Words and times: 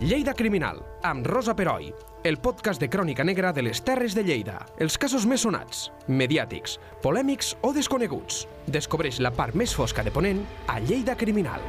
Lleida 0.00 0.32
Criminal, 0.32 0.78
amb 1.02 1.26
Rosa 1.26 1.52
Peroi, 1.52 1.90
el 2.24 2.38
podcast 2.40 2.80
de 2.80 2.88
crònica 2.88 3.20
negra 3.20 3.50
de 3.52 3.60
les 3.60 3.82
Terres 3.84 4.14
de 4.16 4.22
Lleida. 4.24 4.54
Els 4.80 4.94
casos 4.96 5.26
més 5.28 5.42
sonats, 5.44 5.90
mediàtics, 6.08 6.78
polèmics 7.04 7.50
o 7.60 7.74
desconeguts. 7.76 8.46
Descobreix 8.64 9.18
la 9.20 9.28
part 9.36 9.52
més 9.52 9.74
fosca 9.76 10.00
de 10.00 10.08
Ponent 10.14 10.40
a 10.72 10.78
Lleida 10.80 11.18
Criminal. 11.20 11.60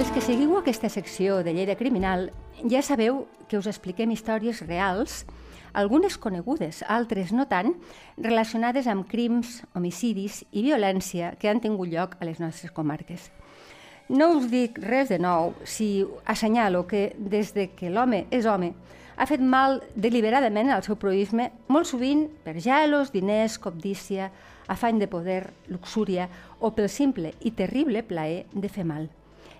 Els 0.00 0.14
que 0.16 0.24
seguiu 0.24 0.56
aquesta 0.56 0.88
secció 0.88 1.42
de 1.44 1.52
Lleida 1.52 1.76
Criminal 1.76 2.30
ja 2.64 2.80
sabeu 2.80 3.26
que 3.52 3.60
us 3.60 3.68
expliquem 3.68 4.16
històries 4.16 4.64
reals, 4.64 5.26
algunes 5.76 6.16
conegudes, 6.16 6.80
altres 6.88 7.36
no 7.36 7.50
tant, 7.52 7.76
relacionades 8.16 8.88
amb 8.88 9.04
crims, 9.12 9.58
homicidis 9.76 10.46
i 10.56 10.64
violència 10.64 11.34
que 11.36 11.52
han 11.52 11.60
tingut 11.60 11.92
lloc 11.92 12.16
a 12.16 12.24
les 12.24 12.40
nostres 12.40 12.72
comarques. 12.72 13.28
No 14.08 14.32
us 14.36 14.48
dic 14.50 14.78
res 14.82 15.08
de 15.12 15.18
nou 15.22 15.52
si 15.64 16.04
assenyalo 16.26 16.86
que 16.86 17.12
des 17.16 17.52
de 17.54 17.68
que 17.76 17.90
l'home 17.90 18.26
és 18.30 18.46
home 18.46 18.72
ha 19.16 19.26
fet 19.28 19.40
mal 19.40 19.78
deliberadament 19.94 20.72
al 20.72 20.82
seu 20.82 20.96
proisme, 20.98 21.50
molt 21.68 21.86
sovint 21.86 22.24
per 22.42 22.56
gelos, 22.58 23.12
diners, 23.12 23.58
cobdícia, 23.62 24.30
afany 24.72 24.98
de 24.98 25.08
poder, 25.08 25.52
luxúria 25.68 26.28
o 26.60 26.72
pel 26.74 26.88
simple 26.90 27.34
i 27.40 27.52
terrible 27.54 28.02
plaer 28.02 28.46
de 28.52 28.70
fer 28.72 28.86
mal. 28.88 29.08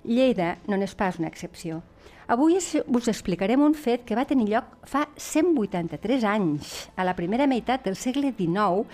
Lleida 0.02 0.56
no 0.66 0.77
n'és 0.77 0.97
pas 0.98 1.19
una 1.20 1.30
excepció. 1.30 1.83
Avui 2.27 2.56
us 2.56 3.09
explicarem 3.11 3.62
un 3.62 3.74
fet 3.74 4.06
que 4.06 4.16
va 4.16 4.27
tenir 4.27 4.48
lloc 4.48 4.70
fa 4.88 5.05
183 5.16 6.24
anys, 6.24 6.88
a 6.97 7.05
la 7.05 7.14
primera 7.19 7.47
meitat 7.47 7.84
del 7.84 7.98
segle 7.98 8.33
XIX, 8.33 8.86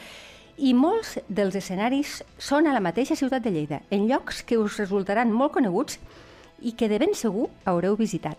i 0.59 0.73
molts 0.75 1.15
dels 1.31 1.55
escenaris 1.59 2.19
són 2.43 2.67
a 2.67 2.75
la 2.75 2.83
mateixa 2.83 3.17
ciutat 3.17 3.45
de 3.45 3.53
Lleida, 3.55 3.81
en 3.95 4.09
llocs 4.11 4.43
que 4.43 4.59
us 4.59 4.79
resultaran 4.81 5.31
molt 5.31 5.55
coneguts 5.55 6.01
i 6.59 6.75
que 6.75 6.89
de 6.91 6.99
ben 6.99 7.15
segur 7.15 7.47
haureu 7.65 7.95
visitat. 7.97 8.39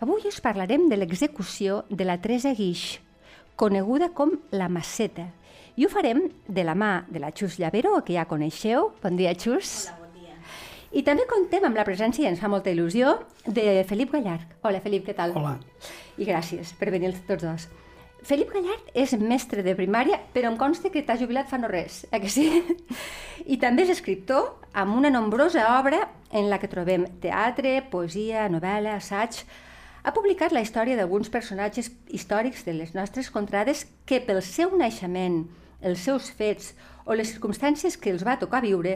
Avui 0.00 0.24
us 0.28 0.40
parlarem 0.40 0.88
de 0.88 0.96
l'execució 0.96 1.82
de 1.90 2.08
la 2.08 2.16
Teresa 2.20 2.54
Guix, 2.56 2.98
coneguda 3.60 4.10
com 4.16 4.32
la 4.56 4.70
Maceta, 4.72 5.28
i 5.76 5.84
ho 5.84 5.92
farem 5.92 6.24
de 6.48 6.64
la 6.64 6.74
mà 6.78 7.04
de 7.10 7.20
la 7.20 7.32
Xus 7.34 7.58
Llavero, 7.58 7.98
que 8.06 8.16
ja 8.16 8.28
coneixeu. 8.30 8.92
Bon 9.02 9.16
dia, 9.18 9.34
Xus. 9.34 9.90
Hola, 9.90 10.06
bon 10.06 10.20
dia. 10.22 10.36
I 10.94 11.02
també 11.04 11.28
contem 11.28 11.64
amb 11.66 11.76
la 11.76 11.84
presència, 11.84 12.24
i 12.24 12.30
ens 12.30 12.40
fa 12.40 12.48
molta 12.48 12.72
il·lusió, 12.72 13.18
de 13.44 13.82
Felip 13.88 14.14
Gallard. 14.14 14.56
Hola, 14.62 14.80
Felip, 14.80 15.04
què 15.08 15.16
tal? 15.18 15.34
Hola. 15.36 15.58
I 16.16 16.28
gràcies 16.28 16.72
per 16.78 16.94
venir 16.94 17.12
tots 17.26 17.42
dos. 17.42 17.66
Felip 18.24 18.54
Gallard 18.54 18.86
és 18.96 19.12
mestre 19.20 19.60
de 19.60 19.74
primària, 19.76 20.16
però 20.32 20.48
em 20.48 20.54
consta 20.56 20.88
que 20.88 21.02
t'ha 21.04 21.18
jubilat 21.20 21.50
fa 21.50 21.58
no 21.60 21.68
res, 21.68 22.06
eh 22.08 22.20
que 22.22 22.30
sí? 22.32 22.46
I 23.52 23.58
també 23.60 23.84
és 23.84 23.90
escriptor 23.92 24.62
amb 24.72 24.96
una 24.96 25.10
nombrosa 25.12 25.66
obra 25.74 25.98
en 26.32 26.48
la 26.48 26.56
que 26.62 26.70
trobem 26.72 27.04
teatre, 27.20 27.74
poesia, 27.92 28.46
novel·la, 28.48 28.94
assaig. 28.96 29.42
Ha 30.04 30.12
publicat 30.16 30.54
la 30.56 30.62
història 30.64 30.96
d'alguns 30.96 31.28
personatges 31.28 31.90
històrics 32.08 32.64
de 32.64 32.72
les 32.78 32.94
nostres 32.96 33.28
contrades 33.34 33.84
que 34.08 34.22
pel 34.24 34.40
seu 34.40 34.72
naixement, 34.72 35.42
els 35.84 36.06
seus 36.08 36.30
fets 36.32 36.72
o 37.04 37.12
les 37.12 37.28
circumstàncies 37.34 37.98
que 38.00 38.14
els 38.14 38.24
va 38.24 38.38
tocar 38.40 38.62
viure 38.64 38.94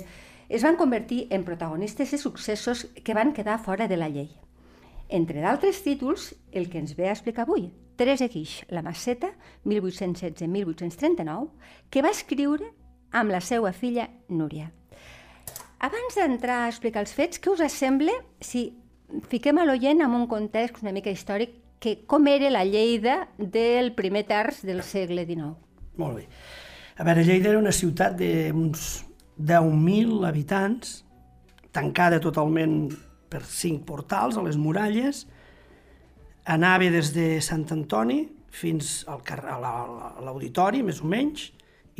es 0.48 0.64
van 0.64 0.80
convertir 0.80 1.26
en 1.28 1.44
protagonistes 1.44 2.16
de 2.16 2.22
successos 2.22 2.86
que 3.04 3.12
van 3.12 3.34
quedar 3.36 3.58
fora 3.60 3.90
de 3.92 4.00
la 4.00 4.08
llei. 4.08 4.32
Entre 5.12 5.44
d'altres 5.44 5.82
títols, 5.84 6.32
el 6.50 6.70
que 6.72 6.80
ens 6.80 6.96
ve 6.96 7.10
a 7.10 7.16
explicar 7.16 7.44
avui, 7.44 7.68
Teresa 7.98 8.28
Guix, 8.30 8.62
La 8.70 8.82
Maceta, 8.86 9.32
1816-1839, 9.66 11.48
que 11.90 12.02
va 12.04 12.14
escriure 12.14 12.70
amb 13.10 13.34
la 13.34 13.40
seva 13.42 13.72
filla 13.74 14.06
Núria. 14.30 14.70
Abans 15.82 16.14
d'entrar 16.18 16.64
a 16.64 16.68
explicar 16.70 17.02
els 17.02 17.14
fets, 17.14 17.40
què 17.42 17.50
us 17.50 17.62
sembla 17.74 18.14
si 18.40 18.68
fiquem 19.30 19.58
a 19.58 19.66
l'oient 19.66 20.02
en 20.04 20.14
un 20.14 20.26
context 20.30 20.82
una 20.82 20.94
mica 20.94 21.10
històric 21.10 21.54
que 21.82 22.00
com 22.10 22.26
era 22.26 22.50
la 22.50 22.64
Lleida 22.66 23.28
del 23.38 23.92
primer 23.98 24.24
terç 24.26 24.64
del 24.66 24.82
segle 24.82 25.24
XIX? 25.26 25.54
Molt 25.98 26.18
bé. 26.18 26.26
A 26.98 27.06
veure, 27.06 27.22
Lleida 27.26 27.52
era 27.52 27.62
una 27.62 27.74
ciutat 27.74 28.16
d'uns 28.18 28.86
10.000 29.38 30.26
habitants, 30.26 31.04
tancada 31.70 32.18
totalment 32.22 32.88
per 33.30 33.44
cinc 33.46 33.84
portals 33.86 34.38
a 34.38 34.42
les 34.42 34.58
muralles, 34.58 35.26
anava 36.48 36.88
des 36.90 37.12
de 37.12 37.38
Sant 37.44 37.66
Antoni 37.74 38.22
fins 38.48 39.04
al 39.06 39.20
a 39.28 39.58
l'auditori, 40.24 40.82
més 40.82 41.02
o 41.04 41.06
menys, 41.06 41.50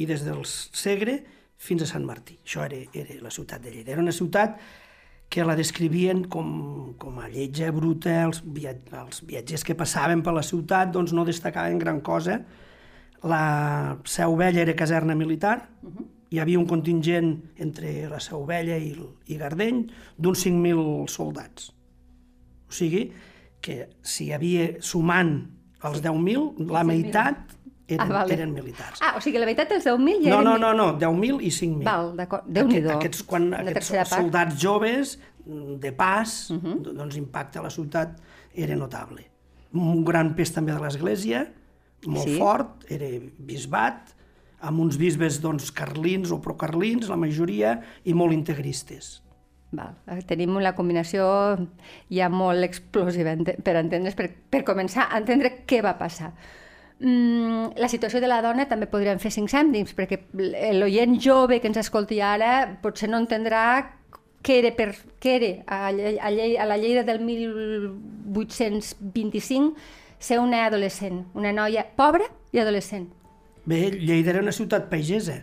i 0.01 0.07
des 0.07 0.25
del 0.25 0.45
Segre 0.47 1.19
fins 1.59 1.83
a 1.83 1.89
Sant 1.91 2.07
Martí. 2.07 2.39
Això 2.45 2.65
era, 2.65 2.79
era 2.95 3.19
la 3.23 3.31
ciutat 3.35 3.63
de 3.63 3.73
Lleida. 3.75 3.93
Era 3.93 4.03
una 4.03 4.15
ciutat 4.15 4.57
que 5.29 5.45
la 5.45 5.57
descrivien 5.59 6.25
com, 6.33 6.95
com 6.97 7.19
a 7.21 7.29
lletja 7.29 7.69
bruta, 7.75 8.23
els, 8.25 8.41
viat 8.41 8.89
els 8.97 9.21
viatgers 9.29 9.67
que 9.67 9.77
passaven 9.77 10.23
per 10.25 10.33
la 10.33 10.47
ciutat 10.47 10.95
doncs 10.95 11.13
no 11.13 11.27
destacaven 11.29 11.79
gran 11.83 12.01
cosa. 12.01 12.41
La 13.29 13.99
Seu 14.09 14.37
Vella 14.39 14.63
era 14.63 14.77
caserna 14.79 15.15
militar, 15.15 15.69
uh 15.83 15.91
-huh. 15.91 16.07
hi 16.31 16.39
havia 16.39 16.59
un 16.59 16.67
contingent 16.67 17.43
entre 17.57 18.09
la 18.09 18.21
Seu 18.21 18.47
Vella 18.47 18.77
i, 18.79 18.95
i 19.27 19.37
Gardeny 19.37 19.87
d'uns 20.17 20.47
5.000 20.47 21.09
soldats. 21.09 21.73
O 22.69 22.73
sigui, 22.73 23.13
que 23.61 23.89
si 24.03 24.27
hi 24.29 24.33
havia, 24.37 24.69
sumant 24.81 25.33
els 25.85 26.03
10.000, 26.03 26.67
la 26.71 26.83
meitat 26.85 27.55
eren, 27.89 28.05
Ah, 28.05 28.09
vale. 28.21 28.35
eren 28.35 28.53
militars. 28.53 29.01
Ah, 29.01 29.15
o 29.17 29.21
sigui, 29.25 29.39
la 29.41 29.47
meitat 29.49 29.71
dels 29.73 29.87
10.000 29.87 30.25
ja 30.27 30.31
No, 30.31 30.41
eren... 30.41 30.61
no, 30.61 30.73
no, 30.73 30.73
no, 30.75 30.99
10.000 31.01 31.41
i 31.41 31.51
5.000. 31.51 31.85
Val, 31.85 32.13
d'acord. 32.17 32.45
Déu-n'hi-do. 32.47 32.91
Aquest, 32.91 33.01
aquests, 33.01 33.23
quan, 33.25 33.49
aquests 33.55 33.75
tercera 33.81 34.05
part. 34.05 34.23
soldats 34.23 34.61
joves, 34.61 35.19
de 35.81 35.93
pas, 35.93 36.51
uh 36.51 36.59
-huh. 36.59 36.93
doncs 36.93 37.15
l'impacte 37.15 37.59
a 37.59 37.63
la 37.63 37.71
ciutat 37.71 38.19
era 38.55 38.77
notable. 38.77 39.25
Un 39.73 40.05
gran 40.05 40.35
pes 40.35 40.53
també 40.53 40.73
de 40.73 40.81
l'església, 40.81 41.47
molt 42.07 42.29
sí. 42.29 42.37
fort, 42.39 42.85
era 42.89 43.07
bisbat, 43.39 44.15
amb 44.61 44.81
uns 44.81 44.97
bisbes 44.97 45.41
doncs, 45.41 45.71
carlins 45.73 46.31
o 46.31 46.41
procarlins, 46.41 47.09
la 47.09 47.17
majoria, 47.17 47.81
i 48.05 48.13
molt 48.15 48.33
integristes. 48.33 49.23
Val. 49.71 49.95
eh, 50.09 50.23
Tenim 50.27 50.57
una 50.57 50.75
combinació 50.75 51.59
ja 52.11 52.29
molt 52.33 52.65
explosiva 52.65 53.37
per 53.65 53.77
entendre's, 53.77 54.15
per, 54.17 54.31
per 54.51 54.65
començar 54.65 55.09
a 55.09 55.19
entendre 55.21 55.65
què 55.69 55.83
va 55.85 55.99
passar. 55.99 56.33
Mm, 56.99 57.79
la 57.79 57.89
situació 57.89 58.21
de 58.21 58.27
la 58.27 58.43
dona 58.43 58.67
també 58.67 58.87
podríem 58.91 59.19
fer 59.23 59.31
cinc 59.31 59.49
cèntims, 59.53 59.95
perquè 59.95 60.19
l'oient 60.75 61.21
jove 61.23 61.61
que 61.61 61.69
ens 61.71 61.79
escolti 61.85 62.21
ara 62.25 62.79
potser 62.83 63.09
no 63.11 63.19
entendrà 63.23 63.93
què 64.43 64.59
era, 64.63 64.71
per, 64.75 64.95
què 65.21 65.31
era 65.37 65.63
a, 65.67 65.93
llei, 65.93 66.57
a 66.57 66.65
la 66.67 66.77
llei 66.79 67.05
del 67.05 67.21
1825 67.23 69.75
ser 70.19 70.39
una 70.43 70.65
adolescent, 70.67 71.25
una 71.35 71.53
noia 71.53 71.85
pobra 71.97 72.25
i 72.53 72.59
adolescent. 72.59 73.09
Bé, 73.69 73.91
Lleida 73.93 74.31
era 74.33 74.41
una 74.43 74.53
ciutat 74.53 74.89
pagesa. 74.91 75.43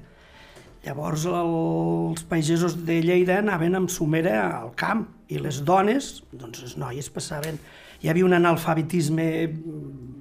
Llavors 0.85 1.23
els 1.25 2.23
pagesos 2.29 2.75
de 2.85 3.00
Lleida 3.01 3.40
anaven 3.41 3.79
amb 3.79 3.90
somera 3.90 4.38
al 4.62 4.73
camp 4.78 5.07
i 5.34 5.40
les 5.41 5.63
dones, 5.66 6.19
doncs 6.31 6.62
les 6.62 6.78
noies 6.81 7.09
passaven... 7.09 7.57
Hi 8.03 8.09
havia 8.12 8.25
un 8.28 8.35
analfabetisme 8.38 9.23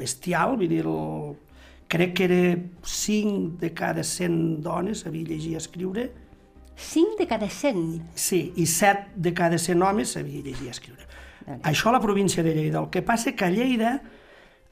bestial, 0.00 0.54
vull 0.56 0.70
dir, 0.70 0.84
el... 0.88 1.34
crec 1.90 2.14
que 2.16 2.24
era 2.24 2.54
5 2.80 3.58
de 3.60 3.72
cada 3.76 4.04
100 4.06 4.62
dones 4.64 5.02
sabia 5.04 5.26
llegir 5.28 5.52
i 5.52 5.58
escriure, 5.58 6.06
5 6.76 7.18
de 7.18 7.26
cada 7.26 7.50
100. 7.50 7.82
sí, 8.14 8.52
i 8.56 8.66
7 8.66 9.12
de 9.16 9.34
cada 9.34 9.58
100 9.58 9.82
homes 9.82 10.14
sabia 10.16 10.40
llegir 10.40 10.66
i 10.66 10.72
escriure. 10.72 11.04
Vale. 11.46 11.60
Això 11.70 11.90
a 11.90 11.98
la 11.98 12.00
província 12.00 12.42
de 12.42 12.54
Lleida. 12.54 12.80
El 12.80 12.88
que 12.90 13.02
passa 13.02 13.34
que 13.36 13.44
a 13.44 13.50
Lleida, 13.50 13.98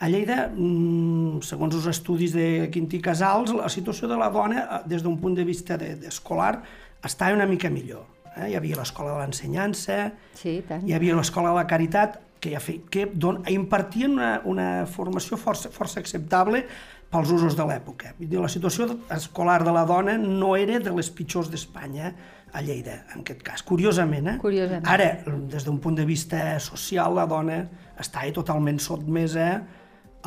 a 0.02 0.08
Lleida, 0.10 0.48
mm, 0.50 1.42
segons 1.46 1.76
els 1.78 1.86
estudis 1.86 2.32
de 2.34 2.68
Quintí 2.74 2.98
Casals, 3.00 3.52
la 3.54 3.68
situació 3.70 4.08
de 4.10 4.16
la 4.18 4.30
dona, 4.34 4.62
eh, 4.64 4.80
des 4.90 5.02
d'un 5.04 5.18
punt 5.20 5.36
de 5.38 5.44
vista 5.46 5.76
de- 5.78 5.94
d'escolar, 5.94 6.62
estava 7.04 7.34
una 7.36 7.46
mica 7.46 7.70
millor. 7.70 8.04
Eh? 8.36 8.48
Hi 8.50 8.54
havia 8.56 8.76
l'escola 8.76 9.12
de 9.12 9.18
l'ensenyança, 9.20 10.12
Sí, 10.34 10.62
tant. 10.66 10.82
hi 10.88 10.92
havia 10.94 11.14
l'escola 11.14 11.50
de 11.50 11.54
la 11.54 11.66
caritat, 11.66 12.20
que, 12.40 12.50
ja 12.50 12.58
fe, 12.58 12.80
que 12.90 13.06
don, 13.14 13.44
impartien 13.46 14.10
una, 14.16 14.40
una 14.44 14.86
formació 14.86 15.36
força, 15.38 15.70
força 15.70 16.00
acceptable 16.00 16.64
pels 17.08 17.30
usos 17.30 17.54
de 17.56 17.62
l'època. 17.62 18.14
La 18.18 18.48
situació 18.48 18.88
escolar 19.08 19.62
de 19.62 19.70
la 19.70 19.84
dona 19.84 20.16
no 20.18 20.56
era 20.56 20.80
de 20.80 20.90
les 20.90 21.10
pitjors 21.10 21.48
d'Espanya 21.52 22.14
a 22.52 22.60
Lleida, 22.60 23.04
en 23.14 23.20
aquest 23.20 23.42
cas, 23.42 23.62
curiosament. 23.62 24.26
Eh? 24.26 24.38
Curiosament. 24.38 24.84
Ara, 24.88 25.20
des 25.48 25.64
d'un 25.64 25.78
punt 25.78 25.94
de 25.94 26.04
vista 26.04 26.58
social, 26.58 27.14
la 27.14 27.26
dona 27.26 27.68
estava 28.00 28.32
totalment 28.32 28.80
sotmesa 28.80 29.46
a 29.52 29.62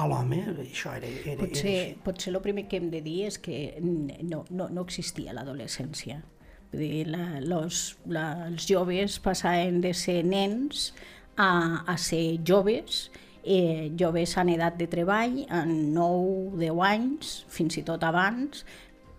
l'home, 0.03 0.41
i 0.43 0.67
això 0.67 0.91
era, 0.97 1.07
era, 1.07 1.33
era 1.33 1.39
Potser, 1.39 1.75
així. 1.79 1.99
potser 2.03 2.33
el 2.33 2.41
primer 2.43 2.65
que 2.67 2.79
hem 2.81 2.89
de 2.91 2.99
dir 3.05 3.21
és 3.29 3.37
que 3.39 3.59
no, 3.79 4.43
no, 4.49 4.67
no 4.67 4.83
existia 4.83 5.35
l'adolescència. 5.35 6.19
Vull 6.73 6.81
dir, 6.83 7.05
la, 7.07 7.39
los, 7.39 7.95
la, 8.11 8.25
els 8.49 8.67
joves 8.67 9.19
passaven 9.23 9.79
de 9.85 9.93
ser 9.95 10.19
nens 10.27 10.89
a, 11.39 11.85
a 11.87 11.95
ser 12.01 12.41
joves, 12.43 13.05
eh, 13.45 13.91
joves 13.95 14.35
en 14.41 14.51
edat 14.57 14.75
de 14.81 14.89
treball, 14.91 15.45
en 15.47 15.93
9, 15.95 16.57
10 16.59 16.83
anys, 16.89 17.35
fins 17.55 17.79
i 17.79 17.85
tot 17.87 18.03
abans, 18.03 18.65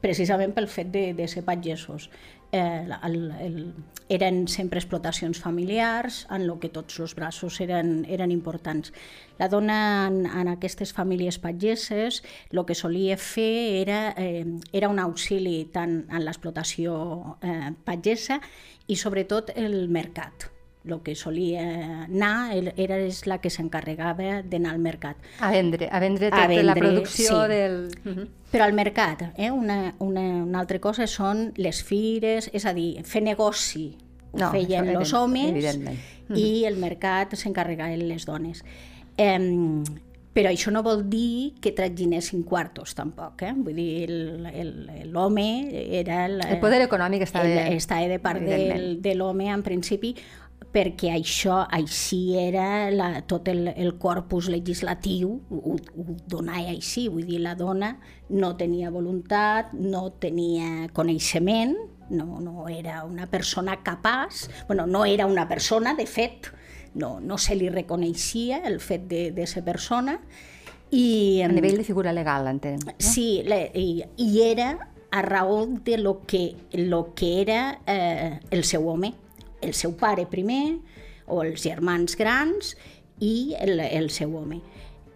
precisament 0.04 0.52
pel 0.54 0.68
fet 0.68 0.92
de, 0.92 1.06
de 1.16 1.28
ser 1.30 1.46
pagesos. 1.46 2.10
Eh, 2.56 2.88
el, 3.04 3.18
el, 3.40 3.60
eren 4.08 4.46
sempre 4.48 4.80
explotacions 4.80 5.38
familiars, 5.42 6.24
en 6.30 6.46
el 6.46 6.54
que 6.62 6.70
tots 6.72 6.98
els 7.02 7.14
braços 7.18 7.60
eren, 7.60 8.04
eren 8.08 8.32
importants. 8.34 8.92
La 9.38 9.50
dona 9.52 9.78
en, 10.08 10.22
en 10.26 10.50
aquestes 10.52 10.94
famílies 10.96 11.38
pageses 11.42 12.22
el 12.50 12.64
que 12.64 12.78
solia 12.78 13.20
fer 13.20 13.82
era, 13.82 14.00
eh, 14.16 14.46
era 14.72 14.88
un 14.88 15.02
auxili 15.02 15.64
tant 15.74 16.04
en 16.08 16.24
l'explotació 16.24 16.98
eh, 17.42 17.72
pagesa 17.84 18.40
i 18.86 18.96
sobretot 18.96 19.52
el 19.56 19.88
mercat 19.92 20.55
el 20.86 21.02
que 21.02 21.14
solia 21.14 21.64
anar 22.06 22.54
era 22.76 22.98
és 23.02 23.24
la 23.26 23.38
que 23.42 23.50
s'encarregava 23.50 24.40
d'anar 24.46 24.72
al 24.74 24.80
mercat. 24.82 25.20
A 25.40 25.50
vendre, 25.50 25.88
a 25.90 26.00
vendre 26.00 26.30
tota 26.30 26.46
vendre, 26.46 26.64
la 26.70 26.74
producció 26.78 27.42
sí. 27.42 27.48
del... 27.52 27.78
Uh 28.04 28.10
-huh. 28.10 28.26
Però 28.50 28.64
al 28.64 28.72
mercat, 28.72 29.32
eh? 29.36 29.50
una, 29.50 29.94
una, 29.98 30.20
una 30.44 30.58
altra 30.60 30.78
cosa 30.78 31.06
són 31.06 31.52
les 31.56 31.82
fires, 31.82 32.48
és 32.52 32.64
a 32.64 32.72
dir, 32.72 33.02
fer 33.04 33.22
negoci 33.22 33.96
no, 34.32 34.50
feien 34.50 34.88
els 34.88 35.12
homes 35.12 35.78
i 36.34 36.64
el 36.64 36.76
mercat 36.76 37.34
s'encarregaven 37.34 38.08
les 38.08 38.24
dones. 38.24 38.64
Eh, 39.16 39.38
però 40.36 40.50
això 40.52 40.68
no 40.68 40.82
vol 40.84 41.06
dir 41.08 41.54
que 41.64 41.70
traginessin 41.72 42.42
quartos, 42.44 42.92
tampoc. 42.94 43.40
Eh? 43.40 43.54
Vull 43.56 43.78
dir, 43.78 44.10
l'home 45.08 45.46
era... 45.96 46.26
El, 46.26 46.42
el 46.44 46.58
poder 46.60 46.82
econòmic 46.84 47.24
estava... 47.24 47.48
El, 47.48 47.78
estava 47.78 48.04
de 48.10 48.18
part 48.20 48.44
del, 48.44 48.98
de 49.00 49.14
l'home, 49.16 49.48
en 49.48 49.64
principi, 49.64 50.12
perquè 50.76 51.14
això 51.14 51.62
així 51.72 52.36
era 52.36 52.90
la, 52.92 53.22
tot 53.24 53.48
el, 53.48 53.70
el 53.72 53.94
corpus 54.00 54.50
legislatiu 54.52 55.30
ho, 55.48 55.76
ho 55.76 56.16
donava 56.28 56.68
així, 56.74 57.06
vull 57.08 57.24
dir, 57.24 57.40
la 57.40 57.54
dona 57.56 57.94
no 58.28 58.52
tenia 58.60 58.92
voluntat, 58.92 59.72
no 59.72 60.10
tenia 60.20 60.90
coneixement, 60.96 61.72
no, 62.10 62.42
no 62.44 62.68
era 62.68 63.04
una 63.08 63.26
persona 63.30 63.78
capaç, 63.82 64.46
bueno, 64.68 64.86
no 64.86 65.06
era 65.08 65.26
una 65.26 65.48
persona, 65.48 65.94
de 65.96 66.06
fet, 66.06 66.52
no, 66.94 67.16
no 67.20 67.38
se 67.38 67.56
li 67.56 67.70
reconeixia 67.72 68.60
el 68.68 68.80
fet 68.80 69.08
de, 69.08 69.30
de 69.32 69.46
ser 69.48 69.64
persona, 69.64 70.18
i, 70.90 71.42
a 71.42 71.48
nivell 71.50 71.80
de 71.80 71.88
figura 71.88 72.12
legal, 72.14 72.46
entenem. 72.52 72.84
No? 72.84 72.98
Sí, 73.00 73.42
le, 73.48 73.70
i, 73.74 74.04
i 74.22 74.42
era 74.44 74.74
a 75.10 75.22
raó 75.24 75.64
de 75.66 75.96
lo 75.98 76.20
que, 76.28 76.50
lo 76.72 77.14
que 77.14 77.40
era 77.40 77.80
eh, 77.86 78.40
el 78.50 78.64
seu 78.64 78.90
home 78.92 79.14
el 79.62 79.74
seu 79.74 79.96
pare 79.96 80.26
primer, 80.30 80.78
o 81.26 81.42
els 81.42 81.62
germans 81.62 82.16
grans, 82.16 82.76
i 83.20 83.54
el, 83.60 83.80
el 83.80 84.10
seu 84.10 84.34
home. 84.36 84.60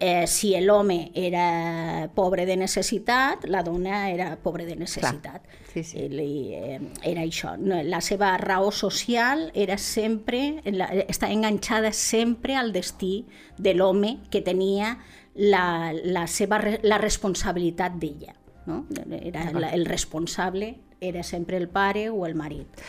Eh, 0.01 0.25
si 0.25 0.55
l'home 0.57 1.11
era 1.13 2.09
pobre 2.15 2.47
de 2.49 2.55
necessitat, 2.57 3.43
la 3.45 3.61
dona 3.61 4.07
era 4.09 4.31
pobre 4.41 4.65
de 4.65 4.73
necessitat. 4.75 5.43
Clar. 5.45 5.59
Sí, 5.71 5.83
sí. 5.85 6.07
Li, 6.09 6.55
eh, 6.57 6.79
era 7.05 7.21
això. 7.21 7.53
La 7.61 8.01
seva 8.01 8.31
raó 8.41 8.71
social 8.73 9.51
era 9.53 9.77
sempre, 9.77 10.57
la, 10.65 10.89
està 11.05 11.29
enganxada 11.29 11.93
sempre 11.93 12.57
al 12.57 12.73
destí 12.73 13.27
de 13.61 13.75
l'home 13.77 14.17
que 14.33 14.41
tenia 14.41 14.95
la, 15.35 15.93
la, 15.93 16.25
seva, 16.25 16.57
la 16.81 16.97
responsabilitat 16.97 18.01
d'ella. 18.01 18.33
No? 18.65 18.87
Era, 19.21 19.51
la, 19.53 19.69
el 19.69 19.85
responsable 19.85 20.79
era 20.99 21.21
sempre 21.21 21.57
el 21.57 21.69
pare 21.69 22.09
o 22.09 22.25
el 22.25 22.33
marit. 22.33 22.81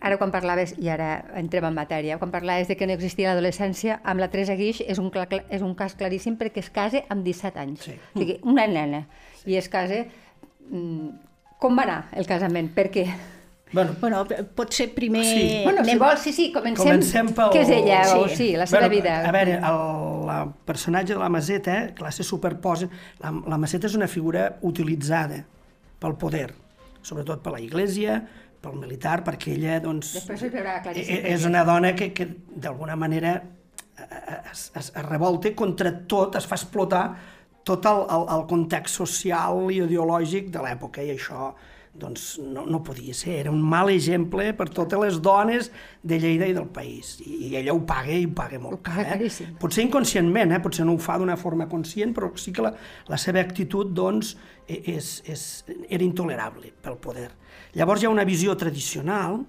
Ara 0.00 0.18
quan 0.20 0.32
parlaves, 0.32 0.74
i 0.78 0.90
ara 0.92 1.24
entrem 1.38 1.64
en 1.64 1.76
matèria, 1.76 2.18
quan 2.20 2.32
parlaves 2.34 2.68
de 2.68 2.76
que 2.76 2.86
no 2.86 2.94
existia 2.96 3.30
l'adolescència, 3.30 4.00
amb 4.04 4.20
la 4.20 4.28
Teresa 4.32 4.54
Guix 4.58 4.82
és 4.84 5.00
un, 5.02 5.10
és 5.48 5.62
un 5.64 5.72
cas 5.74 5.96
claríssim 5.96 6.36
perquè 6.36 6.60
es 6.60 6.68
casa 6.70 7.02
amb 7.08 7.24
17 7.24 7.62
anys. 7.62 7.86
Sí. 7.88 7.96
O 8.14 8.20
sigui, 8.20 8.40
una 8.44 8.66
nena. 8.66 9.06
I 9.46 9.56
es 9.56 9.70
casa... 9.72 10.04
Mm, 10.68 11.14
com 11.62 11.78
va 11.78 11.86
anar 11.86 12.02
el 12.12 12.28
casament? 12.28 12.68
Per 12.76 12.90
què? 12.92 13.06
Bueno, 13.72 13.96
bueno, 14.00 14.24
pot 14.54 14.72
ser 14.72 14.94
primer... 14.94 15.24
Sí. 15.24 15.62
Bueno, 15.64 15.84
si 15.84 15.96
vols, 15.98 16.20
sí, 16.20 16.32
sí, 16.32 16.52
comencem. 16.54 16.86
Comencem 16.86 17.32
pel... 17.34 17.50
Què 17.52 17.64
és 17.64 17.72
ella, 17.74 18.02
sí. 18.06 18.18
o 18.18 18.28
sí, 18.30 18.46
la 18.56 18.66
seva 18.70 18.86
bueno, 18.86 18.94
vida? 18.94 19.16
A 19.26 19.32
veure, 19.34 19.56
el, 19.58 20.30
el 20.36 20.52
personatge 20.68 21.16
de 21.16 21.18
la 21.18 21.28
Maseta, 21.32 21.78
clar, 21.98 22.12
se 22.14 22.24
superposa... 22.24 22.88
La, 23.24 23.34
la 23.34 23.58
Maseta 23.58 23.90
és 23.90 23.96
una 23.98 24.06
figura 24.08 24.52
utilitzada 24.66 25.42
pel 26.02 26.14
poder, 26.20 26.52
sobretot 27.02 27.42
per 27.42 27.56
la 27.56 27.62
Iglesia, 27.64 28.20
pel 28.62 28.78
militar, 28.80 29.20
perquè 29.26 29.54
ella 29.54 29.78
doncs, 29.84 30.14
e-, 30.94 31.20
és 31.34 31.46
una 31.48 31.64
dona 31.68 31.94
que, 31.98 32.12
que 32.16 32.28
d'alguna 32.56 32.96
manera 32.96 33.36
es, 34.52 34.70
es, 34.74 34.92
es 34.94 35.06
revolta 35.06 35.52
contra 35.54 35.92
tot, 36.08 36.36
es 36.36 36.46
fa 36.48 36.58
explotar 36.58 37.06
tot 37.66 37.86
el, 37.86 38.04
el, 38.14 38.28
el 38.36 38.44
context 38.50 39.00
social 39.02 39.66
i 39.72 39.80
ideològic 39.82 40.52
de 40.54 40.62
l'època 40.62 41.02
i 41.02 41.14
això 41.16 41.50
doncs 41.96 42.36
no, 42.44 42.66
no 42.68 42.82
podia 42.84 43.14
ser, 43.16 43.38
era 43.40 43.50
un 43.50 43.62
mal 43.64 43.88
exemple 43.88 44.50
per 44.56 44.66
totes 44.68 45.00
les 45.00 45.16
dones 45.24 45.70
de 46.04 46.18
Lleida 46.20 46.44
i 46.44 46.52
del 46.52 46.68
país, 46.68 47.14
i, 47.24 47.48
i 47.48 47.54
ella 47.56 47.72
ho 47.72 47.80
paga 47.88 48.12
i 48.12 48.26
ho 48.28 48.34
paga 48.36 48.60
molt 48.60 48.82
car, 48.84 49.06
eh? 49.16 49.30
potser 49.60 49.86
inconscientment, 49.86 50.52
eh? 50.52 50.60
potser 50.60 50.84
no 50.84 50.92
ho 50.96 51.00
fa 51.00 51.16
d'una 51.16 51.38
forma 51.40 51.68
conscient, 51.70 52.12
però 52.16 52.28
sí 52.36 52.52
que 52.52 52.66
la, 52.66 52.74
la 53.08 53.20
seva 53.20 53.40
actitud 53.40 53.96
doncs, 53.96 54.34
e-, 54.66 54.82
és, 54.92 55.10
és, 55.24 55.46
era 55.88 56.04
intolerable 56.04 56.74
pel 56.84 57.00
poder. 57.00 57.30
Llavors 57.76 58.00
hi 58.00 58.06
ha 58.08 58.10
una 58.10 58.24
visió 58.24 58.54
tradicional 58.56 59.42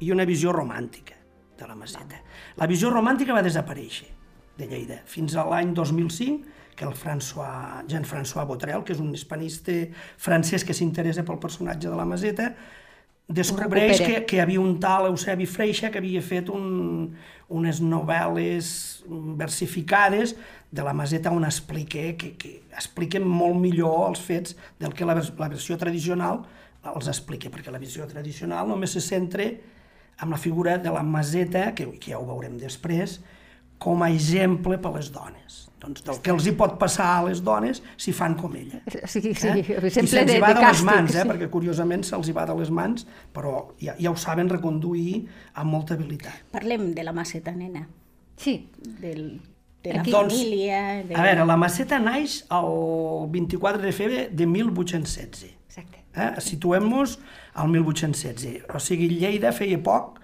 i 0.00 0.08
una 0.12 0.24
visió 0.24 0.52
romàntica 0.54 1.16
de 1.58 1.66
la 1.68 1.76
Maseta. 1.76 2.22
La 2.56 2.68
visió 2.68 2.88
romàntica 2.92 3.36
va 3.36 3.42
desaparèixer 3.44 4.08
de 4.56 4.68
Lleida 4.70 5.02
fins 5.04 5.36
a 5.36 5.44
l'any 5.44 5.74
2005, 5.76 6.54
que 6.76 6.84
el 6.88 6.96
François, 6.96 7.84
Jean-François 7.88 8.48
Botrel, 8.48 8.82
que 8.84 8.96
és 8.96 9.00
un 9.00 9.12
hispanista 9.16 9.76
francès 10.20 10.64
que 10.64 10.76
s'interessa 10.76 11.24
pel 11.24 11.40
personatge 11.40 11.88
de 11.88 11.96
la 11.96 12.08
Maseta, 12.08 12.50
descobreix 13.28 14.00
que, 14.00 14.18
que 14.24 14.38
hi 14.38 14.40
havia 14.40 14.60
un 14.62 14.76
tal 14.80 15.10
Eusebi 15.10 15.48
Freixa 15.50 15.90
que 15.90 16.00
havia 16.00 16.22
fet 16.22 16.48
un, 16.52 17.16
unes 17.52 17.80
novel·les 17.82 18.68
versificades 19.36 20.36
de 20.70 20.84
la 20.86 20.94
Maseta 20.96 21.32
on 21.34 21.44
explica, 21.44 22.12
que, 22.16 22.36
que 22.40 22.60
expliquen 22.72 23.26
molt 23.26 23.58
millor 23.60 24.06
els 24.10 24.22
fets 24.22 24.56
del 24.80 24.94
que 24.94 25.08
la, 25.08 25.18
la 25.20 25.50
versió 25.50 25.76
tradicional 25.80 26.44
els 26.94 27.08
expliqui, 27.12 27.50
perquè 27.52 27.72
la 27.74 27.82
visió 27.82 28.06
tradicional 28.10 28.68
només 28.68 28.94
se 28.96 29.02
centra 29.04 29.46
en 29.46 30.30
la 30.32 30.38
figura 30.40 30.78
de 30.78 30.92
la 30.92 31.02
maseta, 31.02 31.72
que, 31.74 31.88
que 32.00 32.12
ja 32.12 32.20
ho 32.20 32.26
veurem 32.28 32.56
després, 32.60 33.18
com 33.78 34.02
a 34.02 34.10
exemple 34.10 34.78
per 34.80 34.92
a 34.94 34.96
les 34.96 35.10
dones. 35.12 35.66
Doncs 35.76 36.04
del 36.06 36.20
que 36.24 36.32
els 36.32 36.46
hi 36.48 36.54
pot 36.56 36.78
passar 36.80 37.06
a 37.18 37.24
les 37.26 37.42
dones 37.44 37.82
si 38.00 38.14
fan 38.16 38.34
com 38.38 38.54
ella. 38.56 38.80
Sí, 39.04 39.20
sí, 39.36 39.50
eh? 39.52 39.60
I 39.76 39.90
se'ls 39.92 40.14
hi 40.16 40.38
va 40.40 40.54
de, 40.54 40.62
de 40.62 40.62
les 40.64 40.80
mans, 40.88 41.12
eh? 41.12 41.20
sí. 41.20 41.28
perquè 41.28 41.50
curiosament 41.52 42.06
se'ls 42.08 42.30
hi 42.30 42.36
va 42.36 42.46
de 42.48 42.56
les 42.56 42.72
mans, 42.72 43.04
però 43.36 43.58
ja, 43.82 43.94
ja 44.00 44.12
ho 44.12 44.16
saben 44.20 44.48
reconduir 44.52 45.26
amb 45.52 45.76
molta 45.76 45.94
habilitat. 45.98 46.48
Parlem 46.56 46.88
de 46.96 47.04
la 47.04 47.12
maceta, 47.16 47.52
nena. 47.52 47.84
Sí. 48.40 48.56
Del, 49.02 49.28
de 49.84 49.92
la 49.92 50.00
Aquí, 50.00 50.16
família... 50.16 50.80
De... 51.04 51.14
A 51.14 51.28
veure, 51.28 51.44
la 51.52 51.58
maceta 51.60 52.00
naix 52.00 52.40
el 52.56 53.28
24 53.36 53.84
de 53.84 53.92
febrer 53.92 54.24
de 54.32 54.48
1816. 54.48 55.55
Eh? 56.16 56.30
Situem-nos 56.40 57.18
al 57.54 57.68
1816. 57.68 58.64
O 58.74 58.80
sigui, 58.80 59.10
Lleida 59.20 59.52
feia 59.52 59.78
poc 59.82 60.20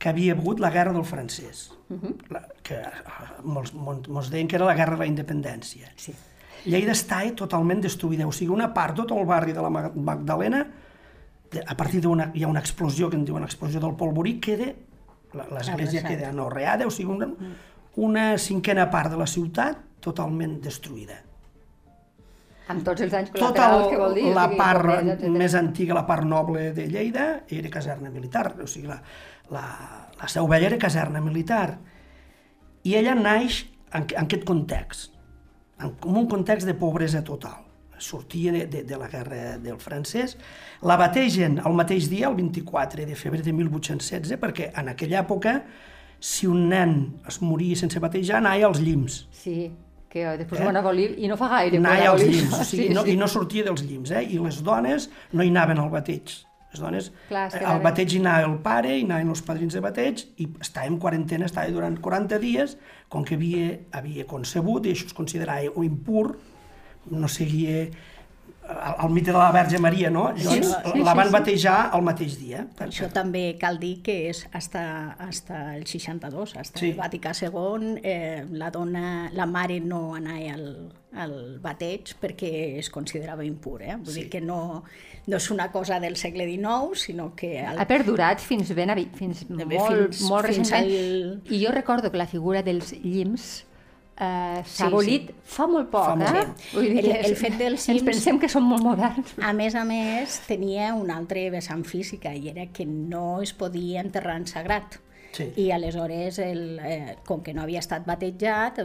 que 0.00 0.08
havia 0.08 0.34
hagut 0.36 0.60
la 0.60 0.70
guerra 0.72 0.92
del 0.96 1.04
francès, 1.04 1.70
uh 1.88 1.96
-huh. 1.96 2.14
la, 2.32 2.46
que 2.62 2.74
eh, 2.74 3.40
molts, 3.44 3.74
molts 3.74 4.30
deien 4.30 4.48
que 4.48 4.56
era 4.56 4.64
la 4.64 4.74
guerra 4.74 4.96
de 4.96 5.04
la 5.04 5.06
independència. 5.06 5.92
Sí. 5.96 6.14
Lleida 6.64 6.92
està 6.92 7.22
totalment 7.34 7.80
destruïda, 7.80 8.26
o 8.26 8.32
sigui, 8.32 8.52
una 8.52 8.72
part, 8.74 8.96
tot 8.96 9.10
el 9.12 9.24
barri 9.26 9.52
de 9.52 9.62
la 9.62 9.70
Magdalena, 9.70 10.66
a 11.66 11.74
partir 11.76 12.00
d'una 12.00 12.30
hi 12.34 12.44
ha 12.44 12.48
una 12.48 12.60
explosió, 12.60 13.08
que 13.10 13.16
en 13.16 13.24
diuen 13.24 13.42
explosió 13.42 13.80
del 13.80 13.94
polvorí, 13.94 14.38
queda, 14.40 14.72
l'església 15.32 16.02
queda 16.02 16.28
anorreada, 16.28 16.86
o 16.86 16.90
sigui, 16.90 17.10
una, 17.12 17.28
una 17.96 18.38
cinquena 18.38 18.90
part 18.90 19.10
de 19.10 19.16
la 19.16 19.26
ciutat 19.26 19.78
totalment 20.00 20.60
destruïda. 20.60 21.29
Amb 22.70 22.84
tots 22.86 23.02
els 23.04 23.14
anys 23.16 23.32
col·laterals 23.34 23.84
tota 23.84 23.90
que 23.90 23.98
vol 23.98 24.16
dir. 24.16 24.26
La 24.36 24.46
part 24.54 25.24
més 25.34 25.56
antiga, 25.58 25.96
la 25.96 26.04
part 26.06 26.26
noble 26.28 26.70
de 26.76 26.86
Lleida, 26.90 27.26
era 27.50 27.72
caserna 27.72 28.12
militar, 28.14 28.52
o 28.62 28.68
sigui, 28.70 28.90
la, 28.90 29.00
la, 29.50 29.64
la 30.20 30.30
seu 30.30 30.46
vella 30.50 30.70
era 30.70 30.78
caserna 30.80 31.22
militar. 31.24 31.74
I 32.86 32.94
ella 33.00 33.16
naix 33.18 33.64
en, 33.92 34.06
en 34.06 34.22
aquest 34.22 34.46
context, 34.48 35.18
en, 35.80 35.92
en 35.92 36.22
un 36.22 36.30
context 36.30 36.68
de 36.68 36.76
pobresa 36.78 37.24
total. 37.26 37.66
Sortia 38.00 38.52
de, 38.54 38.64
de, 38.64 38.80
de 38.88 38.96
la 38.96 39.10
guerra 39.12 39.58
del 39.60 39.76
francès. 39.76 40.38
La 40.88 40.96
bategen 40.96 41.58
el 41.60 41.74
mateix 41.76 42.08
dia, 42.08 42.30
el 42.30 42.38
24 42.38 43.04
de 43.04 43.18
febrer 43.18 43.42
de 43.44 43.52
1816, 43.52 44.38
perquè 44.40 44.70
en 44.80 44.88
aquella 44.94 45.20
època, 45.20 45.58
si 46.16 46.48
un 46.48 46.70
nen 46.70 46.96
es 47.28 47.42
moria 47.44 47.76
sense 47.76 48.00
batejar, 48.00 48.38
anava 48.40 48.70
als 48.70 48.80
llims. 48.80 49.24
Sí 49.36 49.68
que 50.10 50.26
després 50.40 50.60
eh? 50.60 50.66
van 50.66 50.78
a 50.80 50.84
Bolí 50.84 51.06
i 51.22 51.30
no 51.30 51.38
fa 51.38 51.48
gaire. 51.54 51.78
Anava 51.78 52.12
als 52.16 52.26
llims, 52.26 52.52
o 52.52 52.64
sigui, 52.66 52.88
sí, 52.88 52.94
no, 52.94 53.06
sí. 53.06 53.14
i 53.14 53.18
no 53.18 53.28
sortia 53.30 53.66
dels 53.66 53.82
llims, 53.86 54.10
eh? 54.10 54.24
i 54.26 54.38
les 54.42 54.60
dones 54.66 55.08
no 55.32 55.46
hi 55.46 55.52
anaven 55.52 55.82
al 55.82 55.90
bateig. 55.92 56.36
Les 56.70 56.82
dones, 56.82 57.08
Clar, 57.28 57.48
eh, 57.58 57.64
al 57.66 57.80
bateig 57.82 58.12
hi 58.14 58.20
anava 58.22 58.46
el 58.46 58.58
pare, 58.62 58.92
hi 58.94 59.06
anaven 59.06 59.32
els 59.32 59.42
padrins 59.46 59.74
de 59.74 59.82
bateig, 59.82 60.22
i 60.42 60.46
estava 60.62 60.90
en 60.90 61.00
quarantena, 61.02 61.48
estava 61.50 61.70
durant 61.74 61.96
40 62.02 62.38
dies, 62.42 62.76
com 63.10 63.26
que 63.26 63.38
havia, 63.38 63.72
havia 63.98 64.26
concebut, 64.30 64.86
i 64.86 64.94
això 64.94 65.08
es 65.10 65.16
considerava 65.16 65.86
impur, 65.86 66.36
no 67.10 67.30
seguia 67.30 67.88
el, 68.68 69.04
el 69.06 69.10
mite 69.10 69.32
de 69.32 69.38
la 69.38 69.50
Verge 69.52 69.78
Maria, 69.78 70.10
no? 70.10 70.32
Llavors, 70.36 70.66
sí, 70.66 70.92
sí, 70.92 70.98
la 71.02 71.14
van 71.14 71.26
sí. 71.28 71.32
batejar 71.32 71.90
el 71.96 72.02
mateix 72.02 72.38
dia. 72.38 72.66
Per 72.78 72.86
això 72.88 73.08
també 73.12 73.56
cal 73.58 73.78
dir 73.80 73.96
que 74.02 74.28
és 74.30 74.46
hasta, 74.52 75.12
hasta 75.18 75.76
el 75.76 75.86
62, 75.86 76.56
hasta 76.56 76.78
Sí. 76.78 76.86
sí. 76.86 76.90
el 76.92 76.96
Vaticà 76.98 77.32
II, 77.34 78.00
eh, 78.02 78.46
la 78.52 78.70
dona, 78.70 79.30
la 79.32 79.46
mare 79.46 79.80
no 79.80 80.14
anava 80.14 80.52
al, 80.54 80.92
al 81.16 81.58
bateig 81.60 82.12
perquè 82.20 82.78
es 82.78 82.90
considerava 82.90 83.44
impur, 83.44 83.82
eh? 83.82 83.96
Vull 83.96 84.14
Sí. 84.14 84.20
dir 84.22 84.30
que 84.30 84.40
no, 84.40 84.84
no 85.26 85.36
és 85.36 85.50
una 85.50 85.72
cosa 85.72 85.98
del 85.98 86.14
segle 86.16 86.46
XIX, 86.46 86.94
sinó 87.00 87.34
que... 87.34 87.58
El, 87.64 87.78
Ha 87.78 87.86
perdurat 87.88 88.38
fins 88.40 88.70
ben 88.74 88.90
avi- 88.90 89.08
fins 89.14 89.48
molt, 89.50 89.66
fins- 89.72 90.22
molt 90.28 90.46
fins 90.46 90.70
recentment. 90.70 91.42
al- 91.48 91.52
I 91.52 91.64
jo 91.66 91.72
recordo 91.72 92.10
que 92.12 92.18
la 92.18 92.26
figura 92.28 92.62
dels 92.62 92.92
llims 93.02 93.64
eh, 94.20 94.60
s'ha 94.64 94.76
Sí, 94.76 94.82
abolit 94.86 95.30
fa 95.44 95.66
molt 95.66 95.88
poc, 95.90 96.04
Fa 96.04 96.14
molt 96.20 96.36
eh? 96.36 96.46
Vull 96.74 96.88
dir 96.92 97.04
El- 97.16 97.24
el 97.30 97.36
fet 97.36 97.56
dels 97.58 97.88
Ens 97.88 98.02
llims- 98.02 98.04
pensem 98.12 98.38
que 98.38 98.48
són 98.52 98.62
molt 98.68 98.82
moderns. 98.84 99.34
A 99.42 99.52
més 99.56 99.74
a 99.74 99.84
més, 99.84 100.40
tenia 100.46 100.92
un 100.94 101.10
altre 101.10 101.48
vessant 101.50 101.84
física 101.84 102.34
i 102.34 102.48
era 102.52 102.66
que 102.72 102.84
no 102.86 103.40
es 103.42 103.52
podia 103.52 104.00
enterrar 104.00 104.36
en 104.36 104.46
sagrat. 104.46 104.98
Sí. 105.32 105.44
I 105.62 105.70
aleshores, 105.70 106.38
el, 106.42 106.80
eh, 106.82 107.16
com 107.24 107.40
que 107.40 107.54
no 107.54 107.62
havia 107.62 107.78
estat 107.78 108.04
batejat, 108.04 108.80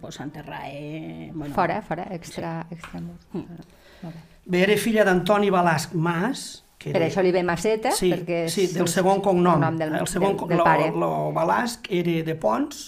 pues 0.00 0.14
s'enterrava... 0.14 0.68
Eh, 0.68 1.30
bueno, 1.34 1.54
Fora, 1.54 1.80
fora, 1.82 2.06
extra, 2.12 2.66
extra 2.70 3.00
mur. 3.00 3.16
Mm. 3.32 3.62
Molt 4.02 4.14
bé. 4.14 4.20
Bé, 4.44 4.60
era 4.62 4.76
filla 4.76 5.04
d'Antoni 5.08 5.48
Balasc 5.50 5.94
Mas, 5.94 6.62
que 6.78 6.92
Per 6.92 7.00
era... 7.00 7.08
això 7.10 7.22
li 7.24 7.32
ve 7.32 7.42
Maceta, 7.42 7.90
sí, 7.96 8.12
perquè 8.12 8.42
és 8.44 8.52
sí, 8.52 8.66
del 8.74 8.82
el 8.84 8.88
segon 8.92 9.22
cognom. 9.24 9.54
cognom 9.56 9.78
del, 9.80 9.94
el 9.96 10.06
segon, 10.06 10.36
del, 10.36 10.48
del 10.52 10.58
lo, 10.58 10.64
pare. 10.68 10.90
Lo 10.94 11.32
Balasc 11.32 11.88
era 11.90 12.22
de 12.28 12.34
Pons, 12.36 12.84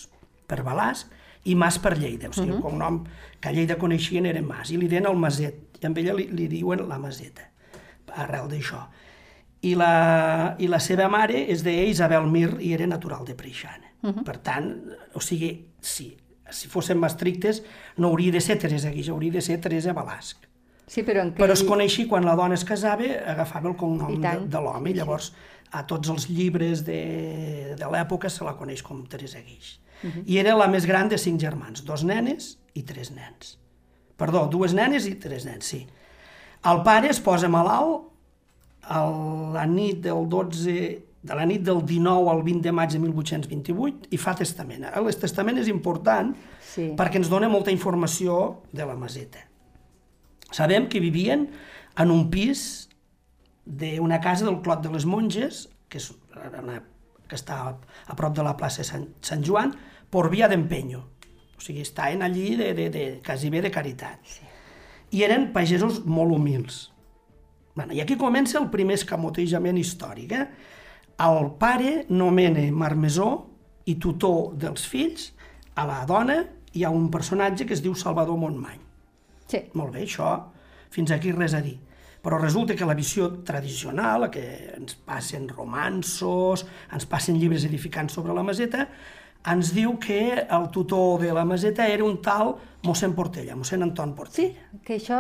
per 0.47 0.63
Balasc, 0.63 1.09
i 1.49 1.55
Mas 1.57 1.79
per 1.81 1.97
Lleida. 1.99 2.29
O 2.29 2.33
sigui, 2.37 2.49
Mhm. 2.53 2.57
el 2.57 2.63
cognom 2.63 3.05
que 3.41 3.49
a 3.49 3.53
Lleida 3.53 3.77
coneixien 3.79 4.27
era 4.27 4.43
Mas, 4.43 4.71
i 4.71 4.77
li 4.77 4.89
deien 4.89 5.07
el 5.07 5.17
Maset, 5.17 5.79
i 5.81 5.87
amb 5.87 5.99
ella 5.99 6.15
li, 6.15 6.29
li 6.29 6.49
diuen 6.49 6.87
la 6.89 6.99
Maseta, 6.99 7.51
arrel 8.15 8.49
d'això. 8.51 8.87
I 9.63 9.75
la, 9.75 10.55
I 10.59 10.69
la 10.71 10.79
seva 10.79 11.09
mare 11.11 11.41
és 11.51 11.65
de 11.67 11.73
Isabel 11.89 12.27
Mir 12.31 12.57
i 12.63 12.73
era 12.75 12.87
natural 12.87 13.25
de 13.27 13.35
Preixana. 13.35 13.89
Mhm. 14.03 14.23
Per 14.25 14.37
tant, 14.39 14.69
o 15.15 15.21
sigui, 15.21 15.67
si, 15.81 16.17
si 16.51 16.69
fóssim 16.69 17.03
estrictes, 17.05 17.63
no 17.97 18.09
hauria 18.09 18.33
de 18.33 18.41
ser 18.41 18.59
Teresa 18.59 18.91
Guix, 18.91 19.09
hauria 19.09 19.33
de 19.33 19.41
ser 19.43 19.59
Teresa 19.61 19.93
Balasc. 19.93 20.45
Sí, 20.87 21.03
però 21.03 21.21
en 21.21 21.35
Però 21.35 21.53
es 21.53 21.63
coneixia 21.65 22.07
quan 22.09 22.25
la 22.25 22.35
dona 22.35 22.55
es 22.55 22.65
casava, 22.65 23.05
agafava 23.27 23.69
el 23.69 23.77
cognom 23.77 24.21
de, 24.23 24.37
de 24.49 24.61
l'home, 24.63 24.91
i 24.91 24.95
llavors 24.95 25.33
a 25.71 25.83
tots 25.87 26.09
els 26.09 26.29
llibres 26.31 26.85
de, 26.87 27.75
de 27.77 27.85
l'època 27.93 28.31
se 28.31 28.43
la 28.45 28.55
coneix 28.57 28.81
com 28.83 29.03
Teresa 29.07 29.41
Guix. 29.45 29.81
I 30.27 30.39
era 30.39 30.55
la 30.57 30.69
més 30.71 30.87
gran 30.87 31.09
de 31.11 31.19
cinc 31.19 31.41
germans, 31.43 31.83
dos 31.85 32.05
nenes 32.07 32.57
i 32.75 32.83
tres 32.87 33.11
nens. 33.11 33.57
Perdó, 34.19 34.47
dues 34.51 34.75
nenes 34.75 35.07
i 35.07 35.15
tres 35.19 35.45
nens, 35.47 35.67
sí. 35.67 35.85
El 36.67 36.83
pare 36.87 37.11
es 37.11 37.21
posa 37.23 37.49
malalt 37.51 38.07
a 38.83 39.03
la 39.55 39.67
nit 39.67 40.01
del 40.07 40.29
12 40.31 40.75
de 41.29 41.35
la 41.35 41.45
nit 41.45 41.63
del 41.67 41.83
19 41.85 42.31
al 42.31 42.43
20 42.47 42.63
de 42.63 42.73
maig 42.73 42.93
de 42.95 42.99
1828 43.03 44.09
i 44.15 44.19
fa 44.23 44.37
testament. 44.39 44.87
El 44.95 45.09
testament 45.19 45.59
és 45.59 45.69
important 45.69 46.35
Sí. 46.69 46.93
perquè 46.97 47.17
ens 47.19 47.29
dona 47.29 47.49
molta 47.49 47.73
informació 47.75 48.63
de 48.73 48.85
la 48.87 48.95
maseta. 48.95 49.41
Sabem 50.53 50.87
que 50.89 51.01
vivien 51.01 51.49
en 51.99 52.11
un 52.11 52.29
pis 52.31 52.89
d'una 53.67 54.21
casa 54.21 54.45
del 54.47 54.61
Clot 54.63 54.83
de 54.85 54.93
les 54.93 55.05
Monges, 55.05 55.69
que, 55.89 55.99
és 55.99 56.13
una, 56.63 56.83
que 57.29 57.37
està 57.37 57.61
a, 57.69 58.17
prop 58.17 58.35
de 58.37 58.45
la 58.45 58.57
plaça 58.57 58.85
Sant, 58.87 59.07
Sant 59.25 59.45
Joan, 59.45 59.75
per 60.11 60.29
via 60.33 60.49
d'empenyo. 60.49 61.03
O 61.59 61.63
sigui, 61.63 61.83
estaven 61.83 62.23
allí 62.23 62.55
de, 62.57 62.73
de, 62.75 62.89
de, 62.95 63.05
quasi 63.25 63.51
bé 63.51 63.63
de 63.65 63.73
caritat. 63.75 64.23
Sí. 64.25 64.47
I 65.19 65.25
eren 65.27 65.51
pagesos 65.53 66.03
molt 66.07 66.35
humils. 66.37 66.89
Bueno, 67.75 67.95
I 67.95 68.03
aquí 68.03 68.17
comença 68.19 68.59
el 68.59 68.69
primer 68.71 68.99
escamotejament 68.99 69.79
històric. 69.79 70.35
Eh? 70.35 70.47
El 71.25 71.53
pare 71.61 72.05
nomena 72.11 72.65
marmesó 72.75 73.31
i 73.89 73.97
tutor 74.03 74.55
dels 74.59 74.87
fills 74.87 75.33
a 75.79 75.87
la 75.89 76.05
dona 76.07 76.43
hi 76.75 76.85
ha 76.85 76.91
un 76.95 77.09
personatge 77.11 77.67
que 77.67 77.75
es 77.77 77.83
diu 77.83 77.95
Salvador 77.95 78.39
Montmany. 78.39 78.81
Sí. 79.49 79.63
Molt 79.79 79.95
bé, 79.95 80.05
això, 80.05 80.33
fins 80.93 81.13
aquí 81.15 81.33
res 81.33 81.55
a 81.57 81.63
dir. 81.65 81.79
Però 82.23 82.39
resulta 82.41 82.75
que 82.75 82.85
la 82.89 82.95
visió 82.99 83.29
tradicional, 83.47 84.29
que 84.31 84.43
ens 84.77 84.97
passen 85.07 85.47
romansos, 85.49 86.67
ens 86.93 87.07
passen 87.07 87.39
llibres 87.39 87.65
edificants 87.65 88.13
sobre 88.19 88.35
la 88.35 88.43
maseta, 88.43 88.89
ens 89.49 89.71
diu 89.73 89.95
que 90.03 90.47
el 90.51 90.65
tutor 90.75 91.21
de 91.23 91.31
la 91.33 91.45
maseta 91.47 91.87
era 91.87 92.05
un 92.05 92.19
tal 92.21 92.57
mossèn 92.85 93.15
Portella, 93.15 93.55
mossèn 93.59 93.83
Anton 93.83 94.11
Sí, 94.11 94.17
Portella. 94.17 94.81
que 94.85 94.97
això 94.99 95.19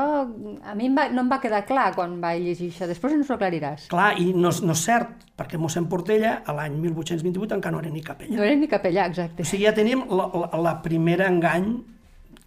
a 0.64 0.74
mi 0.74 0.86
em 0.86 0.94
va, 0.98 1.08
no 1.10 1.22
em 1.22 1.30
va 1.30 1.40
quedar 1.40 1.64
clar 1.66 1.92
quan 1.94 2.20
vaig 2.20 2.42
llegir 2.42 2.68
això. 2.70 2.86
Després 2.90 3.14
ens 3.14 3.30
ho 3.30 3.34
aclariràs. 3.34 3.86
Clar, 3.90 4.12
i 4.20 4.32
no, 4.34 4.50
no 4.62 4.72
és 4.74 4.82
cert, 4.84 5.24
perquè 5.38 5.58
mossèn 5.58 5.86
Portella, 5.88 6.42
a 6.46 6.52
l'any 6.54 6.76
1828, 6.82 7.54
encara 7.58 7.74
no 7.76 7.80
era 7.82 7.90
ni 7.94 8.02
capellà. 8.02 8.36
No 8.36 8.42
era 8.46 8.54
ni 8.58 8.68
capellà, 8.70 9.06
exacte. 9.06 9.42
O 9.42 9.46
sigui, 9.48 9.64
ja 9.66 9.74
tenim 9.74 10.04
la, 10.10 10.28
la, 10.34 10.50
la 10.66 10.74
primera 10.82 11.26
engany 11.30 11.70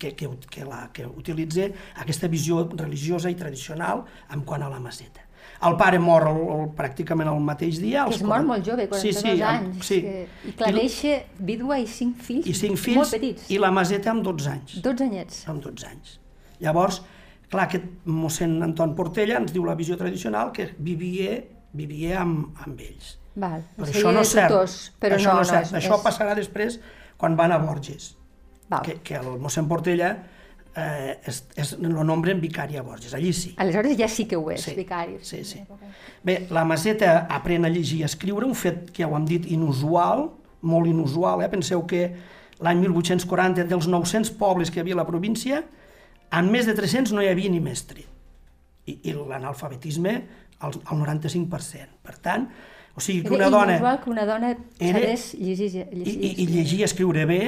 que, 0.01 0.15
que, 0.17 0.29
que, 0.49 0.63
la, 0.65 0.87
que 0.93 1.05
utilitza 1.05 1.67
aquesta 2.01 2.29
visió 2.31 2.63
religiosa 2.73 3.29
i 3.29 3.37
tradicional 3.37 4.01
en 4.33 4.41
quant 4.47 4.65
a 4.65 4.71
la 4.71 4.81
maseta. 4.81 5.27
El 5.67 5.75
pare 5.77 5.99
mor 6.01 6.25
el, 6.25 6.39
el, 6.55 6.63
pràcticament 6.77 7.29
el 7.29 7.41
mateix 7.45 7.77
dia. 7.81 8.07
Que 8.07 8.15
als 8.15 8.17
es 8.17 8.25
mor 8.25 8.41
40 8.41 8.49
molt 8.49 8.65
jove, 8.65 8.87
42 8.89 9.21
sí, 9.21 9.35
sí, 9.37 9.43
anys. 9.45 9.85
Sí. 9.85 9.99
Que... 10.01 10.49
I 10.49 10.53
clar, 10.57 10.71
deixa 10.77 11.15
vídua 11.51 11.77
i 11.81 11.85
cinc 11.89 12.21
fills, 12.25 12.49
I 12.49 12.55
cinc 12.57 12.81
fills 12.81 13.03
molt 13.03 13.13
petits. 13.13 13.45
i 13.53 13.59
la 13.61 13.69
maseta 13.75 14.13
amb 14.13 14.25
12 14.25 14.51
anys. 14.55 14.77
12 14.81 15.05
anyets. 15.05 15.43
Amb 15.53 15.61
12 15.65 15.89
anys. 15.91 16.15
Llavors, 16.65 17.01
clar, 17.51 17.67
aquest 17.67 17.85
mossèn 18.09 18.57
Anton 18.65 18.95
Portella 18.97 19.37
ens 19.41 19.53
diu 19.53 19.67
la 19.67 19.77
visió 19.77 19.97
tradicional 20.01 20.49
que 20.55 20.71
vivia, 20.81 21.37
vivia 21.77 22.23
amb, 22.23 22.57
amb 22.65 22.81
ells. 22.81 23.17
Val. 23.41 23.61
Però 23.77 23.91
això 23.91 24.15
no 24.17 24.25
és 24.25 24.33
cert. 24.33 24.49
tutors, 24.49 24.79
però 24.99 25.19
això 25.19 25.35
no, 25.35 25.43
no 25.43 25.45
és 25.45 25.53
cert. 25.53 25.69
és, 25.69 25.77
això 25.83 25.93
és... 25.99 26.03
passarà 26.09 26.33
després 26.37 26.81
quan 27.21 27.37
van 27.37 27.53
a 27.53 27.61
Borges. 27.61 28.15
Val. 28.71 28.85
que, 28.87 28.99
que 29.05 29.19
el 29.19 29.35
mossèn 29.43 29.67
Portella 29.69 30.11
eh, 30.75 31.17
és, 31.27 31.41
és, 31.59 31.73
lo 31.83 32.03
nombren 32.07 32.39
vicari 32.41 32.77
a 32.79 32.83
Borges, 32.85 33.13
allí 33.17 33.33
sí. 33.35 33.53
Aleshores 33.59 33.97
ja 33.99 34.07
sí 34.07 34.25
que 34.29 34.37
ho 34.39 34.45
és, 34.51 34.63
Sí, 34.63 34.75
vicari. 34.77 35.17
sí, 35.21 35.43
sí. 35.45 35.61
Bé, 36.23 36.47
la 36.49 36.63
Maseta 36.65 37.25
aprèn 37.29 37.65
a 37.67 37.71
llegir 37.73 37.99
i 37.99 38.03
a 38.03 38.09
escriure, 38.11 38.45
un 38.47 38.55
fet 38.55 38.91
que 38.91 39.03
ja 39.03 39.09
ho 39.09 39.17
hem 39.17 39.25
dit 39.27 39.49
inusual, 39.51 40.29
molt 40.61 40.87
inusual, 40.87 41.41
eh? 41.43 41.49
penseu 41.49 41.83
que 41.89 42.05
l'any 42.61 42.79
1840 42.85 43.65
dels 43.67 43.87
900 43.89 44.31
pobles 44.37 44.69
que 44.71 44.79
hi 44.79 44.85
havia 44.85 44.95
a 44.95 45.01
la 45.01 45.07
província, 45.07 45.63
en 46.31 46.51
més 46.53 46.67
de 46.69 46.75
300 46.77 47.11
no 47.11 47.23
hi 47.23 47.27
havia 47.31 47.49
ni 47.51 47.59
mestre. 47.59 48.05
I, 48.85 48.99
i 49.09 49.13
l'analfabetisme 49.13 50.13
al, 50.61 50.77
al 50.85 51.01
95%. 51.01 51.99
Per 52.05 52.15
tant, 52.21 52.47
o 52.95 53.01
sigui 53.03 53.25
que 53.25 53.33
una 53.35 53.49
dona... 53.49 53.75
inusual 53.75 53.99
que 54.03 54.09
una 54.13 54.25
dona 54.25 54.53
sabés 54.77 55.33
llegir, 55.33 55.71
i, 55.75 55.95
llegir, 55.97 56.15
i, 56.21 56.31
i 56.43 56.47
llegir 56.47 56.79
i 56.81 56.85
escriure 56.87 57.25
bé 57.29 57.41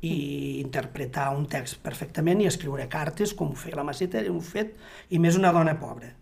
i 0.00 0.60
interpretar 0.60 1.30
un 1.34 1.46
text 1.50 1.80
perfectament 1.82 2.40
i 2.40 2.46
escriure 2.46 2.86
cartes 2.88 3.32
com 3.34 3.50
ho 3.50 3.56
feia 3.58 3.74
la 3.80 3.84
Maceta 3.84 4.20
era 4.20 4.30
un 4.30 4.40
fet, 4.42 4.76
i 5.10 5.18
més 5.18 5.34
una 5.36 5.50
dona 5.52 5.74
pobra 5.80 6.12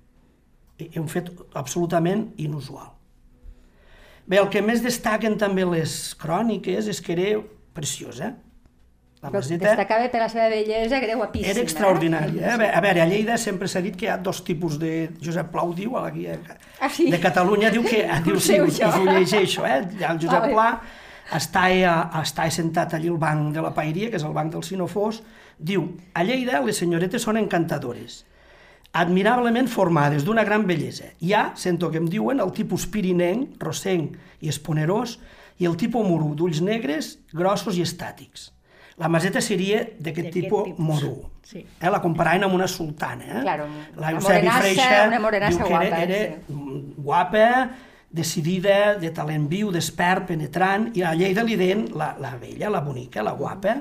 i 0.81 0.99
un 1.01 1.09
fet 1.09 1.29
absolutament 1.57 2.31
inusual 2.41 2.89
bé, 4.27 4.39
el 4.41 4.49
que 4.53 4.63
més 4.65 4.83
destaquen 4.85 5.37
també 5.41 5.65
les 5.69 6.15
cròniques 6.21 6.89
és 6.89 7.01
que 7.05 7.13
era 7.17 7.41
preciosa 7.77 8.33
la 9.23 9.31
Però 9.33 9.41
Maceta 9.41 9.71
destacava 9.71 10.09
per 10.13 10.21
la 10.21 10.29
seva 10.29 10.49
bellesa, 10.53 10.99
que 11.01 11.07
era 11.09 11.15
guapíssima. 11.17 11.51
era 11.51 11.63
extraordinària. 11.65 12.43
Eh? 12.43 12.51
A 12.53 12.57
ve- 12.61 12.69
A 12.69 12.81
veure, 12.85 13.01
a 13.01 13.07
Lleida 13.09 13.39
sempre 13.41 13.67
s'ha 13.67 13.81
dit 13.81 13.97
que 13.97 14.05
hi 14.07 14.11
ha 14.13 14.19
dos 14.19 14.43
tipus 14.45 14.77
de... 14.79 15.09
Josep 15.25 15.49
Pla 15.51 15.65
ho 15.65 15.73
diu, 15.75 15.97
a 15.97 16.03
la 16.05 16.11
guia 16.13 16.37
Ah, 16.79 16.89
sí? 16.93 17.09
de 17.11 17.19
Catalunya, 17.19 17.71
diu 17.73 17.83
que... 17.83 18.05
Diu, 18.27 18.37
sí, 18.39 18.61
us, 18.61 18.77
us 18.79 18.95
ho 19.01 19.05
llegeixo, 19.09 19.65
eh? 19.67 19.81
El 20.05 20.21
Josep. 20.21 20.51
Pla 20.53 20.69
està, 21.35 21.67
a, 21.67 21.97
està 22.23 22.47
sentat 22.51 22.95
allí 22.95 23.11
al 23.11 23.19
banc 23.19 23.53
de 23.55 23.65
la 23.65 23.73
Paeria, 23.75 24.11
que 24.11 24.21
és 24.21 24.27
el 24.27 24.35
banc 24.37 24.53
del 24.55 24.65
Sinofós, 24.67 25.23
diu, 25.59 25.89
a 26.15 26.25
Lleida 26.25 26.61
les 26.65 26.79
senyoretes 26.79 27.25
són 27.27 27.41
encantadores, 27.41 28.25
admirablement 28.97 29.69
formades, 29.69 30.25
d'una 30.25 30.45
gran 30.45 30.67
bellesa. 30.69 31.11
Hi 31.21 31.33
ha, 31.35 31.47
sento 31.59 31.91
que 31.91 32.01
em 32.01 32.07
diuen, 32.09 32.41
el 32.41 32.53
tipus 32.57 32.87
pirinenc, 32.89 33.57
rosenc 33.63 34.17
i 34.41 34.53
esponerós, 34.53 35.19
i 35.59 35.67
el 35.69 35.77
tipus 35.81 36.05
morú, 36.07 36.35
d'ulls 36.37 36.61
negres, 36.65 37.17
grossos 37.33 37.77
i 37.77 37.85
estàtics. 37.85 38.51
La 38.97 39.11
maseta 39.13 39.43
seria 39.45 39.83
d'aquest 40.01 40.31
tipus 40.33 40.71
tipus. 40.71 40.81
morú. 40.81 41.17
Sí. 41.45 41.61
Eh, 41.61 41.91
la 41.93 42.01
comparaven 42.01 42.47
amb 42.47 42.57
una 42.57 42.67
sultana. 42.67 43.27
Eh? 43.27 43.43
Claro, 43.43 43.67
la 43.97 44.09
una 44.09 44.17
Eusebi 44.17 44.49
morenassa, 44.49 44.63
Freixa 44.63 45.03
una 45.09 45.21
morenassa 45.21 45.65
que 45.65 45.75
era, 45.75 45.83
guapa, 45.83 46.03
era 46.03 46.17
sí. 46.17 46.95
guapa, 46.97 47.45
decidida, 48.17 48.97
de 49.01 49.11
talent 49.15 49.47
viu, 49.53 49.71
despert, 49.75 50.27
penetrant, 50.31 50.89
i 50.97 51.05
a 51.05 51.13
Lleida 51.15 51.45
li 51.45 51.59
deien 51.61 51.87
la, 51.95 52.15
la 52.23 52.35
vella, 52.41 52.73
la 52.73 52.81
bonica, 52.85 53.23
la 53.27 53.37
guapa. 53.37 53.77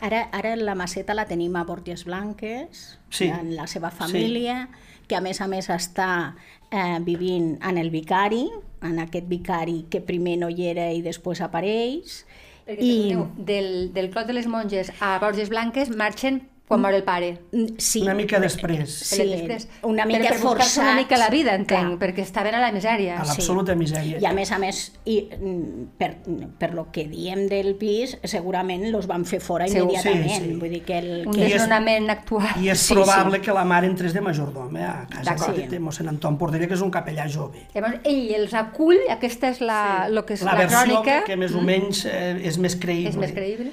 Ara, 0.00 0.22
ara 0.32 0.54
la 0.56 0.74
maceta 0.78 1.12
la 1.12 1.26
tenim 1.28 1.56
a 1.60 1.64
Borges 1.68 2.06
Blanques, 2.08 2.98
Sí. 3.10 3.26
en 3.28 3.54
la 3.56 3.66
seva 3.66 3.90
família, 3.90 4.68
que 5.08 5.16
a 5.16 5.20
més 5.20 5.40
a 5.42 5.48
més 5.50 5.68
està 5.68 6.36
eh, 6.70 6.98
vivint 7.02 7.58
en 7.66 7.76
el 7.76 7.90
vicari, 7.90 8.46
en 8.80 8.98
aquest 9.02 9.26
vicari 9.28 9.84
que 9.90 10.00
primer 10.00 10.38
no 10.38 10.48
hi 10.48 10.70
era 10.70 10.86
i 10.94 11.02
després 11.02 11.42
apareix. 11.44 12.22
Perquè, 12.64 12.86
I... 12.86 13.18
del, 13.36 13.90
del 13.92 14.08
Clot 14.14 14.30
de 14.30 14.38
les 14.38 14.46
Monges 14.46 14.92
a 15.02 15.18
Borges 15.18 15.50
Blanques 15.50 15.90
marxen 15.90 16.44
quan 16.70 16.80
mor 16.84 16.94
el 16.94 17.02
pare. 17.02 17.32
Mm, 17.50 17.72
Sí. 17.82 18.02
Una 18.04 18.14
mica 18.14 18.38
després. 18.38 18.92
Sí, 18.94 19.24
després. 19.26 19.64
una 19.82 20.04
mica 20.06 20.20
per, 20.20 20.28
per 20.36 20.40
buscar-se 20.44 20.78
una 20.80 20.90
forçats. 20.92 21.02
mica 21.02 21.16
la 21.18 21.28
vida, 21.28 21.54
entenc, 21.58 21.96
Clar. 21.96 21.98
perquè 21.98 22.22
estaven 22.22 22.54
a 22.54 22.60
la 22.62 22.70
misèria. 22.70 23.16
A 23.20 23.24
l'absoluta 23.26 23.74
misèria. 23.74 24.20
I 24.22 24.24
a 24.24 24.32
més 24.32 24.52
a 24.52 24.58
més, 24.62 24.92
i, 25.04 25.16
mm, 25.34 25.88
per, 25.98 26.12
per 26.60 26.72
lo 26.74 26.92
que 26.92 27.08
diem 27.10 27.48
del 27.50 27.74
pis, 27.74 28.16
segurament 28.22 28.86
los 28.92 29.08
van 29.10 29.24
fer 29.26 29.40
fora 29.40 29.66
Segur. 29.66 29.90
immediatament. 29.90 30.30
Sí, 30.30 30.44
sí. 30.52 30.54
Vull 30.60 30.70
dir 30.70 30.82
que 30.86 30.98
el... 30.98 31.26
Un 31.26 31.34
que 31.34 31.46
és- 31.48 31.52
desnonament 31.54 32.08
actual. 32.10 32.46
I 32.62 32.68
és 32.70 32.78
Sí, 32.86 32.94
probable 32.94 33.40
que 33.40 33.52
la 33.52 33.64
mare 33.64 33.88
entrés 33.88 34.14
de 34.14 34.20
majordom 34.20 34.76
eh, 34.76 34.84
a 34.84 35.06
casa 35.24 35.50
de, 35.52 35.66
de 35.66 35.80
mossèn 35.80 36.08
Anton 36.08 36.38
Portella, 36.38 36.68
que 36.70 36.74
és 36.78 36.80
un 36.86 36.90
capellà 36.94 37.26
jove. 37.28 37.66
Llavors, 37.74 37.98
ell 38.04 38.30
els 38.34 38.54
acull, 38.54 38.96
aquesta 39.10 39.48
és 39.50 39.60
la, 39.60 40.06
lo 40.08 40.24
que 40.24 40.34
és 40.38 40.42
La 40.46 40.52
la, 40.54 40.58
versió 40.68 40.78
crònica, 40.86 41.20
que, 41.24 41.32
que 41.32 41.36
més 41.36 41.52
o 41.52 41.60
menys 41.66 42.04
eh, 42.06 42.38
és 42.46 42.58
més 42.62 42.76
creïble. 42.78 43.10
és 43.10 43.16
més 43.16 43.32
creïble. 43.34 43.72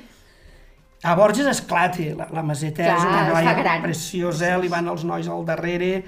A 1.03 1.13
Borges 1.15 1.45
esclati, 1.45 2.09
la, 2.17 2.25
la 2.33 2.41
maseta 2.43 2.83
Clar, 2.83 2.95
és 2.97 3.03
una 3.05 3.25
noia 3.29 3.53
gran. 3.53 3.81
preciosa, 3.83 4.55
li 4.57 4.67
van 4.71 4.87
els 4.89 5.03
nois 5.05 5.27
al 5.29 5.43
darrere, 5.45 6.03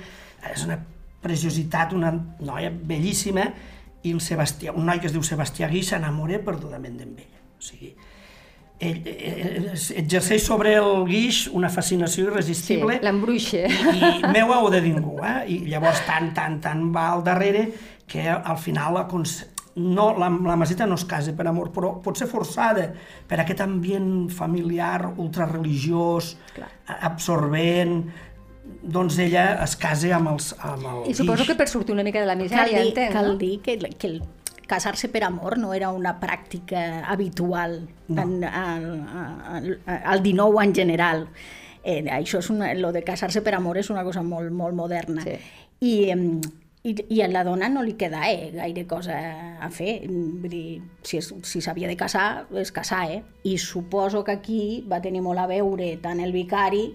és 0.54 0.64
una 0.66 0.80
preciositat, 1.22 1.94
una 1.94 2.10
noia 2.40 2.72
bellíssima, 2.74 3.44
i 4.02 4.14
el 4.16 4.22
Sebastià, 4.24 4.72
un 4.74 4.86
noi 4.88 5.00
que 5.00 5.08
es 5.10 5.14
diu 5.14 5.22
Sebastià 5.28 5.68
Guix 5.70 5.90
s'enamora 5.92 6.40
perdudament 6.42 6.96
d'ell. 6.98 7.20
O 7.60 7.62
sigui, 7.62 7.92
ell, 8.80 9.02
exerceix 10.00 10.46
sobre 10.48 10.74
el 10.80 11.04
Guix 11.10 11.48
una 11.52 11.70
fascinació 11.70 12.24
Sí, 12.24 12.30
irresistible 12.32 13.00
l'embruixa. 13.04 13.66
i 13.68 14.24
meua 14.32 14.62
o 14.64 14.70
de 14.72 14.80
ningú, 14.82 15.18
eh? 15.22 15.44
I 15.52 15.58
llavors 15.68 16.02
tant, 16.08 16.32
tant, 16.34 16.60
tant 16.64 16.86
va 16.96 17.10
al 17.14 17.24
darrere 17.28 17.68
que 18.08 18.24
al 18.30 18.58
final 18.58 18.98
acons- 19.04 19.44
no, 19.80 20.10
la, 20.20 20.28
la 20.30 20.56
Maseta 20.60 20.86
no 20.86 20.96
es 21.00 21.06
casa 21.08 21.32
per 21.38 21.48
amor, 21.48 21.72
però 21.76 21.94
pot 22.04 22.20
ser 22.20 22.28
forçada 22.28 22.90
per 23.30 23.40
aquest 23.40 23.62
ambient 23.64 24.28
familiar 24.36 25.14
ultrareligiós, 25.16 26.34
absorbent, 27.00 28.02
doncs 28.84 29.18
ella 29.24 29.46
es 29.64 29.76
casa 29.82 30.12
amb, 30.18 30.34
els, 30.36 30.52
amb 30.60 30.84
el 30.86 31.00
I 31.10 31.16
suposo 31.18 31.42
guix. 31.44 31.52
que 31.54 31.56
per 31.58 31.68
sortir 31.72 31.96
una 31.96 32.04
mica 32.06 32.22
de 32.22 32.28
la 32.30 32.36
cal 32.36 32.44
misèria, 32.44 32.84
dir, 32.84 32.92
entenc, 32.92 33.16
cal 33.16 33.32
no? 33.34 33.38
dir 33.42 33.56
que, 33.66 33.78
que 33.98 34.08
el 34.12 34.20
casar-se 34.70 35.10
per 35.10 35.24
amor 35.26 35.58
no 35.58 35.74
era 35.74 35.90
una 35.90 36.20
pràctica 36.22 37.02
habitual 37.10 37.80
No. 38.10 38.24
en, 38.24 38.44
al, 38.44 38.86
al, 39.56 39.80
al 39.86 40.24
19 40.24 40.64
en 40.66 40.76
general. 40.76 41.28
Eh, 41.84 42.04
això 42.12 42.40
és 42.42 42.50
una, 42.50 42.72
lo 42.74 42.92
de 42.92 43.04
casar-se 43.06 43.42
per 43.46 43.54
amor 43.58 43.78
és 43.82 43.90
una 43.90 44.04
cosa 44.04 44.22
molt, 44.26 44.52
molt 44.52 44.76
moderna. 44.78 45.22
Sí. 45.26 45.36
I, 45.82 45.94
i, 46.84 46.94
I 47.10 47.22
a 47.22 47.28
la 47.28 47.44
dona 47.44 47.68
no 47.70 47.82
li 47.84 47.94
queda 48.00 48.22
eh, 48.32 48.52
gaire 48.56 48.86
cosa 48.88 49.18
a 49.60 49.70
fer. 49.70 50.00
Vull 50.08 50.50
dir, 50.50 50.82
si 51.04 51.18
es- 51.20 51.34
si 51.44 51.62
s'havia 51.62 51.88
de 51.88 51.98
casar, 52.00 52.48
es 52.56 52.72
casar, 52.72 53.12
eh? 53.12 53.24
I 53.44 53.58
suposo 53.58 54.24
que 54.24 54.32
aquí 54.32 54.62
va 54.90 55.02
tenir 55.02 55.22
molt 55.22 55.40
a 55.40 55.48
veure 55.48 55.98
tant 56.02 56.20
el 56.24 56.32
vicari 56.32 56.86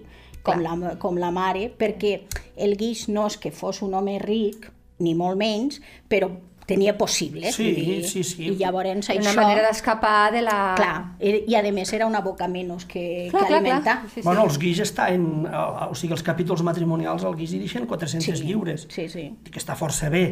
com 0.45 0.59
la, 0.61 0.95
com 1.01 1.17
la 1.17 1.31
mare, 1.31 1.69
perquè 1.77 2.19
el 2.57 2.75
guix 2.77 3.07
no 3.09 3.27
és 3.27 3.37
que 3.37 3.51
fos 3.51 3.81
un 3.81 3.93
home 3.97 4.17
ric, 4.21 4.71
ni 4.99 5.13
molt 5.17 5.37
menys, 5.37 5.81
però 6.09 6.29
tenia 6.65 6.97
possibles. 6.97 7.53
Sí, 7.55 7.71
dir, 7.75 8.03
sí, 8.09 8.23
sí. 8.23 8.47
I 8.47 8.55
llavors 8.57 8.89
Era 9.09 9.19
això... 9.19 9.19
una 9.21 9.33
manera 9.41 9.67
d'escapar 9.67 10.31
de 10.33 10.41
la... 10.41 10.73
Clar, 10.75 10.95
i 11.21 11.53
a 11.55 11.61
més 11.71 11.91
era 11.93 12.07
una 12.09 12.21
boca 12.25 12.47
menys 12.47 12.85
que, 12.89 13.27
Clar, 13.29 13.43
que 13.43 13.47
clar, 13.47 13.59
alimentar. 13.59 13.83
clar. 14.01 14.09
Sí, 14.09 14.21
sí. 14.21 14.25
Bueno, 14.25 14.43
els 14.47 14.57
guix 14.59 14.79
està 14.81 15.09
en... 15.13 15.45
O 15.45 15.93
sigui, 15.95 16.13
els 16.17 16.23
capítols 16.25 16.63
matrimonials 16.65 17.23
al 17.23 17.35
guix 17.37 17.53
hi 17.53 17.59
deixen 17.59 17.85
400 17.85 18.41
lliures. 18.43 18.87
Sí, 18.89 19.07
sí. 19.09 19.27
que 19.51 19.59
està 19.61 19.75
força 19.77 20.09
bé. 20.09 20.25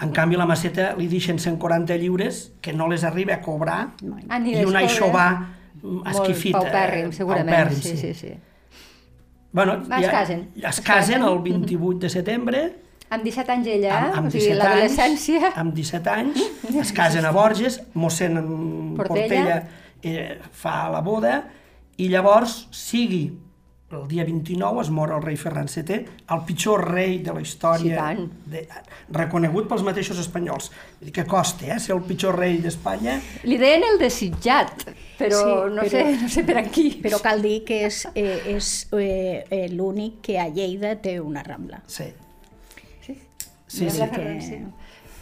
En 0.00 0.10
canvi, 0.12 0.36
la 0.36 0.44
maceta 0.48 0.90
li 0.98 1.06
deixen 1.08 1.38
140 1.38 1.94
lliures 1.96 2.52
que 2.60 2.72
no 2.72 2.88
les 2.88 3.04
arriba 3.04 3.34
a 3.34 3.40
cobrar 3.40 3.94
Ah, 4.28 4.38
ni 4.38 4.50
i 4.52 4.54
les 4.56 4.66
un 4.66 4.72
cobra. 4.72 4.80
aixovar 4.80 5.28
Molt 5.82 6.08
esquifit. 6.08 6.52
paupèrrim, 6.52 7.12
segurament. 7.12 7.48
paupèrrim, 7.48 7.80
sí, 7.80 7.96
sí, 7.96 8.12
sí. 8.14 8.34
Bueno, 9.52 9.78
Va, 9.90 10.00
es 10.00 10.08
casen. 10.10 10.50
Es, 10.56 10.64
Es 10.64 10.80
casen 10.80 11.20
casen. 11.20 11.22
el 11.32 11.38
28 11.38 11.98
de 11.98 12.08
setembre, 12.10 12.76
Amb 13.10 13.22
17 13.24 13.52
anys 13.54 13.66
ella, 13.70 13.96
amb, 14.00 14.16
amb 14.18 14.26
o 14.28 14.30
sigui, 14.34 14.48
17 14.50 14.52
anys, 14.52 14.62
l'adolescència... 14.64 15.52
amb 15.62 15.74
17 15.74 16.10
anys, 16.10 16.44
es 16.84 16.92
casen 16.96 17.24
a 17.28 17.30
Borges, 17.36 17.80
mossèn 17.94 18.38
Portella. 18.96 18.96
Portella 18.98 19.58
eh, 20.02 20.38
fa 20.52 20.88
la 20.90 21.00
boda, 21.06 21.40
i 22.02 22.08
llavors, 22.12 22.64
sigui 22.74 23.24
el 23.94 24.08
dia 24.10 24.24
29 24.26 24.80
es 24.82 24.88
mor 24.90 25.12
el 25.14 25.20
rei 25.22 25.36
Ferran 25.38 25.68
VII, 25.70 26.00
el 26.34 26.40
pitjor 26.44 26.82
rei 26.90 27.20
de 27.22 27.30
la 27.32 27.38
Sí, 27.38 27.46
història, 27.46 28.00
tant. 28.00 28.24
de, 28.50 28.64
reconegut 29.14 29.68
pels 29.70 29.84
mateixos 29.86 30.18
espanyols. 30.18 30.72
Vull 30.98 31.06
dir 31.06 31.14
que 31.14 31.24
costa, 31.30 31.68
eh, 31.70 31.78
ser 31.80 31.94
el 31.94 32.02
pitjor 32.02 32.34
rei 32.36 32.58
d'Espanya. 32.58 33.14
Li 33.46 33.56
deien 33.62 33.86
el 33.86 34.00
desitjat, 34.02 34.88
però, 35.16 35.38
Sí, 35.38 35.54
no, 35.78 35.86
però- 35.86 35.88
sé, 35.94 36.04
no 36.24 36.28
sé 36.28 36.42
per 36.44 36.58
aquí. 36.64 36.88
Però 37.06 37.22
cal 37.22 37.40
dir 37.46 37.60
que 37.64 37.84
és, 37.86 38.02
eh, 38.18 38.56
és 38.56 38.88
eh, 38.98 39.44
eh, 39.48 39.68
l'únic 39.70 40.18
que 40.20 40.40
a 40.42 40.48
Lleida 40.50 40.96
té 41.00 41.20
una 41.20 41.46
rambla. 41.46 41.84
Sí. 41.86 42.10
Sí, 42.10 42.12
Sí, 43.66 43.90
sí. 43.90 44.00
que... 44.12 44.64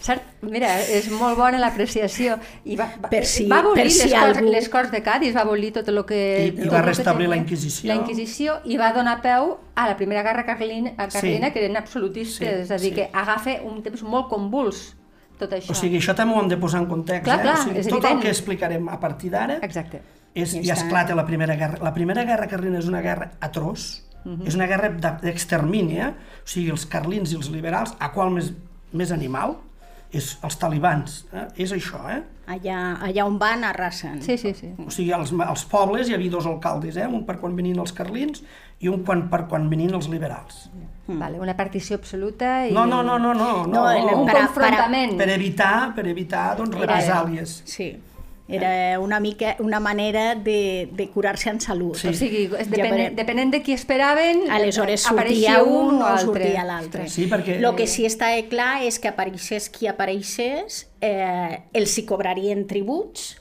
Cert, 0.05 0.21
mira, 0.45 0.69
és 0.93 1.07
molt 1.09 1.39
bona 1.39 1.57
l'apreciació. 1.57 2.35
I 2.69 2.75
va, 2.77 2.91
va, 3.01 3.09
Per 3.09 3.23
si- 3.25 3.47
va 3.49 3.63
abolir 3.63 3.85
per 3.87 3.91
si 3.91 4.03
les, 4.11 4.13
corts, 4.13 4.39
algú- 4.39 4.51
les 4.53 4.67
Corts 4.69 4.91
de 4.93 5.01
Cádiz, 5.03 5.35
va 5.35 5.41
abolir 5.47 5.71
tot 5.73 5.89
el 5.89 6.03
que... 6.05 6.19
I- 6.53 6.67
i 6.67 6.69
va 6.69 6.83
restablir 6.85 7.27
la. 7.31 7.39
Inquisició. 7.41 7.89
La 7.89 7.95
Inquisició 8.03 8.59
i 8.69 8.77
va 8.77 8.91
donar 8.93 9.23
peu 9.25 9.55
a 9.75 9.87
la 9.89 9.97
Primera 9.97 10.23
Guerra 10.23 10.45
Carlina, 10.45 10.93
a 10.99 11.09
Carlina 11.09 11.47
Sí. 11.49 11.53
que 11.55 11.65
eren 11.65 11.79
absolutistes, 11.81 12.37
Sí, 12.37 12.63
és 12.67 12.71
a 12.71 12.77
dir, 12.77 12.91
sí. 12.91 12.95
que 13.01 13.09
agafa 13.15 13.57
un 13.65 13.81
temps 13.83 14.03
molt 14.03 14.29
convuls 14.29 14.91
tot 15.39 15.51
això. 15.57 15.73
O 15.73 15.75
sigui, 15.75 15.97
això 16.03 16.13
també 16.15 16.37
ho 16.37 16.43
hem 16.43 16.49
de 16.53 16.59
posar 16.61 16.83
en 16.85 16.87
context. 16.87 17.25
Clar, 17.25 17.39
eh? 17.39 17.43
clar, 17.49 17.57
o 17.59 17.63
sigui, 17.65 17.79
és 17.81 17.89
tot 17.89 17.97
evident. 18.05 18.19
el 18.19 18.23
que 18.23 18.29
explicarem 18.37 18.89
a 18.93 19.01
partir 19.01 19.31
d'ara 19.33 19.57
Exacte. 19.63 20.03
és, 20.35 20.53
I 20.53 20.59
i 20.59 20.69
està. 20.69 20.83
esclata 20.85 21.15
la 21.17 21.25
Primera 21.25 21.57
Guerra. 21.57 21.79
La 21.83 21.95
Primera 21.95 22.25
Guerra 22.29 22.47
Carlina 22.47 22.79
és 22.79 22.87
una 22.93 23.01
guerra 23.01 23.33
atroç, 23.41 24.03
Mhm. 24.25 24.47
és 24.47 24.55
una 24.55 24.67
guerra 24.67 24.89
de- 24.91 25.19
d'extermini, 25.23 25.99
eh? 26.01 26.09
o 26.09 26.47
sigui, 26.49 26.71
els 26.71 26.87
carlins 26.87 27.33
i 27.33 27.37
els 27.37 27.51
liberals, 27.51 27.95
a 27.99 28.11
qual 28.13 28.31
més, 28.31 28.53
més 28.93 29.13
animal? 29.13 29.57
És 30.15 30.39
els 30.47 30.57
talibans, 30.57 31.25
eh? 31.35 31.49
és 31.57 31.73
això, 31.73 31.99
eh? 32.09 32.23
Allà, 32.47 33.01
allà 33.03 33.25
on 33.27 33.37
van 33.39 33.65
arrasen. 33.65 34.21
Sí, 34.23 34.37
sí, 34.39 34.53
sí. 34.55 34.69
O 34.87 34.91
sigui, 34.91 35.11
als, 35.13 35.33
als 35.33 35.65
pobles 35.65 36.09
hi 36.09 36.15
havia 36.15 36.31
dos 36.31 36.47
alcaldes, 36.47 36.97
eh? 36.97 37.07
un 37.07 37.25
per 37.27 37.39
quan 37.41 37.57
venien 37.57 37.79
els 37.81 37.93
carlins 37.93 38.43
i 38.81 38.89
un 38.89 39.03
quan, 39.03 39.29
per 39.29 39.47
quan 39.49 39.69
venien 39.69 39.93
els 39.95 40.09
liberals. 40.09 40.69
Vale, 41.07 41.41
una 41.41 41.57
partició 41.57 41.97
absoluta 41.97 42.67
i... 42.69 42.73
No, 42.73 42.87
no, 42.87 43.03
no, 43.03 43.19
no, 43.19 43.35
no, 43.35 43.67
no, 43.67 43.67
No, 43.67 44.21
Un 44.21 44.27
Per 44.27 44.37
confrontament. 44.37 45.17
per 45.19 45.29
evitar, 45.31 45.95
per 45.95 46.07
evitar 46.07 46.57
doncs, 46.57 46.77
represàlies. 46.77 47.63
Sí. 47.65 47.91
Era 48.47 49.01
una 49.01 49.21
mica 49.21 49.57
una 49.59 49.81
manera 49.81 50.35
de, 50.35 50.89
de 50.93 51.09
curar-se 51.09 51.49
en 51.49 51.61
salut. 51.63 51.97
Sí. 51.97 52.09
O 52.09 52.13
sigui, 52.13 52.47
depenent, 52.69 53.15
depenent 53.17 53.51
de 53.55 53.63
qui 53.63 53.73
esperaven, 53.73 54.51
Aleshores 54.51 55.07
apareixia 55.07 55.61
sortia 55.61 55.79
un 55.79 56.03
o 56.03 56.05
altre. 56.07 56.27
sortia 56.27 56.65
l'altre. 56.65 57.09
Sí, 57.09 57.25
perquè- 57.31 57.57
El 57.57 57.75
que 57.75 57.87
sí 57.87 58.05
està 58.05 58.29
clar 58.51 58.83
és 58.85 58.99
que 58.99 59.09
apareixés 59.09 59.71
qui 59.71 59.87
apareixés, 59.87 60.91
eh, 61.01 61.63
els 61.73 61.97
hi 61.97 62.05
cobrarien 62.05 62.67
tributs, 62.67 63.39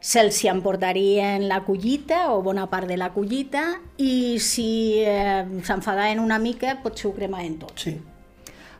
se'ls 0.00 0.44
hi 0.44 0.48
emportarien 0.48 1.48
la 1.48 1.64
collita 1.64 2.30
o 2.34 2.42
bona 2.42 2.68
part 2.68 2.86
de 2.86 2.98
la 2.98 3.08
collita 3.14 3.80
i 3.96 4.38
si 4.38 5.00
eh, 5.00 5.46
s'enfadaven 5.64 6.20
una 6.20 6.38
mica 6.38 6.82
potser 6.82 7.08
ho 7.10 7.14
cremaven 7.14 7.58
tot. 7.58 7.72
Sí. 7.78 7.96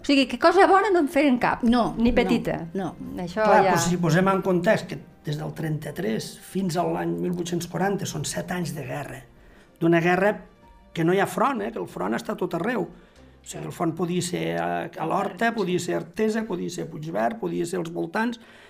O 0.07 0.09
sigui, 0.09 0.29
que 0.31 0.39
cosa 0.39 0.69
bona 0.71 0.87
no 0.95 1.01
en 1.03 1.09
feren 1.11 1.35
cap, 1.43 1.65
No, 1.67 1.97
ni 1.99 2.13
no, 2.13 2.15
petita. 2.15 2.61
no. 2.79 2.93
Això 3.19 3.43
Clar, 3.43 3.65
ja... 3.65 3.73
doncs 3.73 3.89
si 3.91 3.97
posem 3.99 4.29
en 4.31 4.39
context 4.47 4.87
que 4.87 5.01
des 5.27 5.35
del 5.41 5.51
33 5.51 6.29
fins 6.47 6.77
a 6.79 6.85
l'any 6.87 7.17
1840 7.25 8.07
són 8.07 8.23
set 8.25 8.53
anys 8.55 8.71
de 8.77 8.85
guerra, 8.87 9.19
d'una 9.81 9.99
guerra 10.05 10.31
que 10.95 11.03
no 11.03 11.13
hi 11.13 11.19
ha 11.19 11.27
front, 11.27 11.65
eh? 11.67 11.73
que 11.75 11.83
el 11.83 11.89
front 11.91 12.15
està 12.15 12.37
tot 12.39 12.55
arreu. 12.55 12.87
O 12.87 13.43
sigui, 13.43 13.65
el 13.67 13.75
front 13.75 13.97
podia 13.99 14.23
ser 14.23 14.45
a, 14.63 14.69
a 14.87 15.09
l'Horta, 15.11 15.51
podia 15.59 15.83
ser 15.83 15.97
a 15.97 16.05
Artesa, 16.05 16.45
podia 16.47 16.71
ser 16.71 16.87
a 16.87 16.91
Puigverd, 16.93 17.41
podia 17.43 17.67
ser 17.67 17.83
als 17.83 17.91
voltants, 17.91 18.39
eh, 18.39 18.66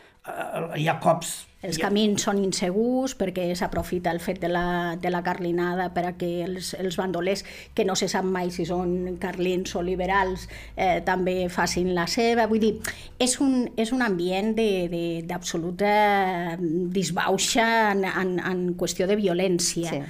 hi 0.77 0.89
ha 0.89 0.99
cops... 1.03 1.43
Els 1.67 1.81
camins 1.83 2.23
són 2.23 2.39
insegurs 2.45 3.17
perquè 3.19 3.49
s'aprofita 3.59 4.13
el 4.15 4.21
fet 4.23 4.39
de 4.39 4.47
la, 4.53 4.95
de 5.03 5.11
la 5.11 5.23
carlinada 5.27 5.89
per 5.95 6.05
a 6.07 6.13
que 6.15 6.29
els, 6.45 6.75
els 6.79 6.95
bandolers, 7.01 7.43
que 7.75 7.83
no 7.89 7.97
se 7.99 8.07
sap 8.13 8.23
mai 8.29 8.53
si 8.55 8.63
són 8.69 9.17
carlins 9.19 9.73
o 9.75 9.83
liberals, 9.83 10.45
eh, 10.77 11.01
també 11.03 11.49
facin 11.51 11.91
la 11.97 12.05
seva. 12.07 12.47
Vull 12.47 12.63
dir, 12.63 12.73
és 13.19 13.35
un, 13.43 13.65
és 13.75 13.91
un 13.97 14.05
ambient 14.07 14.53
de- 14.55 14.87
de- 14.93 15.25
d'absoluta 15.27 15.91
disbauxa 16.61 17.67
en, 17.97 18.05
en, 18.05 18.39
en 18.39 18.63
qüestió 18.79 19.09
de 19.11 19.17
violència. 19.19 19.91
Sí. 19.91 20.03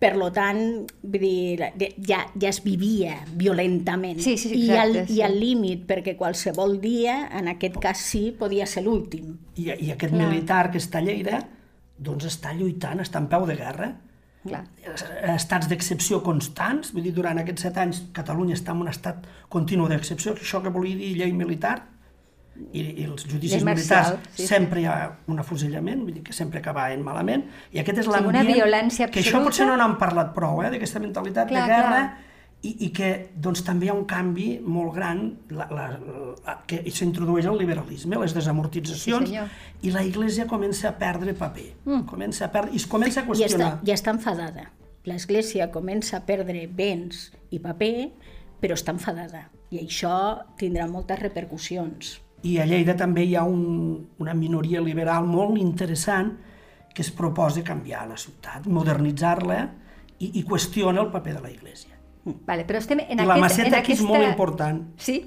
Per 0.00 0.14
lo 0.16 0.30
tant, 0.32 0.60
vull 1.04 1.20
dir, 1.20 1.70
ja, 2.08 2.22
ja 2.32 2.48
es 2.48 2.62
vivia 2.64 3.18
violentament. 3.36 4.20
Sí, 4.24 4.38
sí, 4.40 4.54
I, 4.56 4.70
al, 4.72 4.94
exacte, 4.94 5.12
I 5.12 5.18
sí. 5.18 5.22
al 5.26 5.36
límit, 5.36 5.82
perquè 5.88 6.14
qualsevol 6.16 6.78
dia, 6.80 7.26
en 7.36 7.50
aquest 7.52 7.76
cas 7.82 8.00
sí, 8.00 8.30
podia 8.38 8.64
ser 8.70 8.86
l'últim. 8.86 9.34
I, 9.60 9.68
I 9.76 9.90
aquest 9.92 10.16
militar 10.16 10.70
que 10.72 10.80
està 10.80 11.02
a 11.02 11.04
Lleida, 11.04 11.42
doncs 12.00 12.30
està 12.30 12.54
lluitant, 12.56 13.04
està 13.04 13.20
en 13.20 13.28
peu 13.28 13.44
de 13.48 13.58
guerra, 13.60 13.92
Clar. 14.40 14.62
estats 15.34 15.68
d'excepció 15.68 16.22
constants, 16.24 16.94
vull 16.96 17.04
dir, 17.04 17.12
durant 17.12 17.42
aquests 17.42 17.66
set 17.66 17.76
anys 17.82 17.98
Catalunya 18.16 18.56
està 18.56 18.72
en 18.72 18.86
un 18.86 18.88
estat 18.88 19.26
continu 19.52 19.84
d'excepció, 19.90 20.32
això 20.32 20.62
que 20.64 20.72
volia 20.72 20.96
dir 20.96 21.12
llei 21.18 21.34
militar, 21.36 21.76
i, 22.72 22.80
i 23.02 23.04
els 23.08 23.24
judicis 23.26 23.64
militars 23.64 24.14
sí, 24.30 24.42
sí. 24.42 24.46
sempre 24.46 24.80
hi 24.82 24.86
ha 24.86 24.96
un 25.28 25.38
afusellament, 25.42 26.02
vull 26.06 26.14
dir 26.18 26.22
que 26.26 26.32
sempre 26.36 26.60
acabaven 26.60 27.02
malament, 27.06 27.44
i 27.72 27.80
aquest 27.82 28.02
és 28.02 28.08
Sí, 28.08 28.10
una 28.10 28.20
l'ambient... 28.20 28.54
violència 28.56 29.08
Que 29.10 29.20
això 29.20 29.38
potser 29.42 29.64
absoluta. 29.64 29.70
no 29.72 29.76
n'han 29.82 29.98
parlat 29.98 30.34
prou, 30.34 30.62
eh, 30.64 30.70
d'aquesta 30.74 31.00
mentalitat 31.00 31.48
Clar, 31.48 31.62
de 31.62 31.72
guerra, 31.74 32.00
clar. 32.02 32.26
i, 32.62 32.74
i 32.86 32.90
que 32.92 33.10
doncs, 33.34 33.62
també 33.64 33.86
hi 33.86 33.90
ha 33.90 33.94
un 33.96 34.04
canvi 34.04 34.48
molt 34.64 34.92
gran 34.94 35.22
la, 35.50 35.66
la, 35.72 35.86
la, 36.44 36.56
que 36.68 36.82
s'introdueix 36.92 37.46
el 37.48 37.56
liberalisme, 37.58 38.18
les 38.20 38.34
desamortitzacions, 38.36 39.30
Sí, 39.30 39.38
i 39.88 39.90
la 39.94 40.02
Iglesia 40.04 40.46
comença 40.46 40.90
a 40.90 40.96
perdre 40.98 41.32
paper, 41.34 41.70
mm. 41.86 42.02
comença 42.10 42.44
a 42.46 42.52
perdre, 42.52 42.74
i 42.74 42.76
es 42.82 42.86
comença 42.86 43.20
a 43.20 43.24
I 43.24 43.26
està, 43.26 43.32
qüestionar. 43.32 43.72
ja 43.86 43.94
està 43.96 44.12
enfadada. 44.12 44.70
L'Església 45.08 45.70
comença 45.72 46.18
a 46.18 46.26
perdre 46.28 46.66
béns 46.68 47.30
i 47.50 47.58
paper, 47.58 48.10
però 48.60 48.76
està 48.76 48.92
enfadada. 48.92 49.46
I 49.72 49.78
això 49.80 50.12
tindrà 50.60 50.84
moltes 50.90 51.18
repercussions. 51.22 52.18
I 52.42 52.58
a 52.58 52.64
Lleida 52.66 52.94
també 52.96 53.24
hi 53.28 53.34
ha 53.36 53.42
un, 53.44 54.06
una 54.18 54.32
minoria 54.34 54.80
liberal 54.80 55.26
molt 55.28 55.58
interessant 55.60 56.32
que 56.94 57.02
es 57.04 57.10
proposa 57.14 57.62
canviar 57.62 58.06
la 58.08 58.16
ciutat, 58.18 58.66
modernitzar-la 58.66 59.60
i, 60.18 60.30
i 60.40 60.42
qüestiona 60.44 61.00
el 61.04 61.10
paper 61.12 61.34
de 61.36 61.42
la 61.44 61.50
Iglesia. 61.52 61.96
Vale, 62.46 62.64
però 62.68 62.80
estem 62.80 63.00
en, 63.00 63.20
I 63.20 63.24
la 63.26 63.36
aquest, 63.36 63.44
maceta 63.46 63.76
en 63.76 63.78
aquí 63.82 63.92
és 63.96 64.00
molt 64.04 64.24
important. 64.26 64.80
Sí, 65.00 65.18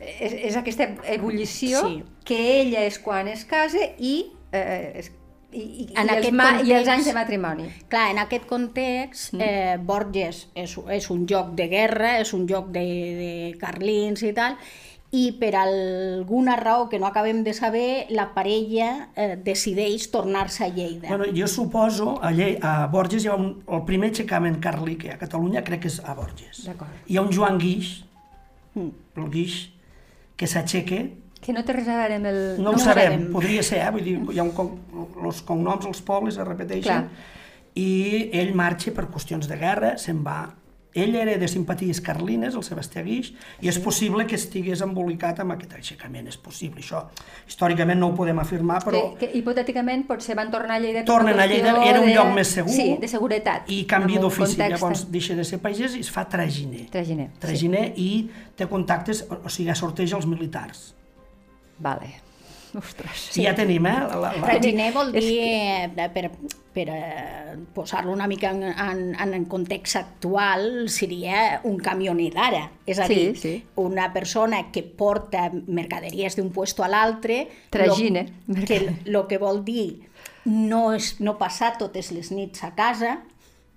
és, 0.00 0.34
és 0.50 0.56
aquesta 0.58 0.90
ebullició 1.14 1.80
Sí. 1.86 2.02
que 2.24 2.40
ella 2.60 2.84
és 2.86 2.98
quan 3.02 3.28
es 3.28 3.44
casa 3.48 3.80
i, 3.98 4.26
eh, 4.52 4.92
es, 5.02 5.10
i, 5.52 5.62
i, 5.62 5.86
En 5.96 6.06
i, 6.06 6.10
els, 6.10 6.12
aquest 6.18 6.34
ma, 6.36 6.50
i 6.50 6.58
els 6.58 6.68
context- 6.68 6.92
anys 6.94 7.06
de 7.10 7.14
matrimoni. 7.16 7.68
Clar, 7.88 8.10
en 8.12 8.18
aquest 8.22 8.46
context, 8.50 9.34
eh, 9.40 9.76
Borges 9.82 10.48
és, 10.54 10.76
és 10.98 11.10
un 11.10 11.26
joc 11.30 11.54
de 11.58 11.66
guerra, 11.72 12.18
és 12.20 12.34
un 12.36 12.46
joc 12.50 12.68
de, 12.74 12.84
de 13.22 13.32
carlins 13.62 14.22
i 14.22 14.32
tal, 14.36 14.58
i 15.14 15.30
per 15.38 15.52
alguna 15.56 16.56
raó 16.56 16.88
que 16.90 16.98
no 16.98 17.06
acabem 17.06 17.44
de 17.44 17.52
saber, 17.54 18.06
la 18.10 18.32
parella 18.34 19.08
eh, 19.14 19.36
decideix 19.42 20.08
tornar-se 20.10 20.64
a 20.64 20.68
Lleida. 20.68 21.08
Bueno, 21.08 21.24
jo 21.34 21.46
suposo, 21.48 22.18
a, 22.22 22.32
Lle 22.34 22.58
a 22.60 22.86
Borges 22.92 23.24
hi 23.24 23.28
ha 23.30 23.36
un, 23.38 23.62
el 23.68 23.84
primer 23.86 24.10
aixecament 24.10 24.58
carlí 24.60 24.96
que 24.98 25.12
a 25.14 25.18
Catalunya 25.20 25.62
crec 25.64 25.84
que 25.86 25.92
és 25.92 26.00
a 26.04 26.14
Borges. 26.18 26.64
D'acord. 26.66 26.90
Hi 27.06 27.16
ha 27.16 27.22
un 27.22 27.30
Joan 27.32 27.56
Guix, 27.62 27.92
el 28.76 29.30
Guix, 29.30 29.60
que 30.36 30.46
s'aixeca, 30.50 31.04
Que 31.46 31.52
no 31.54 31.62
té 31.62 31.74
res 31.76 31.86
a 31.86 31.94
veure 32.00 32.14
amb 32.18 32.26
el... 32.26 32.36
no, 32.58 32.64
No 32.64 32.70
ho 32.72 32.74
ho 32.74 32.82
sabem, 32.82 33.12
sabem. 33.12 33.26
podria 33.32 33.62
ser, 33.62 33.78
eh? 33.84 33.90
vull 33.94 34.02
dir, 34.02 34.14
hi 34.34 34.38
ha 34.40 34.42
un, 34.42 34.50
con- 34.56 34.72
els 35.22 35.42
cognoms, 35.46 35.84
els 35.86 36.00
pobles 36.02 36.34
es 36.40 36.46
repeteixen, 36.48 37.04
Clar. 37.06 37.34
i 37.78 38.30
ell 38.34 38.50
marxa 38.58 38.90
per 38.96 39.04
qüestions 39.12 39.46
de 39.46 39.54
guerra, 39.60 39.92
se'n 40.00 40.24
va 40.26 40.40
ell 40.96 41.14
era 41.20 41.36
de 41.38 41.48
simpaties 41.48 42.00
carlines, 42.00 42.54
el 42.56 42.64
Sebastià 42.64 43.02
Guix, 43.04 43.32
i 43.60 43.68
és 43.68 43.78
possible 43.84 44.24
que 44.26 44.34
estigués 44.38 44.80
embolicat 44.82 45.38
amb 45.44 45.52
aquest 45.54 45.74
aixecament, 45.76 46.26
és 46.32 46.38
possible. 46.40 46.80
Això 46.80 47.04
històricament 47.46 48.00
no 48.00 48.08
ho 48.08 48.14
podem 48.16 48.38
afirmar, 48.42 48.80
però 48.84 49.02
Que, 49.18 49.26
que 49.28 49.38
hipotèticament 49.38 50.06
potser 50.08 50.34
van 50.34 50.50
tornar 50.50 50.76
a 50.76 50.80
Lleida 50.80 51.04
tornen 51.04 51.38
a 51.38 51.46
Lleida, 51.46 51.76
era 51.84 52.00
un 52.00 52.06
de- 52.08 52.14
lloc 52.14 52.32
més 52.34 52.48
segur, 52.48 52.72
Sí, 52.72 52.96
de 53.00 53.08
seguretat. 53.08 53.70
i 53.70 53.84
un 53.84 54.22
d'ofici. 54.24 54.56
Llavors 54.56 55.06
deixa 55.12 55.34
de 55.36 55.44
ser 55.44 55.58
pagès 55.60 55.94
i 55.96 56.00
es 56.00 56.10
fa 56.10 56.24
traginer. 56.28 56.86
Traginer, 56.90 57.30
sí. 57.32 57.38
Traginer 57.40 57.92
i 57.96 58.30
té 58.56 58.66
contactes, 58.66 59.26
o 59.30 59.42
o 59.44 59.48
sigui, 59.48 59.70
sorteja 59.74 60.16
els 60.16 60.26
militars. 60.26 60.94
Vale. 61.78 62.14
Ostres. 62.76 63.28
Sí. 63.32 63.44
Ja 63.46 63.54
tenim, 63.56 63.86
eh? 63.88 63.96
La, 64.10 64.16
la, 64.20 64.30
la... 64.36 64.46
Traginer 64.50 64.90
vol 64.92 65.12
dir, 65.14 65.30
eh, 65.40 66.08
per, 66.12 66.28
per 66.76 66.86
eh, 66.92 67.54
posar-lo 67.74 68.12
una 68.12 68.26
mica 68.28 68.50
en, 68.52 68.62
en, 68.68 69.32
en 69.34 69.44
context 69.48 69.96
actual, 69.96 70.88
seria 70.92 71.62
un 71.64 71.78
camioner 71.80 72.28
d'ara. 72.34 72.64
És 72.84 73.00
a 73.00 73.06
Sí, 73.08 73.14
dir, 73.14 73.38
sí. 73.40 73.54
una 73.80 74.10
persona 74.12 74.66
que 74.72 74.82
porta 74.84 75.48
mercaderies 75.66 76.36
d'un 76.36 76.50
puesto 76.52 76.84
a 76.84 76.90
l'altre, 76.92 77.46
Traginer, 77.70 78.26
lo, 78.46 78.64
que, 78.66 78.80
lo 79.06 79.24
que 79.28 79.38
vol 79.40 79.64
dir 79.64 79.86
no, 80.44 80.92
és, 80.94 81.16
no 81.20 81.38
passar 81.40 81.72
totes 81.80 82.12
les 82.12 82.30
nits 82.30 82.62
a 82.62 82.74
casa, 82.76 83.16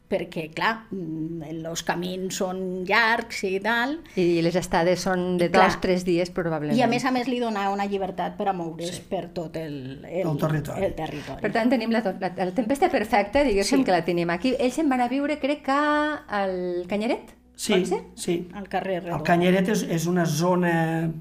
perquè, 0.09 0.47
clar, 0.55 0.87
mm, 0.91 1.43
els 1.69 1.83
camins 1.85 2.35
són 2.41 2.83
llargs 2.89 3.43
i 3.45 3.59
tal, 3.61 3.99
I 4.17 4.41
les 4.41 4.55
estades 4.57 4.99
són 5.05 5.37
de 5.37 5.51
Clar. 5.51 5.67
dos, 5.69 5.79
tres 5.81 6.03
dies, 6.07 6.31
probablement. 6.33 6.77
i 6.77 6.81
a 6.81 6.87
més 6.89 7.05
a 7.05 7.11
més 7.11 7.27
li 7.29 7.39
dona 7.39 7.67
una 7.69 7.85
llibertat 7.85 8.35
per 8.37 8.47
a 8.49 8.53
moure's 8.53 8.95
sí. 8.97 9.03
per 9.09 9.27
tot 9.35 9.55
el, 9.61 10.03
el, 10.09 10.27
El 10.27 10.37
territori. 10.37 10.83
El 10.89 10.95
territori. 10.97 11.41
Per 11.41 11.51
tant, 11.53 11.69
tenim 11.69 11.91
la, 11.93 12.01
la, 12.19 12.31
la 12.35 12.51
tempesta 12.57 12.89
perfecta, 12.89 13.43
diguéssim, 13.43 13.79
Sí. 13.79 13.85
que 13.85 13.91
la 13.91 14.03
tenim 14.03 14.29
aquí. 14.33 14.55
Ells 14.59 14.73
se'n 14.81 14.89
van 14.89 15.01
a 15.01 15.07
viure, 15.07 15.37
crec 15.39 15.61
que 15.69 15.71
al 15.71 16.85
Canyeret, 16.89 17.35
Sí, 17.59 17.83
sí. 18.15 18.47
al 18.55 18.69
carrer 18.69 18.95
El 19.01 19.03
Redó. 19.03 19.23
Canyeret 19.27 19.67
és, 19.69 19.81
és 19.83 20.05
una 20.07 20.25
zona... 20.25 21.11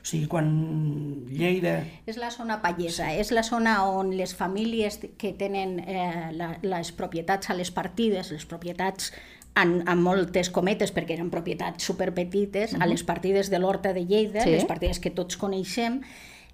O 0.00 0.06
sigui, 0.08 0.26
quan 0.32 0.46
Lleida... 1.28 1.82
És 2.08 2.16
la 2.16 2.30
zona 2.32 2.60
pallesa, 2.62 3.10
és 3.12 3.30
la 3.36 3.42
zona 3.44 3.74
on 3.84 4.14
les 4.16 4.32
famílies 4.34 4.96
que 5.20 5.34
tenen 5.36 5.78
eh, 5.84 6.30
la, 6.32 6.54
les 6.62 6.92
propietats 6.96 7.50
a 7.52 7.56
les 7.58 7.70
partides, 7.70 8.30
les 8.32 8.46
propietats 8.48 9.10
en, 9.60 9.80
en 9.84 10.00
moltes 10.00 10.48
cometes, 10.54 10.92
perquè 10.96 11.18
eren 11.18 11.28
propietats 11.30 11.84
superpetites, 11.84 12.76
a 12.80 12.86
les 12.88 13.04
partides 13.04 13.50
de 13.52 13.58
l'Horta 13.60 13.92
de 13.92 14.06
Lleida, 14.06 14.44
Sí. 14.46 14.54
les 14.54 14.64
partides 14.64 15.00
que 15.00 15.10
tots 15.10 15.36
coneixem, 15.36 16.00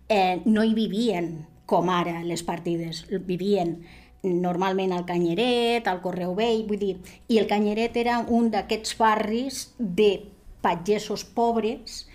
eh, 0.08 0.40
no 0.44 0.64
hi 0.64 0.74
vivien 0.74 1.46
com 1.66 1.88
ara 1.90 2.22
les 2.24 2.42
partides, 2.46 3.04
vivien 3.26 3.76
normalment 4.22 4.92
al 4.92 5.04
Canyeret, 5.06 5.86
al 5.86 6.00
Correu 6.02 6.34
Vell, 6.34 6.64
vull 6.66 6.78
dir, 6.82 6.96
i 7.28 7.38
el 7.38 7.46
Canyeret 7.46 7.96
era 7.96 8.18
un 8.26 8.50
d'aquests 8.50 8.96
barris 8.98 9.68
de 9.78 10.32
pagesos 10.62 11.22
pobres 11.22 12.05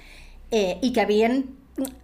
eh, 0.52 0.78
i 0.84 0.92
que 0.94 1.02
havien 1.04 1.42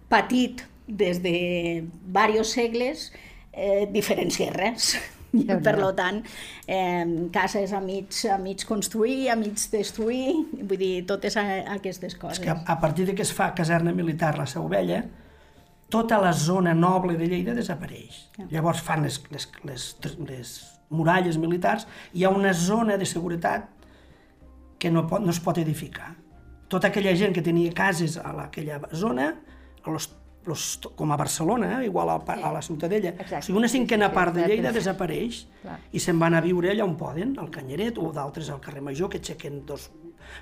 patit 0.08 0.64
des 0.88 1.20
de 1.22 1.36
diversos 1.84 2.56
segles 2.56 3.12
eh, 3.52 3.86
diferents 3.92 4.40
guerres. 4.40 4.96
I, 5.28 5.44
per 5.60 5.74
lo 5.76 5.90
tant, 5.92 6.22
eh, 6.64 7.04
cases 7.32 7.74
a 7.76 7.82
mig, 7.84 8.16
a 8.32 8.38
mig 8.40 8.64
construir, 8.64 9.28
a 9.28 9.36
mig 9.36 9.60
destruir, 9.68 10.38
vull 10.62 10.80
dir, 10.80 10.92
totes 11.06 11.36
a, 11.36 11.44
aquestes 11.74 12.16
coses. 12.16 12.38
És 12.38 12.46
que 12.46 12.54
a, 12.56 12.76
partir 12.80 13.04
de 13.10 13.14
que 13.14 13.26
es 13.26 13.32
fa 13.36 13.50
caserna 13.54 13.92
militar 13.92 14.38
la 14.38 14.46
Seu 14.48 14.64
Vella, 14.72 15.02
tota 15.92 16.16
la 16.22 16.32
zona 16.32 16.72
noble 16.72 17.18
de 17.20 17.28
Lleida 17.28 17.52
desapareix. 17.56 18.22
Llavors 18.48 18.80
fan 18.84 19.04
les, 19.04 19.20
les, 19.28 19.50
les, 19.68 19.84
les 20.30 20.54
muralles 20.88 21.36
militars, 21.36 21.84
hi 22.16 22.24
ha 22.24 22.32
una 22.32 22.54
zona 22.56 22.96
de 22.96 23.08
seguretat 23.08 23.68
que 24.80 24.90
no, 24.90 25.04
pot, 25.10 25.20
no 25.20 25.34
es 25.34 25.40
pot 25.44 25.60
edificar. 25.60 26.14
Tota 26.68 26.88
aquella 26.88 27.14
gent 27.16 27.32
que 27.34 27.42
tenia 27.42 27.72
cases 27.72 28.16
a 28.18 28.32
la- 28.32 28.44
aquella 28.50 28.80
zona, 28.92 29.30
a 29.84 29.90
los, 29.90 30.10
los, 30.44 30.78
com 30.96 31.12
a 31.12 31.16
Barcelona, 31.16 31.80
eh, 31.82 31.86
igual 31.86 32.08
a, 32.10 32.16
a 32.16 32.52
la 32.52 32.60
Ciutadella, 32.62 33.10
Exacte. 33.10 33.38
o 33.38 33.42
sigui, 33.42 33.58
una 33.58 33.68
cinquena 33.68 34.06
Sí, 34.06 34.10
sí, 34.10 34.14
part 34.14 34.34
de 34.34 34.40
exacte. 34.40 34.54
Lleida 34.56 34.72
desapareix 34.72 35.46
Clar. 35.62 35.78
i 35.92 36.00
se'n 36.00 36.18
van 36.20 36.34
a 36.34 36.40
viure 36.44 36.70
allà 36.72 36.84
on 36.84 36.96
poden, 36.96 37.34
al 37.38 37.50
Canyeret 37.50 37.98
o 37.98 38.12
d'altres 38.12 38.48
al 38.50 38.60
carrer 38.60 38.82
Major, 38.82 39.08
que 39.08 39.18
aixequen 39.18 39.62
dos, 39.66 39.90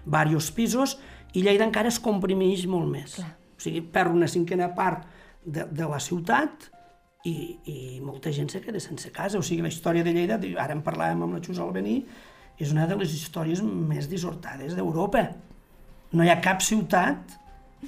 diversos 0.05 0.51
pisos, 0.53 0.99
i 1.35 1.43
Lleida 1.43 1.65
encara 1.67 1.89
es 1.89 1.99
comprimeix 2.03 2.67
molt 2.67 2.91
més. 2.91 3.17
Clar. 3.21 3.33
O 3.57 3.61
sigui, 3.62 3.81
perd 3.83 4.12
una 4.15 4.29
cinquena 4.29 4.73
part 4.75 5.07
de, 5.45 5.65
de 5.71 5.87
la 5.89 5.99
ciutat 6.03 6.69
i, 7.25 7.59
i 7.67 7.77
molta 8.05 8.31
gent 8.35 8.51
se 8.51 8.61
queda 8.61 8.79
sense 8.83 9.11
casa. 9.15 9.39
O 9.39 9.43
sigui, 9.47 9.62
la 9.62 9.69
història 9.73 10.03
de 10.07 10.12
Lleida, 10.15 10.39
ara 10.62 10.75
en 10.75 10.83
parlàvem 10.87 11.23
amb 11.27 11.39
la 11.39 11.43
Xus 11.43 11.59
Albení, 11.62 12.01
és 12.59 12.71
una 12.73 12.87
de 12.87 12.97
les 12.99 13.15
històries 13.15 13.62
més 13.62 14.07
dissortades 14.11 14.75
d'Europa. 14.77 15.25
No 16.12 16.25
hi 16.25 16.29
ha 16.31 16.40
cap 16.40 16.61
ciutat 16.62 17.37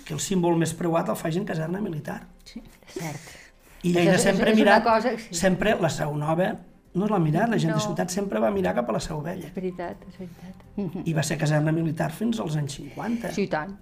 que 0.04 0.14
el 0.14 0.20
símbol 0.20 0.57
més 0.59 0.74
preuat 0.74 1.09
el 1.09 1.16
faci 1.16 1.38
en 1.38 1.44
caserna 1.48 1.81
militar. 1.81 2.22
Cert. 2.44 3.37
I 3.83 3.92
Lleida 3.92 4.14
és- 4.16 4.22
sempre 4.22 4.50
és 4.50 4.57
una 4.57 4.64
mirat, 4.64 4.85
cosa- 4.85 5.16
sí. 5.18 5.35
sempre 5.35 5.76
la 5.81 5.88
Seu 5.90 6.14
Nova 6.16 6.57
no 6.94 7.07
l'ha 7.07 7.18
mirat, 7.18 7.48
la 7.48 7.59
gent 7.59 7.72
de 7.72 7.78
No. 7.78 7.85
ciutat 7.85 8.11
sempre 8.11 8.40
va 8.40 8.50
mirar 8.50 8.74
cap 8.74 8.88
a 8.88 8.92
la 8.92 9.00
Seu 9.00 9.20
Vella. 9.22 9.46
És 9.46 9.54
veritat, 9.54 9.96
és 10.09 10.18
veritat. 10.18 11.07
I 11.07 11.12
va 11.14 11.22
ser 11.22 11.38
caserna 11.38 11.70
militar 11.72 12.11
fins 12.12 12.40
als 12.40 12.57
anys 12.57 12.72
50. 12.74 13.31
Sí, 13.33 13.42
i 13.42 13.48
tant. 13.48 13.76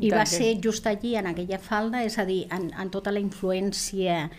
I 0.00 0.10
va 0.10 0.20
que- 0.20 0.26
ser 0.26 0.60
just 0.62 0.86
allí, 0.86 1.16
en 1.16 1.26
aquella 1.26 1.58
falda, 1.58 2.04
és 2.04 2.18
a 2.18 2.24
dir, 2.24 2.46
en, 2.52 2.70
en 2.78 2.90
tota 2.90 3.10
la 3.10 3.18
influència 3.20 4.30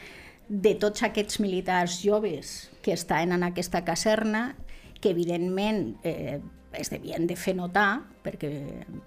de 0.48 0.76
tots 0.76 1.04
aquests 1.04 1.40
militars 1.40 2.02
joves 2.04 2.70
que 2.82 2.94
estaven 2.94 3.32
en 3.34 3.44
aquesta 3.44 3.84
caserna, 3.84 4.56
que 5.02 5.10
evidentment 5.10 5.98
eh, 6.04 6.40
es 6.74 6.90
devien 6.90 7.28
de 7.28 7.36
fer 7.36 7.56
notar, 7.56 8.04
perquè 8.24 8.50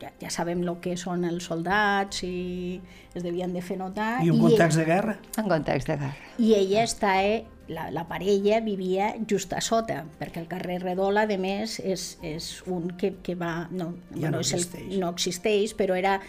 ja, 0.00 0.10
ja 0.20 0.30
sabem 0.30 0.60
el 0.62 0.74
que 0.84 0.96
són 1.00 1.24
els 1.24 1.44
soldats 1.48 2.22
i 2.26 2.80
es 3.14 3.22
devien 3.24 3.52
de 3.56 3.62
fer 3.64 3.78
notar. 3.80 4.18
I 4.24 4.30
un 4.30 4.40
context 4.44 4.78
de 4.78 4.84
guerra. 4.84 5.18
En 5.38 5.48
context 5.48 5.88
de 5.88 5.96
guerra. 5.96 6.16
I 6.38 6.52
ella 6.54 6.82
està, 6.84 7.14
eh, 7.24 7.44
la, 7.68 7.88
la 7.90 8.04
parella 8.06 8.60
vivia 8.60 9.14
just 9.28 9.52
a 9.56 9.60
sota, 9.64 10.04
perquè 10.20 10.38
el 10.44 10.46
carrer 10.50 10.80
Redola, 10.84 11.24
a 11.26 11.38
més, 11.40 11.78
és, 11.80 12.18
és 12.22 12.50
un 12.66 12.92
que, 13.00 13.14
que 13.24 13.34
va... 13.34 13.66
No, 13.70 13.94
Ja 14.14 14.30
no 14.30 14.40
és 14.44 14.52
el- 14.52 14.60
existeix. 14.60 14.98
no 15.00 15.10
existeix, 15.16 15.74
però 15.74 15.96
era... 15.98 16.20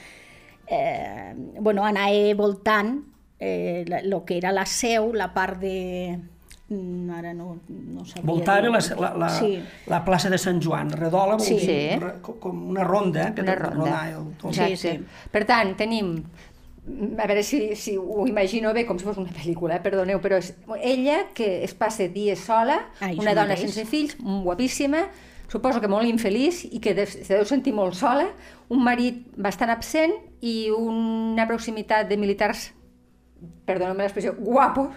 Eh, 0.69 1.33
bueno, 1.59 1.85
anar 1.85 2.09
voltant 2.35 3.03
eh, 3.39 3.85
la- 3.87 4.01
lo 4.03 4.25
que 4.25 4.37
era 4.37 4.51
la 4.51 4.65
seu, 4.65 5.13
la 5.13 5.33
part 5.33 5.59
de... 5.61 6.19
mm, 6.69 7.09
Ara 7.17 7.33
no, 7.33 7.59
no 7.69 8.05
sabria 8.05 8.25
Voltava 8.25 8.69
la, 8.69 8.79
la, 8.99 9.13
la, 9.17 9.29
Sí. 9.29 9.63
la 9.87 10.03
plaça 10.05 10.29
de 10.29 10.37
Sant 10.37 10.61
Joan. 10.63 10.89
Redola 10.91 11.35
vol 11.37 11.45
Sí. 11.45 11.55
dir 11.59 11.99
re- 12.01 12.15
com 12.21 12.69
una 12.69 12.83
ronda, 12.83 13.29
eh, 13.29 13.33
que 13.35 13.41
Una 13.41 13.55
ronda. 13.55 13.75
rodar 13.75 14.07
el, 14.09 14.33
tot. 14.37 14.53
Sí, 14.53 14.75
sí. 14.77 14.99
Per 15.31 15.45
tant, 15.45 15.75
tenim 15.77 16.23
a 17.19 17.25
veure 17.27 17.43
si, 17.43 17.75
si 17.75 17.97
ho 17.97 18.25
imagino 18.27 18.71
bé, 18.73 18.85
com 18.85 18.97
si 18.97 19.03
fos 19.03 19.17
una 19.17 19.29
pel·lícula, 19.31 19.75
eh? 19.75 19.81
perdoneu, 19.83 20.21
però 20.23 20.37
és 20.37 20.53
ella 20.81 21.25
que 21.33 21.63
es 21.65 21.73
passa 21.73 22.07
dies 22.07 22.39
sola, 22.39 22.77
això 23.01 23.19
una 23.19 23.33
dona 23.35 23.49
mateix. 23.55 23.59
sense 23.73 23.83
fills, 23.85 24.15
guapíssima, 24.19 25.09
suposo 25.49 25.81
que 25.81 25.87
molt 25.91 26.07
infeliç 26.07 26.65
i 26.71 26.79
que 26.79 26.93
de, 26.93 27.05
se 27.05 27.33
deu 27.35 27.43
sentir 27.45 27.73
molt 27.73 27.93
sola, 27.93 28.29
un 28.69 28.81
marit 28.83 29.25
bastant 29.35 29.69
absent 29.69 30.13
i 30.41 30.69
una 30.71 31.45
proximitat 31.47 32.07
de 32.07 32.15
militars, 32.17 32.71
perdoneu-me 33.65 34.03
l'expressió, 34.03 34.33
guapos, 34.39 34.89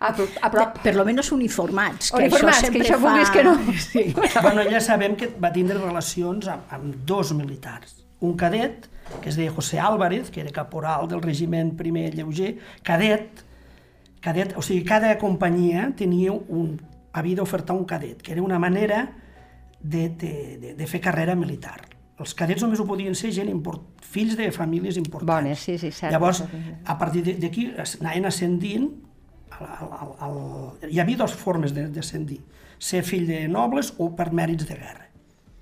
a, 0.00 0.12
a 0.14 0.50
prop. 0.50 0.78
Per 0.82 0.94
lo 0.96 1.04
menos 1.04 1.32
uniformats, 1.32 2.10
que 2.12 2.24
Uniformats, 2.26 2.62
això 2.62 2.72
que 2.72 2.82
això 2.82 2.98
fa... 3.00 3.14
que 3.32 3.44
no. 3.44 3.54
Sí. 3.78 4.04
bueno, 4.42 4.64
ja 4.70 4.80
sabem 4.80 5.16
que 5.16 5.30
va 5.42 5.52
tindre 5.54 5.78
relacions 5.78 6.48
amb, 6.48 6.72
amb 6.74 6.96
dos 7.06 7.32
militars. 7.38 8.00
Un 8.20 8.36
cadet, 8.38 8.88
que 9.20 9.30
es 9.30 9.36
deia 9.36 9.50
José 9.52 9.80
Álvarez, 9.80 10.30
que 10.30 10.40
era 10.40 10.50
caporal 10.54 11.08
del 11.08 11.22
regiment 11.22 11.74
primer 11.76 12.14
lleuger, 12.14 12.56
cadet, 12.82 13.42
cadet, 14.20 14.54
o 14.56 14.62
sigui, 14.62 14.84
cada 14.86 15.16
companyia 15.18 15.88
tenia 15.98 16.32
un, 16.32 16.76
havia 17.12 17.40
d'ofertar 17.40 17.74
un 17.76 17.84
cadet, 17.84 18.22
que 18.22 18.32
era 18.32 18.42
una 18.42 18.58
manera 18.62 19.08
de, 19.80 20.08
de, 20.08 20.34
de, 20.60 20.74
de 20.78 20.86
fer 20.86 21.00
carrera 21.02 21.34
militar. 21.34 21.80
Els 22.22 22.36
cadets 22.38 22.62
només 22.62 22.78
ho 22.78 22.84
podien 22.86 23.16
ser 23.18 23.32
gent 23.34 23.48
import, 23.50 23.82
fills 24.06 24.36
de 24.38 24.50
famílies 24.54 24.96
importants. 25.00 25.26
Bones, 25.42 25.58
sí, 25.58 25.74
sí, 25.80 25.90
cert. 25.90 26.12
Llavors, 26.14 26.44
a 26.86 26.94
partir 27.00 27.24
de- 27.26 27.34
d'aquí 27.42 27.64
anaven 27.74 28.28
ascendint, 28.30 28.86
al, 29.58 29.68
al, 29.78 29.92
al, 29.98 30.14
al... 30.28 30.90
hi 30.90 31.00
havia 31.02 31.16
dues 31.20 31.34
formes 31.38 31.74
de- 31.74 31.88
d'ascendir, 31.92 32.40
ser 32.78 33.02
fill 33.06 33.26
de 33.28 33.44
nobles 33.48 33.92
o 33.98 34.10
per 34.16 34.30
mèrits 34.32 34.66
de 34.68 34.74
guerra. 34.78 35.06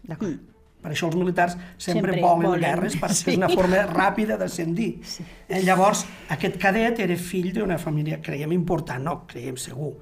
D'acord. 0.09 0.47
Per 0.81 0.95
això 0.95 1.11
els 1.11 1.17
militars 1.21 1.53
sempre, 1.77 2.15
Sempre 2.15 2.21
volen, 2.23 2.47
volen, 2.47 2.63
guerres, 2.65 2.95
perquè 2.97 3.17
sí. 3.19 3.31
és 3.35 3.37
una 3.37 3.51
forma 3.53 3.83
ràpida 3.91 4.39
d'ascendir. 4.41 4.95
Sí. 5.05 5.27
Eh, 5.49 5.61
llavors, 5.67 6.07
aquest 6.33 6.57
cadet 6.63 7.03
era 7.05 7.17
fill 7.21 7.51
d'una 7.53 7.77
família, 7.79 8.17
creiem 8.25 8.55
important, 8.57 9.05
no, 9.05 9.19
creiem 9.29 9.59
segur. 9.61 9.93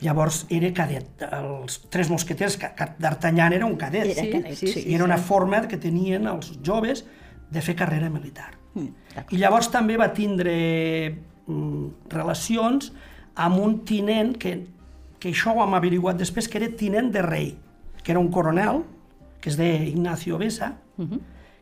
Llavors 0.00 0.46
era 0.52 0.70
cadet. 0.76 1.22
Els 1.32 1.82
tres 1.92 2.08
mosqueters, 2.12 2.56
D'Artagnan 3.00 3.52
era 3.56 3.68
un 3.68 3.76
cadet. 3.80 4.08
Era 4.16 4.24
cadet, 4.38 4.56
sí, 4.56 4.72
I 4.88 4.94
era 4.96 5.04
una 5.04 5.16
forma 5.18 5.62
que 5.68 5.76
tenien 5.80 6.26
els 6.32 6.54
joves 6.64 7.04
de 7.52 7.62
fer 7.64 7.76
carrera 7.76 8.08
militar. 8.12 8.54
I 8.76 9.38
llavors 9.40 9.70
també 9.72 9.96
va 9.96 10.10
tindre 10.12 10.52
mm, 11.46 12.08
relacions 12.12 12.90
amb 13.36 13.60
un 13.60 13.80
tinent 13.84 14.34
que, 14.40 14.56
que 15.20 15.30
això 15.32 15.54
ho 15.54 15.62
hem 15.64 15.76
averiguat 15.76 16.18
després, 16.20 16.48
que 16.48 16.58
era 16.60 16.70
tinent 16.72 17.12
de 17.14 17.22
rei, 17.24 17.50
que 18.02 18.14
era 18.14 18.22
un 18.22 18.30
coronel, 18.32 18.82
que 19.40 19.52
es 19.52 19.58
deia 19.60 19.84
Ignacio 19.84 20.38
Besa, 20.40 20.72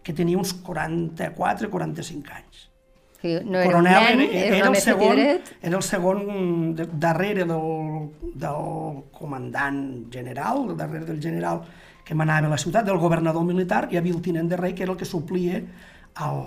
que 0.05 0.13
tenia 0.13 0.39
uns 0.39 0.55
44-45 0.63 2.37
anys. 2.39 2.69
Que 3.21 3.39
no 3.41 3.59
era 3.59 3.71
coronel 3.71 4.03
un 4.13 4.19
nen, 4.21 4.29
era, 4.29 4.57
era, 4.59 4.69
el 4.69 4.77
segon, 4.77 5.21
era 5.21 5.77
el 5.79 5.83
segon 5.83 6.75
de, 6.77 6.87
darrere 7.01 7.47
del, 7.49 8.11
del 8.37 9.01
comandant 9.17 9.81
general, 10.13 10.67
darrere 10.77 11.09
del 11.09 11.23
general 11.23 11.63
que 12.05 12.15
manava 12.15 12.53
la 12.53 12.61
ciutat, 12.61 12.85
del 12.85 13.01
governador 13.01 13.47
militar, 13.49 13.87
hi 13.91 13.97
havia 13.97 14.13
el 14.13 14.21
tinent 14.23 14.51
de 14.53 14.61
rei, 14.61 14.75
que 14.77 14.85
era 14.85 14.93
el 14.93 15.01
que 15.01 15.09
suplia 15.09 15.57
el, 15.57 16.43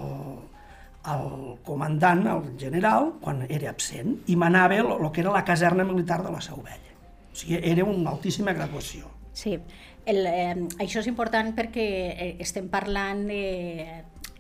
el 1.13 1.57
comandant, 1.63 2.25
el 2.27 2.49
general, 2.59 3.13
quan 3.21 3.45
era 3.47 3.71
absent, 3.71 4.17
i 4.27 4.35
manava 4.35 4.75
el, 4.75 4.91
el 4.97 5.11
que 5.11 5.23
era 5.23 5.33
la 5.35 5.45
caserna 5.47 5.85
militar 5.87 6.23
de 6.25 6.33
la 6.33 6.41
Seu 6.41 6.59
Vella. 6.63 6.95
O 7.31 7.35
sigui, 7.37 7.59
era 7.61 7.85
una 7.85 8.11
altíssima 8.11 8.53
graduació. 8.53 9.11
Sí, 9.37 9.57
el, 10.05 10.25
eh, 10.25 10.55
això 10.81 11.03
és 11.03 11.09
important 11.11 11.53
perquè 11.55 11.87
eh, 12.09 12.29
estem 12.43 12.69
parlant 12.73 13.27
de, 13.29 13.43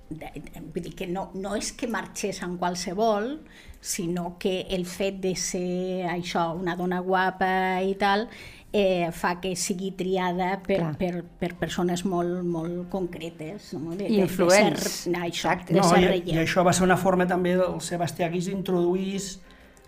de, 0.09 0.31
de, 0.33 0.61
vull 0.73 0.85
dir 0.87 0.95
que 0.97 1.07
no, 1.07 1.29
no 1.35 1.55
és 1.59 1.73
que 1.77 1.89
marxés 1.91 2.41
en 2.45 2.57
qualsevol, 2.57 3.35
sinó 3.81 4.37
que 4.39 4.61
el 4.73 4.85
fet 4.89 5.19
de 5.23 5.35
ser 5.37 6.07
això, 6.09 6.49
una 6.57 6.75
dona 6.79 6.99
guapa 7.05 7.83
i 7.85 7.93
tal, 7.99 8.27
eh, 8.73 9.09
fa 9.11 9.39
que 9.41 9.55
sigui 9.55 9.91
triada 9.97 10.59
per, 10.65 10.77
Clar. 10.77 10.97
per, 10.97 11.23
per 11.39 11.53
persones 11.55 12.03
molt, 12.05 12.43
molt 12.43 12.89
concretes. 12.89 13.73
No? 13.73 13.95
De, 13.95 14.07
Influents. 14.09 14.83
De 14.83 14.89
ser, 14.89 15.13
això, 15.15 15.27
Exacte. 15.53 15.73
de 15.73 15.79
No, 15.79 15.87
ser 15.89 15.99
i, 16.01 16.03
I 16.03 16.07
relleu. 16.07 16.41
això 16.43 16.63
va 16.67 16.73
ser 16.73 16.83
una 16.83 16.97
forma 16.97 17.25
també 17.27 17.55
del 17.55 17.79
Sebastià 17.81 18.29
Guix 18.29 18.45
d'introduir 18.51 19.21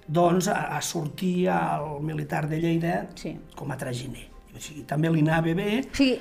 doncs, 0.08 0.48
a, 0.50 0.78
a 0.78 0.82
sortir 0.82 1.50
al 1.54 2.00
militar 2.02 2.48
de 2.50 2.58
Lleida 2.60 3.10
Sí. 3.16 3.36
com 3.56 3.72
a 3.72 3.78
traginer. 3.78 4.28
O 4.56 4.60
sigui, 4.60 4.82
també 4.90 5.10
li 5.14 5.22
anava 5.22 5.54
bé, 5.54 5.82
O 5.86 5.96
sigui, 5.96 6.20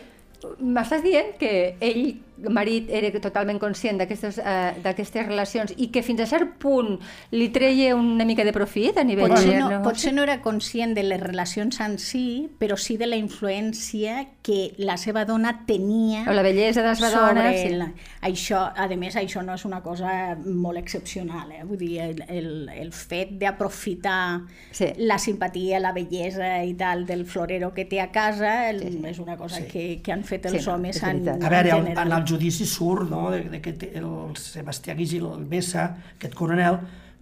m'estàs 0.61 1.03
dient 1.03 1.37
que 1.41 1.77
ell, 1.81 2.19
marit, 2.49 2.89
era 2.91 3.11
totalment 3.21 3.59
conscient 3.59 3.99
d'aquestes 3.99 4.39
eh, 4.39 4.75
d'aquestes 4.85 5.27
relacions 5.27 5.73
i 5.77 5.89
que 5.95 6.03
fins 6.03 6.21
a 6.21 6.27
cert 6.27 6.57
punt 6.63 6.99
li 7.33 7.49
treia 7.55 7.95
una 7.97 8.25
mica 8.25 8.45
de 8.45 8.53
profit 8.53 8.99
a 8.99 9.05
nivell 9.05 9.29
Potser 9.33 9.51
de 9.55 9.59
no, 9.61 9.69
negoci? 9.71 9.85
potser 9.89 10.13
no 10.15 10.23
era 10.23 10.41
conscient 10.43 10.95
de 10.95 11.03
les 11.03 11.21
relacions 11.21 11.81
en 11.81 11.99
si, 11.99 12.49
però 12.59 12.77
sí 12.79 12.97
de 12.97 13.07
la 13.07 13.17
influència 13.17 14.27
que 14.43 14.75
la 14.79 14.97
seva 14.97 15.25
dona 15.25 15.65
tenia 15.67 16.25
O 16.29 16.33
la 16.33 16.43
bellesa 16.43 16.83
de 16.83 16.89
la 16.89 16.95
seva 16.95 17.11
sobre 17.11 17.35
dona, 17.35 17.53
sí. 17.53 17.67
el, 17.69 17.83
això. 18.23 18.63
A 18.77 18.87
més, 18.99 19.17
això 19.17 19.43
no 19.45 19.55
és 19.55 19.65
una 19.65 19.83
cosa 19.83 20.37
molt 20.45 20.79
excepcional. 20.79 21.51
Eh? 21.53 21.65
Vull 21.65 21.79
dir, 21.79 22.01
el, 22.01 22.23
el, 22.29 22.49
el 22.73 22.93
fet 22.93 23.35
d'aprofitar 23.39 24.41
Sí. 24.73 24.87
la 24.99 25.19
simpatia, 25.19 25.79
la 25.81 25.93
bellesa 25.93 26.65
i 26.65 26.75
tal 26.75 27.05
del 27.07 27.25
florero 27.27 27.73
que 27.75 27.85
té 27.85 28.01
a 28.01 28.11
casa 28.13 28.71
el, 28.71 28.81
Sí, 28.83 28.93
sí. 28.93 29.03
és 29.07 29.19
una 29.19 29.37
cosa 29.37 29.57
Sí. 29.57 29.67
que, 29.71 30.01
que 30.03 30.13
han 30.13 30.25
fet 30.25 30.49
Sí, 30.49 30.57
els 30.57 30.67
no, 30.67 30.75
homes 30.75 30.97
és 30.97 31.03
en. 31.03 31.29
A 31.29 31.49
veure, 31.49 31.71
en 31.71 31.85
general. 31.85 32.07
en 32.07 32.13
el 32.13 32.25
judici 32.29 32.67
surt 32.69 33.09
no, 33.11 33.31
de, 33.33 33.43
de 33.51 33.61
que 33.65 33.75
el 33.99 34.09
Sebastià 34.39 34.95
Guix 34.99 35.17
i 35.17 35.21
el 35.25 35.45
Bessa, 35.51 35.89
aquest 36.15 36.35
coronel, 36.39 36.79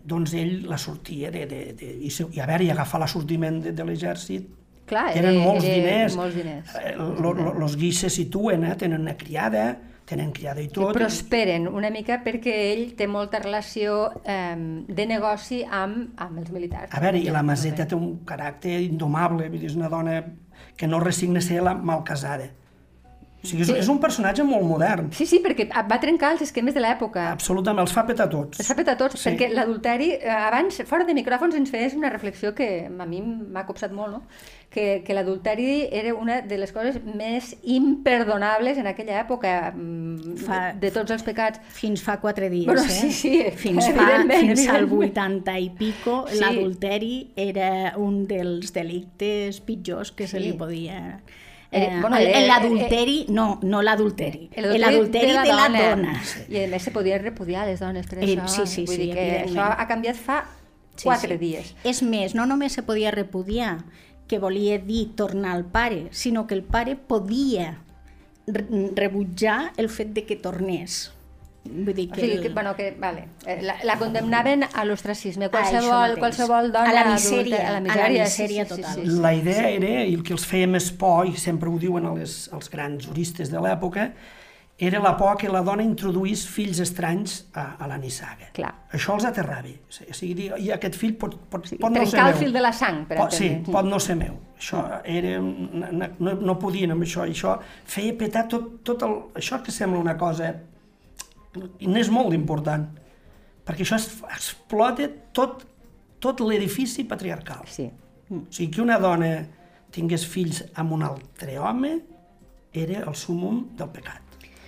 doncs 0.06 0.34
ell 0.38 0.60
la 0.70 0.78
sortia 0.78 1.30
de... 1.34 1.46
de, 1.50 1.60
de 1.78 1.92
i, 2.06 2.10
se- 2.10 2.28
I 2.32 2.40
a 2.42 2.46
veure, 2.46 2.64
i 2.66 2.70
agafar 2.70 3.00
l'assortiment 3.02 3.62
de, 3.64 3.72
de 3.74 3.84
l'exèrcit, 3.88 4.46
Clar, 4.86 5.08
eren 5.18 5.32
era- 5.34 5.42
molts 5.42 5.64
era 5.66 5.74
diners. 5.80 6.14
molts 6.16 6.36
diners. 6.38 6.74
Eh, 6.78 6.94
lo, 6.96 7.32
lo, 7.34 7.52
los 7.58 7.74
guix 7.76 8.04
se 8.04 8.10
situen, 8.10 8.64
eh? 8.68 8.76
tenen 8.78 9.00
una 9.02 9.16
criada, 9.18 9.64
tenen 10.06 10.30
criada 10.30 10.62
i 10.62 10.68
tot. 10.70 10.92
prosperen 10.94 11.66
una 11.66 11.88
mica 11.90 12.20
perquè 12.22 12.52
ell 12.70 12.92
té 12.94 13.08
molta 13.10 13.40
relació 13.42 13.96
eh, 14.22 14.54
de 14.86 15.06
negoci 15.10 15.64
amb, 15.66 16.12
amb 16.22 16.38
els 16.38 16.52
militars. 16.54 16.94
A 16.94 17.00
veure, 17.02 17.18
i 17.18 17.26
la 17.34 17.42
Maseta 17.42 17.88
té 17.90 17.98
un 17.98 18.20
caràcter 18.24 18.76
indomable, 18.86 19.50
és 19.58 19.74
una 19.74 19.88
dona 19.90 20.20
que 20.78 20.86
no 20.86 21.00
resigna 21.02 21.40
ser 21.42 21.58
la 21.66 21.74
mal 21.74 22.04
casada. 22.06 22.46
O 23.46 23.48
sigui, 23.48 23.62
és, 23.62 23.68
Sí. 23.68 23.74
és 23.78 23.88
un 23.88 24.00
personatge 24.02 24.42
molt 24.44 24.64
modern. 24.66 25.12
Sí, 25.12 25.24
sí, 25.24 25.40
perquè 25.44 25.68
va 25.70 26.00
trencar 26.02 26.32
els 26.32 26.42
esquemes 26.42 26.74
de 26.74 26.80
l'època. 26.82 27.30
Absolutament, 27.32 27.86
els 27.86 27.92
fa 27.94 28.04
petar 28.06 28.28
tots. 28.28 28.58
Els 28.58 28.66
fa 28.68 28.74
petar 28.74 28.96
tots, 28.98 29.20
Sí. 29.20 29.30
perquè 29.30 29.48
l'adulteri, 29.54 30.10
eh, 30.18 30.28
abans, 30.28 30.82
fora 30.84 31.04
de 31.04 31.14
micròfons, 31.14 31.54
ens 31.54 31.70
feies 31.70 31.94
una 31.94 32.10
reflexió 32.10 32.54
que 32.54 32.86
a 32.86 33.06
mi 33.06 33.22
m'ha 33.22 33.64
copsat 33.66 33.92
molt, 33.92 34.10
no? 34.12 34.22
que, 34.68 35.02
que 35.06 35.14
l'adulteri 35.14 35.88
era 35.90 36.12
una 36.12 36.42
de 36.42 36.58
les 36.58 36.70
coses 36.72 36.98
més 37.04 37.56
imperdonables 37.62 38.76
en 38.76 38.86
aquella 38.86 39.20
època, 39.22 39.72
mm, 39.74 40.36
Fa- 40.44 40.72
de 40.74 40.90
tots 40.90 41.10
els 41.14 41.22
pecats. 41.22 41.60
Fins 41.72 42.02
fa 42.02 42.18
quatre 42.20 42.50
dies, 42.50 42.66
Bueno, 42.66 42.82
eh? 42.82 42.88
sí, 42.88 43.10
sí, 43.12 43.44
fins, 43.54 43.86
fa, 43.86 44.24
fins 44.28 44.66
al 44.68 44.84
evidentment. 44.84 45.16
80 45.16 45.58
i 45.60 45.70
pico, 45.70 46.26
Sí. 46.28 46.40
l'adulteri 46.40 47.30
era 47.36 47.94
un 47.96 48.26
dels 48.26 48.72
delictes 48.72 49.60
pitjors 49.60 50.12
que 50.12 50.26
se 50.26 50.38
Sí. 50.38 50.44
li 50.44 50.52
podia... 50.52 51.20
Eh, 51.72 51.88
Eh, 51.90 52.00
bueno, 52.00 52.16
el- 52.16 52.26
eh, 52.28 52.46
L'adulteri, 52.46 53.26
no, 53.28 53.58
no 53.62 53.82
l'adulteri, 53.82 54.50
El 54.54 54.80
l'adulteri 54.80 55.26
de, 55.32 55.34
la 55.34 55.68
dona. 55.68 56.22
I 56.48 56.64
a 56.64 56.68
més 56.68 56.82
se 56.82 56.90
podien 56.92 57.22
repudiar 57.22 57.66
les 57.66 57.80
dones 57.80 58.06
per 58.06 58.18
Eh, 58.22 58.36
això. 58.36 58.46
sí, 58.48 58.66
sí, 58.66 58.84
Vull 58.86 58.94
sí, 58.96 59.02
dir 59.02 59.14
que 59.14 59.44
això 59.46 59.74
ha 59.76 59.86
canviat 59.88 60.14
fa 60.16 60.44
Sí, 60.96 61.04
quatre 61.04 61.34
sí. 61.34 61.38
dies. 61.38 61.74
És 61.84 62.02
més, 62.02 62.34
no 62.34 62.46
només 62.46 62.72
se 62.72 62.82
podia 62.82 63.10
repudiar, 63.10 63.84
que 64.28 64.38
volia 64.38 64.78
dir 64.78 65.14
tornar 65.14 65.54
al 65.56 65.64
pare, 65.64 66.06
sinó 66.10 66.46
que 66.46 66.54
el 66.54 66.62
pare 66.62 66.96
podia 66.96 67.78
re- 68.46 68.66
rebutjar 68.94 69.72
el 69.76 69.88
fet 69.88 70.08
de 70.14 70.24
que 70.24 70.36
tornés. 70.36 71.12
Vull 71.70 71.94
dir 71.94 72.06
O 72.10 72.14
que, 72.14 72.20
sigui, 72.20 72.36
el- 72.36 72.42
que, 72.42 72.48
bueno, 72.50 72.74
que, 72.76 72.90
vale, 72.98 73.24
eh, 73.46 73.58
la, 73.62 73.76
la 73.84 73.96
condemnaven 73.98 74.64
a 74.72 74.84
l'ostracisme, 74.84 75.48
qualsevol, 75.50 76.16
mateix. 76.16 76.18
qualsevol 76.18 76.72
dona 76.72 76.88
A 76.90 76.92
la 76.92 77.00
adulta, 77.00 77.14
misèria, 77.20 77.60
a 77.68 77.70
la 77.70 77.76
a 77.76 77.80
la 77.80 77.80
misèria, 77.88 78.24
misèria 78.24 78.64
sí, 78.64 78.72
sí, 78.72 78.76
total. 78.76 78.94
Sí, 78.94 79.00
sí, 79.04 79.10
sí. 79.10 79.20
La 79.20 79.34
idea 79.34 79.68
era, 79.70 79.92
i 80.04 80.14
el 80.14 80.22
que 80.22 80.32
els 80.36 80.46
feia 80.46 80.66
més 80.66 80.90
por, 80.92 81.26
i 81.26 81.36
sempre 81.36 81.68
ho 81.68 81.78
diuen 81.78 82.06
a 82.06 82.14
les, 82.14 82.48
als 82.52 82.70
grans 82.70 83.06
juristes 83.06 83.50
de 83.50 83.58
l'època, 83.60 84.10
era 84.78 84.98
la 85.00 85.14
por 85.16 85.38
que 85.40 85.48
la 85.48 85.62
dona 85.64 85.80
introduís 85.82 86.42
fills 86.52 86.78
estranys 86.84 87.46
a, 87.56 87.76
a 87.80 87.86
la 87.88 87.96
nissaga. 87.96 88.50
Clar. 88.52 88.74
Això 88.92 89.14
els 89.16 89.24
aterrava. 89.24 89.70
O 89.88 90.12
sigui, 90.12 90.34
dir, 90.36 90.50
i 90.60 90.68
aquest 90.74 90.98
fill 91.00 91.14
pot, 91.16 91.32
pot, 91.48 91.64
pot 91.80 91.94
no 91.94 92.02
ser 92.04 92.10
Trencar 92.10 92.26
el 92.28 92.34
meu. 92.34 92.42
fil 92.42 92.52
de 92.52 92.60
la 92.60 92.72
sang, 92.76 93.06
per 93.08 93.16
pot, 93.16 93.32
sí, 93.32 93.48
pot 93.72 93.88
no 93.88 93.96
ser 93.98 94.18
meu. 94.20 94.34
Això 94.60 94.82
era, 95.02 95.38
no, 95.40 96.10
no, 96.18 96.34
no 96.50 96.58
podien 96.60 96.92
amb 96.92 97.02
això. 97.08 97.24
Això 97.24 97.54
feia 97.88 98.12
petar 98.20 98.44
tot, 98.52 98.82
tot 98.84 99.02
el, 99.08 99.16
això 99.40 99.62
que 99.64 99.72
sembla 99.72 99.98
una 99.98 100.18
cosa 100.20 100.52
n'és 101.80 102.10
molt 102.12 102.34
important, 102.34 102.86
perquè 103.66 103.82
això 103.86 103.96
es, 103.98 104.08
explota 104.34 105.08
tot, 105.36 105.64
tot 106.22 106.40
l'edifici 106.40 107.04
patriarcal. 107.04 107.64
Sí. 107.70 107.88
O 108.30 108.42
sigui, 108.50 108.70
que 108.74 108.82
una 108.82 108.98
dona 108.98 109.32
tingués 109.94 110.24
fills 110.26 110.64
amb 110.74 110.92
un 110.96 111.02
altre 111.06 111.58
home 111.58 111.92
era 112.72 113.02
el 113.08 113.14
súmum 113.16 113.68
del 113.78 113.88
pecat. 113.94 114.22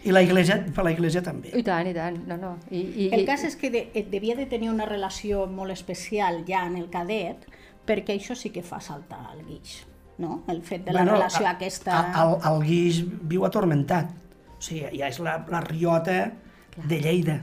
I 0.06 0.12
la 0.14 0.22
iglesia, 0.22 0.60
per 0.72 0.84
la 0.86 0.92
iglesia 0.94 1.20
també. 1.26 1.50
I 1.58 1.62
tant, 1.66 1.88
i 1.90 1.92
tant. 1.92 2.20
No, 2.30 2.36
no. 2.38 2.52
I, 2.70 2.80
i, 2.80 3.08
El 3.12 3.24
cas 3.26 3.42
és 3.44 3.56
que 3.58 3.68
de, 3.74 3.80
eh, 3.92 4.04
devia 4.08 4.36
de 4.38 4.46
tenir 4.46 4.70
una 4.70 4.86
relació 4.86 5.46
molt 5.50 5.74
especial 5.74 6.44
ja 6.48 6.62
en 6.70 6.76
el 6.78 6.86
cadet, 6.88 7.42
perquè 7.84 8.14
això 8.14 8.36
sí 8.38 8.50
que 8.54 8.62
fa 8.62 8.78
saltar 8.80 9.32
el 9.34 9.42
guix, 9.48 9.80
no? 10.22 10.44
El 10.48 10.62
fet 10.62 10.84
de 10.86 10.92
la 10.94 11.02
Bueno, 11.02 11.16
relació 11.18 11.46
a- 11.48 11.56
aquesta... 11.58 11.98
a- 11.98 12.22
El, 12.22 12.36
el 12.52 12.62
guix 12.68 13.02
viu 13.28 13.44
atormentat. 13.44 14.14
O 14.54 14.62
sigui, 14.62 14.86
ja 15.02 15.08
és 15.10 15.18
la, 15.18 15.40
la 15.50 15.60
riota 15.66 16.20
de 16.86 17.00
Lleida. 17.00 17.42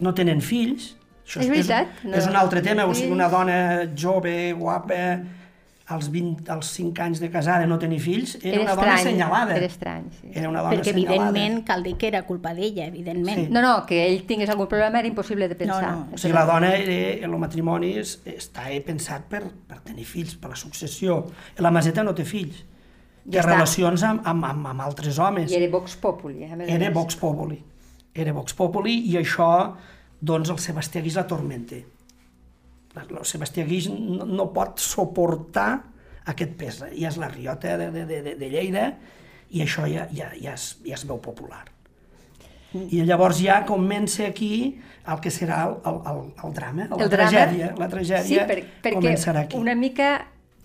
No 0.00 0.14
tenen 0.14 0.40
fills. 0.40 0.94
Això 1.26 1.40
És 1.42 1.48
veritat, 1.50 1.88
És, 1.98 2.04
no- 2.04 2.16
és 2.16 2.26
un 2.26 2.36
altre 2.36 2.62
tema. 2.62 2.86
O 2.86 2.94
sigui, 2.94 3.10
una 3.12 3.28
dona 3.28 3.90
jove, 3.94 4.52
guapa, 4.56 5.20
als, 5.88 6.10
20, 6.12 6.50
als 6.52 6.66
5 6.76 7.00
anys 7.00 7.20
de 7.20 7.30
casada 7.30 7.66
no 7.66 7.78
tenir 7.78 7.98
fills, 8.00 8.34
era, 8.42 8.56
Era 8.56 8.60
una 8.62 8.74
dona 8.74 8.94
estrany, 8.94 9.00
assenyalada. 9.00 9.56
era 9.56 9.66
estrany, 9.66 10.04
sí. 10.20 10.30
Era 10.34 10.48
una 10.50 10.60
dona 10.60 10.74
perquè 10.74 10.90
assenyalada. 10.90 11.28
evidentment 11.30 11.64
cal 11.66 11.82
dir 11.82 11.94
que 11.96 12.08
era 12.08 12.22
culpa 12.26 12.52
d'ella, 12.54 12.86
evidentment. 12.86 13.46
Sí. 13.46 13.52
No, 13.52 13.62
no, 13.62 13.86
que 13.86 14.06
ell 14.06 14.26
tingués 14.26 14.50
algun 14.50 14.68
problema 14.68 14.98
era 15.00 15.08
impossible 15.08 15.48
de 15.48 15.54
pensar. 15.54 15.82
No, 15.92 16.04
no. 16.04 16.08
O 16.12 16.18
sigui, 16.18 16.34
la 16.34 16.44
dona, 16.44 16.74
era, 16.76 17.24
el 17.24 17.38
matrimoni 17.40 17.94
és, 17.98 18.18
està 18.26 18.70
eh, 18.70 18.82
pensat 18.84 19.24
per, 19.32 19.42
per 19.66 19.80
tenir 19.80 20.04
fills, 20.04 20.34
per 20.36 20.50
la 20.50 20.56
successió. 20.56 21.26
La 21.56 21.70
Maseta 21.70 22.04
no 22.04 22.14
té 22.14 22.24
fills. 22.24 22.64
Ja 23.24 23.30
té 23.30 23.38
està. 23.40 23.48
relacions 23.54 24.02
amb, 24.02 24.26
amb, 24.28 24.44
amb, 24.44 24.66
amb 24.66 24.80
altres 24.80 25.18
homes. 25.18 25.50
I 25.52 25.56
era 25.56 25.70
Vox 25.72 25.96
Populi, 25.96 26.44
a 26.44 26.54
més 26.56 26.68
a 26.68 26.72
Era. 26.72 26.90
Vox 26.90 27.16
Populi. 27.16 27.62
Era 28.18 28.34
Vox 28.36 28.56
Populi 28.58 28.96
i 29.12 29.16
això, 29.20 29.50
doncs, 30.20 30.50
el 30.50 30.58
Sebastià 30.62 31.02
Guix 31.04 31.16
la 31.18 31.26
tormenta. 31.30 31.78
El 32.98 33.24
Sebastià 33.28 33.64
Guix 33.68 33.88
no, 33.92 34.26
no 34.26 34.48
pot 34.54 34.80
suportar 34.82 35.70
aquest 36.28 36.54
pes. 36.58 36.82
Ja 36.98 37.08
és 37.12 37.18
la 37.20 37.30
riota 37.32 37.76
de, 37.80 37.90
de, 37.94 38.04
de, 38.08 38.36
de 38.40 38.48
Lleida 38.52 38.88
i 39.54 39.62
això 39.64 39.86
ja, 39.88 40.08
ja, 40.12 40.32
ja, 40.36 40.54
es, 40.58 40.74
ja 40.84 40.96
es 40.98 41.04
veu 41.08 41.20
popular. 41.22 41.64
I 42.74 43.00
llavors 43.08 43.38
ja 43.40 43.62
comença 43.64 44.26
aquí 44.28 44.78
el 45.08 45.20
que 45.24 45.30
serà 45.32 45.62
el, 45.70 45.78
el, 45.88 46.00
el, 46.10 46.18
el 46.44 46.56
drama, 46.56 46.88
la 46.90 46.98
El 46.98 47.08
drama. 47.08 47.30
tragèdia. 47.30 47.70
La 47.78 47.88
tragèdia 47.88 48.26
sí, 48.28 48.40
per, 48.50 48.58
perquè 48.84 48.98
començarà 48.98 49.46
aquí. 49.46 49.56
una 49.56 49.72
mica 49.78 50.10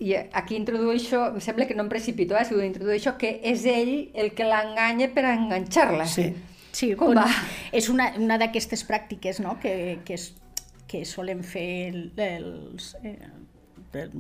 i 0.04 0.16
aquí 0.18 0.58
introdueixo, 0.58 1.22
em 1.30 1.40
sembla 1.40 1.68
que 1.70 1.78
no 1.78 1.86
em 1.86 1.90
precipito, 1.92 2.36
eh, 2.36 2.44
si 2.44 2.58
ho 2.58 2.64
introdueixo, 2.66 3.14
que 3.22 3.38
és 3.46 3.64
ell 3.70 4.10
el 4.20 4.34
que 4.36 4.44
l'enganya 4.44 5.08
per 5.16 5.24
enganxar-la. 5.32 6.10
Sí. 6.10 6.34
Sí, 6.74 6.94
Com 6.98 7.14
va? 7.16 7.28
és 7.72 7.88
una, 7.94 8.12
una 8.18 8.40
d'aquestes 8.42 8.82
pràctiques 8.90 9.40
no? 9.44 9.60
que, 9.62 10.00
que, 10.06 10.18
és, 10.18 10.32
que 10.90 11.04
solen 11.06 11.44
fer 11.46 11.68
el- 11.94 12.12
els... 12.18 12.96
Eh, 13.04 13.18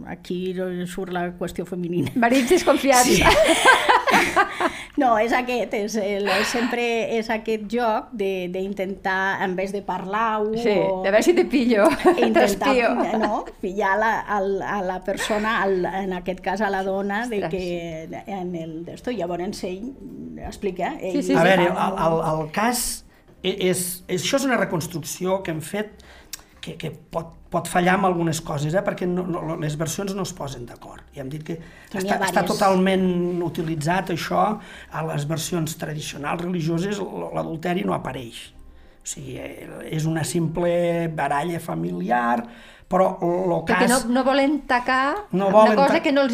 aquí 0.06 0.54
surt 0.86 1.10
la 1.16 1.32
qüestió 1.40 1.66
femenina. 1.66 2.12
Marits 2.16 2.52
desconfiats. 2.54 3.10
Sí. 3.10 3.24
No, 4.98 5.16
és 5.18 5.32
aquest, 5.34 5.74
és, 5.74 5.96
el, 5.98 6.28
sempre 6.46 6.84
és 7.18 7.30
aquest 7.34 7.64
joc 7.72 8.12
de- 8.14 8.48
d'intentar, 8.54 9.42
en 9.44 9.56
vez 9.58 9.72
de 9.74 9.82
parlar-ho, 9.82 10.52
Sí, 10.54 10.70
o 10.70 11.00
a 11.00 11.08
veure 11.08 11.24
si 11.26 11.34
te 11.34 11.46
pillo, 11.50 11.88
intentar 12.18 12.46
t'espio. 12.48 12.92
no, 13.18 13.44
pillar 13.62 13.96
la, 13.98 14.12
al, 14.22 14.62
a 14.62 14.82
la 14.86 15.00
persona, 15.04 15.56
al, 15.64 15.84
en 15.86 16.14
aquest 16.14 16.42
cas 16.46 16.62
a 16.62 16.70
la 16.70 16.84
dona, 16.84 17.26
de 17.28 17.42
que 17.50 18.08
en 18.28 18.56
el 18.56 18.84
d'esto, 18.86 19.12
llavors 19.12 19.64
ell 19.64 19.94
explica. 20.46 20.94
Ell 21.02 21.18
Sí, 21.22 21.24
sí, 21.32 21.34
a 21.34 21.42
sí. 21.42 21.48
veure, 21.48 21.72
fa 21.74 21.88
el, 21.90 21.98
el, 22.06 22.20
el 22.46 22.52
cas 22.56 22.84
e- 23.42 23.58
és, 23.72 24.04
és... 24.08 24.22
Això 24.24 24.38
és 24.38 24.46
una 24.46 24.58
reconstrucció 24.62 25.42
que 25.44 25.52
hem 25.52 25.62
fet 25.66 26.04
que, 26.64 26.78
que 26.80 26.90
pot, 27.12 27.34
pot 27.52 27.68
fallar 27.68 27.98
amb 27.98 28.08
algunes 28.08 28.40
coses, 28.46 28.74
eh? 28.74 28.82
perquè 28.86 29.08
no, 29.10 29.26
no, 29.28 29.58
les 29.60 29.76
versions 29.80 30.16
no 30.16 30.24
es 30.24 30.32
posen 30.38 30.64
d'acord. 30.70 31.04
Ja 31.16 31.26
hem 31.26 31.32
dit 31.34 31.44
que 31.46 31.58
està, 31.92 32.18
està 32.24 32.46
totalment 32.48 33.04
utilitzat 33.44 34.14
això 34.16 34.46
a 34.48 35.06
les 35.10 35.28
versions 35.30 35.76
tradicionals 35.82 36.46
religioses, 36.46 37.02
l'adulteri 37.36 37.84
no 37.88 37.98
apareix. 37.98 38.46
O 39.04 39.10
sigui, 39.12 39.36
eh, 39.44 39.68
és 39.92 40.08
una 40.08 40.24
simple 40.24 40.72
baralla 41.12 41.60
familiar, 41.60 42.46
però 42.94 43.08
el 43.24 43.54
Perquè 43.66 43.88
cas... 43.88 44.06
no, 44.06 44.14
no 44.14 44.24
volen 44.28 44.60
tacar 44.70 45.16
No 45.32 45.48
una 45.48 45.56
volen 45.56 45.76
cosa 45.80 45.96
ta- 45.98 46.02
que 46.06 46.12
no 46.14 46.22
els 46.22 46.34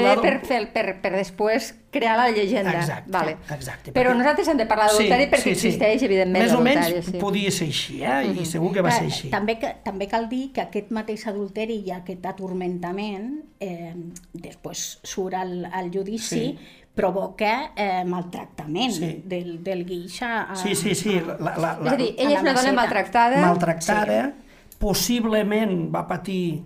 La- 0.00 0.14
bé 0.16 0.22
per, 0.24 0.32
fer, 0.48 0.62
per, 0.72 0.86
per 1.04 1.12
després 1.18 1.74
crear 1.92 2.16
la 2.18 2.30
llegenda. 2.30 2.72
Exacte, 2.80 3.10
vale. 3.12 3.36
exacte, 3.54 3.92
Però 3.92 4.10
perquè- 4.10 4.18
nosaltres 4.18 4.48
hem 4.48 4.56
de 4.58 4.66
parlar 4.68 4.88
d'adulteri 4.90 5.28
perquè 5.30 5.52
existeix, 5.52 6.02
evidentment, 6.08 6.44
Més 6.44 6.52
o 6.56 6.60
menys. 6.64 7.06
Sí. 7.06 7.18
podia 7.20 7.50
ser 7.50 7.68
així, 7.68 8.00
eh? 8.02 8.32
i 8.40 8.44
segur 8.46 8.72
que 8.72 8.80
va 8.84 8.88
Clar, 8.90 8.98
ser 8.98 9.06
així. 9.12 9.30
També, 9.32 9.58
que, 9.58 9.74
també 9.84 10.08
cal 10.08 10.28
dir 10.28 10.50
que 10.52 10.60
aquest 10.66 10.90
mateix 10.90 11.26
adulteri 11.30 11.78
i 11.86 11.90
aquest 11.92 12.24
atormentament, 12.26 13.30
eh, 13.60 13.94
després 14.32 14.98
surt 15.02 15.34
al, 15.34 15.64
al 15.72 15.90
judici, 15.92 16.28
Sí. 16.28 16.58
provoca 16.98 17.72
eh, 17.76 18.02
maltractament 18.04 18.92
Sí. 18.92 19.22
del, 19.24 19.62
del 19.62 19.84
guix 19.86 20.20
a, 20.22 20.42
a, 20.52 20.56
Sí, 20.56 20.74
sí, 20.74 20.94
sí. 20.94 21.20
La, 21.38 21.54
la, 21.56 21.78
És 21.84 21.92
a 21.92 21.96
dir, 21.96 22.14
ella 22.18 22.28
la 22.30 22.34
és 22.34 22.42
una 22.42 22.52
dona 22.54 22.72
maltractada. 22.72 23.40
maltractada, 23.46 24.34
possiblement 24.78 25.88
va 25.94 26.04
patir 26.06 26.62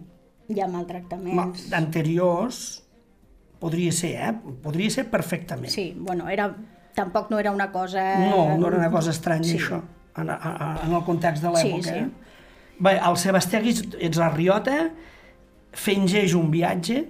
hi 0.49 0.61
ha 0.61 0.67
ma- 0.67 0.79
maltractaments. 0.79 1.73
anteriors, 1.73 2.83
podria 3.63 3.93
ser, 3.93 4.15
eh? 4.21 4.33
Podria 4.63 4.91
ser 4.91 5.07
perfectament. 5.11 5.71
Sí, 5.73 5.95
bueno, 5.97 6.29
era, 6.29 6.51
tampoc 6.95 7.31
no 7.31 7.39
era 7.39 7.51
una 7.53 7.71
cosa... 7.73 8.19
No, 8.19 8.57
no 8.59 8.69
era 8.69 8.77
una 8.79 8.91
cosa 8.91 9.11
estranya, 9.11 9.45
Sí. 9.49 9.57
això, 9.59 9.81
en, 10.17 10.29
en, 10.29 10.77
en 10.89 10.93
el 10.99 11.05
context 11.05 11.43
de 11.43 11.57
Sí, 11.57 11.69
l'època. 11.69 11.89
sí. 11.89 11.99
eh? 11.99 12.09
Bé, 12.83 12.97
el 12.99 13.17
Sebastià 13.17 13.61
ets 13.63 14.19
la 14.19 14.29
Riota, 14.35 14.91
fingeix 15.73 16.35
un 16.35 16.51
viatge, 16.51 17.05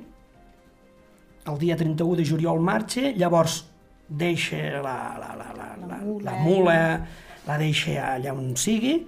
el 1.48 1.58
dia 1.58 1.76
31 1.76 2.16
de 2.20 2.24
juliol 2.28 2.60
marxa, 2.60 3.08
llavors 3.16 3.64
deixa 4.08 4.58
la, 4.84 5.16
la, 5.18 5.30
la, 5.34 5.48
la, 5.56 5.68
la, 5.88 5.96
mula. 6.04 6.30
la 6.30 6.36
mula, 6.44 7.06
la 7.48 7.56
deixa 7.58 8.12
allà 8.14 8.34
on 8.36 8.52
sigui, 8.60 9.00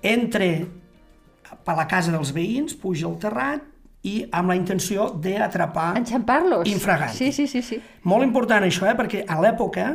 entra 0.00 0.46
per 1.64 1.76
la 1.78 1.86
casa 1.90 2.12
dels 2.14 2.32
veïns, 2.34 2.74
puja 2.78 3.06
al 3.08 3.18
terrat 3.22 3.62
i 4.08 4.24
amb 4.34 4.50
la 4.50 4.56
intenció 4.58 5.10
d'atrapar 5.22 5.92
Enxampar-los. 6.00 6.66
Infraganti. 6.70 7.16
Sí, 7.16 7.32
sí, 7.32 7.46
sí, 7.46 7.62
sí. 7.62 7.80
molt 8.04 8.24
important 8.26 8.64
això, 8.66 8.88
eh? 8.90 8.96
perquè 8.98 9.24
a 9.30 9.38
l'època, 9.40 9.92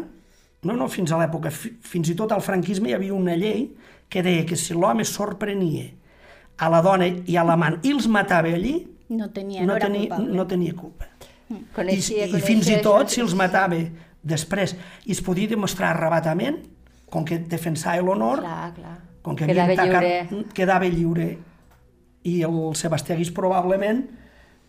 no, 0.64 0.74
no 0.80 0.88
fins 0.88 1.12
a 1.12 1.20
l'època, 1.20 1.52
fi, 1.52 1.74
fins 1.82 2.10
i 2.10 2.16
tot 2.16 2.32
al 2.32 2.42
franquisme 2.42 2.90
hi 2.90 2.96
havia 2.96 3.14
una 3.14 3.36
llei 3.36 3.68
que 4.10 4.24
deia 4.24 4.46
que 4.48 4.56
si 4.56 4.74
l'home 4.74 5.04
sorprenia 5.06 5.90
a 6.58 6.70
la 6.72 6.80
dona 6.82 7.06
i 7.28 7.36
a 7.38 7.44
l'amant 7.44 7.82
i 7.84 7.92
els 7.94 8.08
matava 8.08 8.48
allí, 8.56 8.78
No 9.10 9.30
tenia, 9.32 9.62
no, 9.64 9.74
no, 9.74 9.80
tenia, 9.80 10.08
culpable. 10.10 10.34
no 10.36 10.44
tenia 10.48 10.74
culpa. 10.76 11.06
I, 11.50 11.62
Coneixia, 11.76 12.26
I 12.26 12.32
coneixia 12.32 12.46
fins 12.48 12.68
i 12.74 12.80
tot, 12.84 13.08
si 13.14 13.22
els 13.24 13.32
matava 13.40 13.78
després 14.24 14.74
i 15.08 15.14
es 15.14 15.22
podia 15.24 15.48
demostrar 15.48 15.94
arrebatament, 15.94 16.58
com 17.10 17.24
que 17.24 17.38
defensava 17.40 18.02
l'honor, 18.04 18.42
com 19.24 19.36
que 19.36 19.48
Quedava 19.48 19.76
tacat, 19.80 20.04
lliure. 20.32 20.44
quedava 20.54 20.90
lliure. 20.92 21.28
I 22.28 22.42
el 22.44 22.58
Sebastià 22.76 23.16
Guix 23.16 23.32
probablement 23.32 24.04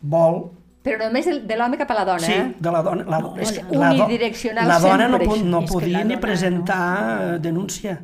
vol 0.00 0.44
Però 0.86 0.96
només 1.02 1.26
de, 1.26 1.40
de 1.44 1.56
l'home 1.58 1.76
cap 1.76 1.90
a 1.90 1.94
la 1.98 2.04
dona, 2.06 2.22
Sí, 2.24 2.32
eh? 2.32 2.54
de 2.58 2.70
la 2.72 2.80
dona. 2.86 3.04
La, 3.04 3.18
No, 3.20 3.32
és 3.36 3.50
que 3.52 3.64
la, 3.76 3.88
do- 3.92 4.04
unidireccional 4.06 4.68
la 4.70 4.78
dona 4.78 5.08
no, 5.08 5.18
sempre, 5.18 5.26
po- 5.26 5.34
això. 5.36 5.44
no 5.50 5.60
podia 5.66 6.04
ni 6.06 6.16
presentar 6.22 6.84
no. 7.32 7.38
denúncia. 7.42 7.98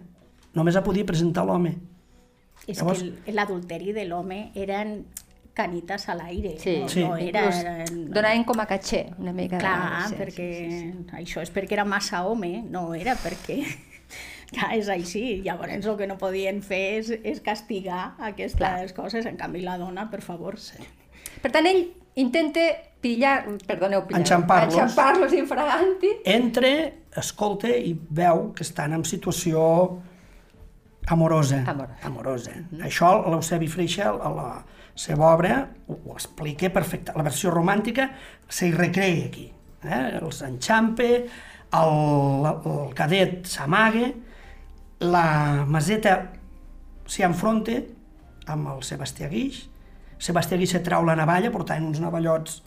Només 0.55 0.75
la 0.75 0.83
podia 0.85 1.07
presentar 1.07 1.45
l'home. 1.47 1.77
És 2.67 2.81
Llavors- 2.83 3.01
que 3.01 3.31
el- 3.31 3.37
l'adulteri 3.37 3.93
de 3.93 4.05
l'home 4.05 4.51
eren 4.55 5.07
canites 5.55 6.09
a 6.09 6.15
l'aire. 6.19 6.57
Sí, 6.59 6.81
no, 6.83 6.89
Sí. 6.89 7.05
no 7.05 7.17
era... 7.17 7.45
Eren- 7.49 8.11
donaven 8.11 8.43
com 8.45 8.59
a 8.61 8.67
caché, 8.67 9.07
una 9.19 9.33
mica. 9.33 9.57
de- 9.57 9.63
Clar, 9.63 10.09
sí, 10.09 10.15
perquè 10.19 10.49
sí, 10.59 10.71
sí, 10.71 10.93
sí. 10.93 11.17
això 11.23 11.43
és 11.43 11.53
perquè 11.55 11.73
era 11.79 11.85
massa 11.85 12.25
home, 12.27 12.65
no 12.69 12.93
era 12.95 13.15
perquè... 13.15 13.63
Clar, 14.53 14.73
és 14.77 14.89
així. 14.93 15.41
Llavors 15.45 15.87
el 15.87 15.97
que 15.97 16.07
no 16.07 16.19
podien 16.21 16.61
fer 16.63 16.83
és, 17.01 17.11
és 17.25 17.41
castigar 17.41 18.15
aquestes 18.19 18.59
Clar. 18.59 18.93
coses. 18.95 19.27
En 19.27 19.37
canvi, 19.41 19.63
la 19.63 19.79
dona, 19.79 20.11
per 20.11 20.21
favor, 20.23 20.59
sí. 20.61 20.79
Per 21.43 21.51
tant, 21.53 21.67
ell 21.67 21.87
intenta 22.21 22.61
pillar, 23.05 23.45
perdoneu, 23.67 24.07
pillar, 24.07 24.21
Enxampar-los. 24.23 24.75
enxampar-los 24.75 25.33
infraganti. 25.37 26.11
Entra, 26.25 26.71
escolta 27.17 27.69
i 27.69 27.93
veu 28.11 28.53
que 28.55 28.63
estan 28.65 28.95
en 28.97 29.05
situació 29.05 29.65
amorosa. 31.07 31.65
Amorosa. 31.67 31.99
amorosa. 32.09 32.53
Això 32.87 33.11
l'Eusebi 33.29 33.69
Freixa, 33.69 34.11
a 34.11 34.31
la 34.33 34.49
seva 34.95 35.33
obra, 35.35 35.59
ho, 35.89 35.99
ho 36.07 36.15
explica 36.15 36.71
perfecte. 36.73 37.13
La 37.17 37.27
versió 37.27 37.51
romàntica 37.53 38.09
s'hi 38.49 38.71
recrea 38.73 39.27
aquí. 39.27 39.51
Eh? 39.85 40.05
Els 40.23 40.41
enxampe, 40.47 41.11
el, 41.75 42.47
el 42.47 42.95
cadet 42.97 43.45
s'amaga, 43.51 44.09
la 45.01 45.65
Maseta 45.67 46.17
s'hi 47.07 47.25
enfronta 47.27 47.79
amb 48.51 48.69
el 48.75 48.83
Sebastià 48.87 49.29
Guix, 49.29 49.65
Sebastià 50.19 50.57
Guix 50.61 50.71
se 50.77 50.81
trau 50.85 51.05
la 51.05 51.17
navalla 51.19 51.51
portant 51.53 51.85
uns 51.85 52.01
navallots 52.01 52.63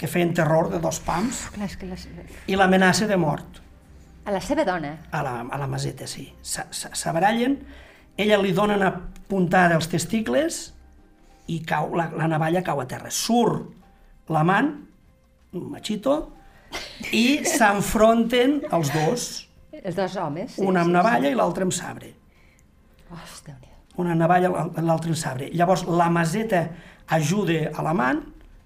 que 0.00 0.08
feien 0.08 0.32
terror 0.34 0.70
de 0.72 0.80
dos 0.80 0.98
pams 1.04 1.44
Clar, 1.54 1.66
és 1.68 1.76
que 1.76 1.86
les... 1.86 2.06
i 2.48 2.56
l'amenaça 2.56 3.06
de 3.06 3.18
mort 3.20 3.60
A 4.24 4.32
la 4.32 4.40
seva 4.40 4.64
dona. 4.64 4.94
a 5.12 5.22
la, 5.22 5.34
a 5.50 5.58
la 5.58 5.66
Maseta, 5.66 6.06
sí. 6.06 6.26
S'abarallen, 6.42 7.56
ella 8.16 8.36
li 8.40 8.52
dona 8.52 8.76
una 8.76 8.90
puntada 9.28 9.74
als 9.74 9.88
testicles 9.88 10.58
i 11.48 11.60
cau, 11.66 11.94
la, 11.96 12.10
la 12.14 12.28
navalla 12.28 12.62
cau 12.62 12.80
a 12.82 12.86
terra. 12.86 13.10
Surt 13.10 14.28
l'amant, 14.30 14.68
un 15.56 15.70
machito, 15.72 16.16
i 17.16 17.40
s'enfronten 17.48 18.60
els 18.70 18.92
dos. 18.94 19.24
Els 19.84 19.96
dos 19.96 20.16
homes. 20.16 20.52
Sí, 20.56 20.62
un 20.66 20.76
amb 20.76 20.90
sí, 20.90 20.92
navalla 20.92 21.30
i 21.30 21.34
l'altre 21.38 21.64
amb 21.66 21.72
sabre. 21.72 22.12
Sí. 22.12 23.04
Oh, 23.10 23.18
déu 23.46 23.56
nhi 23.60 23.68
Una 24.00 24.14
navalla 24.14 24.48
i 24.50 24.82
l'altre 24.86 25.10
amb 25.10 25.18
sabre. 25.18 25.48
Llavors, 25.52 25.84
la 25.88 26.08
maseta 26.10 26.68
ajuda 27.08 27.70
a 27.74 27.82
l'amant, 27.82 28.20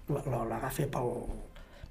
la- 0.09 0.21
la- 0.31 0.45
l'agafa 0.51 0.85
pel... 0.91 1.11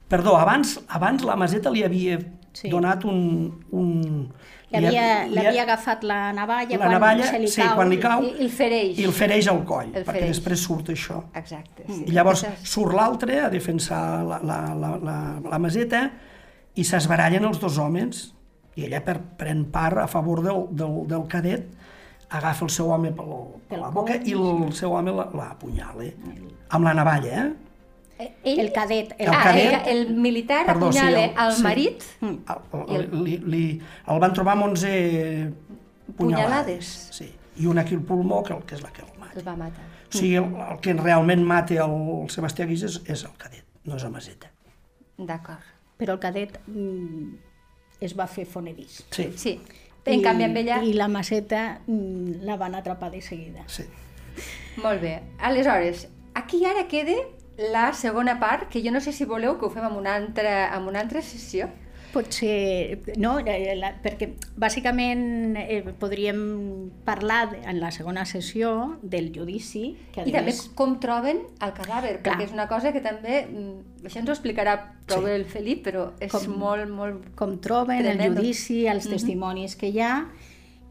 Perdó, 0.08 0.36
abans, 0.36 0.78
abans 0.88 1.24
la 1.24 1.36
maseta 1.36 1.70
li 1.70 1.82
havia 1.84 2.18
Sí. 2.54 2.68
donat 2.70 3.02
un... 3.04 3.50
un... 3.74 4.28
Li 4.70 4.78
havia, 4.86 5.24
li- 5.26 5.34
li 5.34 5.46
havia 5.46 5.62
agafat 5.64 6.04
la 6.06 6.32
navalla 6.32 6.70
la 6.70 6.78
quan 6.78 6.92
navalla, 6.92 7.26
se 7.26 7.38
li 7.38 7.48
sí, 7.48 7.60
cau. 7.62 7.74
quan 7.74 7.88
li 7.90 7.98
cau, 7.98 8.22
I, 8.22 8.28
i 8.38 8.44
el 8.44 8.50
fereix. 8.50 8.98
i 8.98 9.04
el 9.08 9.12
fereix 9.14 9.48
al 9.50 9.64
coll, 9.66 9.88
El 9.90 10.04
perquè 10.04 10.20
fereix. 10.20 10.30
després 10.36 10.62
surt 10.62 10.88
això. 10.94 11.18
Exacte. 11.34 11.82
Sí. 11.88 12.04
I 12.06 12.12
llavors 12.14 12.44
Aquestes- 12.44 12.70
surt 12.76 12.94
l'altre 12.94 13.40
a 13.40 13.48
defensar 13.50 14.22
la, 14.26 14.38
la, 14.42 14.58
la, 14.74 14.92
la, 15.02 15.16
la 15.50 15.58
maseta 15.58 16.04
i 16.74 16.84
s'esbarallen 16.86 17.44
els 17.44 17.58
dos 17.62 17.78
homes 17.78 18.33
i 18.76 18.84
ella 18.86 19.00
per, 19.04 19.18
pren 19.38 19.64
part 19.70 19.98
a 20.02 20.06
favor 20.10 20.42
del, 20.42 20.64
del, 20.70 20.94
del 21.10 21.26
cadet 21.30 21.66
agafa 22.34 22.64
el 22.66 22.70
seu 22.74 22.88
home 22.90 23.12
per, 23.14 23.24
per 23.68 23.78
la 23.78 23.90
boca 23.94 24.16
i 24.16 24.32
el 24.34 24.72
seu 24.74 24.92
home 24.96 25.12
la- 25.14 25.28
l'apunyala 25.32 26.08
amb 26.74 26.84
la 26.88 26.94
navalla, 26.94 27.44
eh? 27.44 27.52
Eh, 28.18 28.28
Ell... 28.44 28.60
El 28.60 28.72
cadet. 28.72 29.12
El, 29.18 29.26
El 29.26 29.34
ah, 29.34 29.40
cadet- 29.42 29.86
el, 29.90 29.98
el 30.06 30.14
militar 30.16 30.64
Perdó, 30.66 30.92
sí, 30.92 30.98
apunyala 30.98 31.24
el- 31.24 31.38
al 31.38 31.52
sí. 31.52 31.62
marit 31.62 32.02
El, 32.22 32.84
el, 32.96 33.24
li, 33.24 33.38
li, 33.38 33.62
el 34.06 34.20
van 34.22 34.32
trobar 34.32 34.54
amb 34.54 34.68
11 34.70 35.52
punyalades. 36.16 36.16
Punyalades. 36.16 36.92
Sí. 37.12 37.32
I 37.56 37.66
una 37.66 37.82
aquí 37.82 37.94
al 37.94 38.02
pulmó, 38.02 38.42
que, 38.42 38.52
el, 38.54 38.62
que 38.66 38.74
és 38.74 38.82
la 38.82 38.90
que 38.92 39.02
el 39.02 39.18
mata. 39.18 39.38
el 39.38 39.46
va 39.46 39.56
matar. 39.56 39.84
O 40.08 40.16
sigui, 40.16 40.34
el, 40.36 40.44
el 40.54 40.78
que 40.82 40.94
realment 40.94 41.42
mata 41.46 41.74
el 41.84 41.94
Sebastià 42.30 42.66
Guix 42.66 42.82
és, 42.86 43.00
és 43.06 43.22
el 43.26 43.34
cadet, 43.38 43.64
no 43.84 43.94
és 43.98 44.02
la 44.06 44.10
maseta. 44.10 44.50
D'acord. 45.18 45.62
Però 45.98 46.14
el 46.16 46.20
cadet 46.22 46.58
mm, 46.66 47.28
es 48.06 48.18
va 48.18 48.26
fer 48.26 48.46
fonedís. 48.46 49.04
Sí, 49.10 49.30
Sí. 49.36 49.60
En 50.04 50.20
canvi, 50.20 50.44
amb 50.44 50.56
ella... 50.60 50.82
I 50.84 50.92
la 50.92 51.06
maceta 51.08 51.80
mm, 51.86 52.42
la 52.44 52.58
van 52.60 52.74
atrapar 52.74 53.10
de 53.10 53.22
seguida. 53.22 53.64
sí. 53.66 53.84
Molt 54.82 55.00
bé. 55.00 55.22
Aleshores, 55.38 56.08
aquí 56.34 56.64
ara 56.66 56.88
queda 56.88 57.14
la 57.56 57.92
segona 57.94 58.40
part, 58.40 58.68
que 58.68 58.82
jo 58.82 58.90
no 58.90 59.00
sé 59.00 59.12
si 59.12 59.24
voleu 59.24 59.56
que 59.58 59.66
ho 59.66 59.70
fem 59.70 59.84
en 59.86 59.94
una 59.96 60.16
altra, 60.16 60.74
en 60.76 60.88
una 60.90 61.00
altra 61.00 61.22
sessió. 61.22 61.68
Potser, 62.14 63.00
no, 63.18 63.32
Eh, 63.42 63.74
la, 63.74 63.90
perquè 64.02 64.28
bàsicament 64.56 65.56
eh, 65.58 65.80
podríem 65.98 66.38
parlar 67.04 67.50
de- 67.50 67.58
en 67.66 67.80
la 67.82 67.90
segona 67.90 68.24
sessió 68.24 68.98
del 69.02 69.32
judici, 69.34 69.96
que 70.14 70.22
I 70.22 70.30
també 70.32 70.52
més... 70.52 70.60
com 70.78 70.94
troben 71.02 71.40
el 71.60 71.72
cadàver, 71.74 72.20
Clar. 72.22 72.36
perquè 72.36 72.46
és 72.46 72.52
una 72.54 72.68
cosa 72.70 72.92
que 72.94 73.02
també... 73.02 73.42
mm, 73.50 74.06
Això 74.06 74.20
ens 74.20 74.28
ho 74.28 74.32
explicarà 74.36 74.74
prou 75.08 75.24
Sí. 75.24 75.30
el 75.32 75.44
Felip, 75.48 75.82
però 75.86 76.12
és 76.20 76.30
Com- 76.30 76.54
molt, 76.60 76.88
molt... 76.92 77.34
com 77.34 77.58
troben 77.58 78.02
Tremendo. 78.02 78.24
el 78.24 78.36
judici, 78.36 78.86
els 78.86 79.08
testimonis 79.08 79.74
que 79.80 79.88
hi 79.88 80.00
ha 80.00 80.28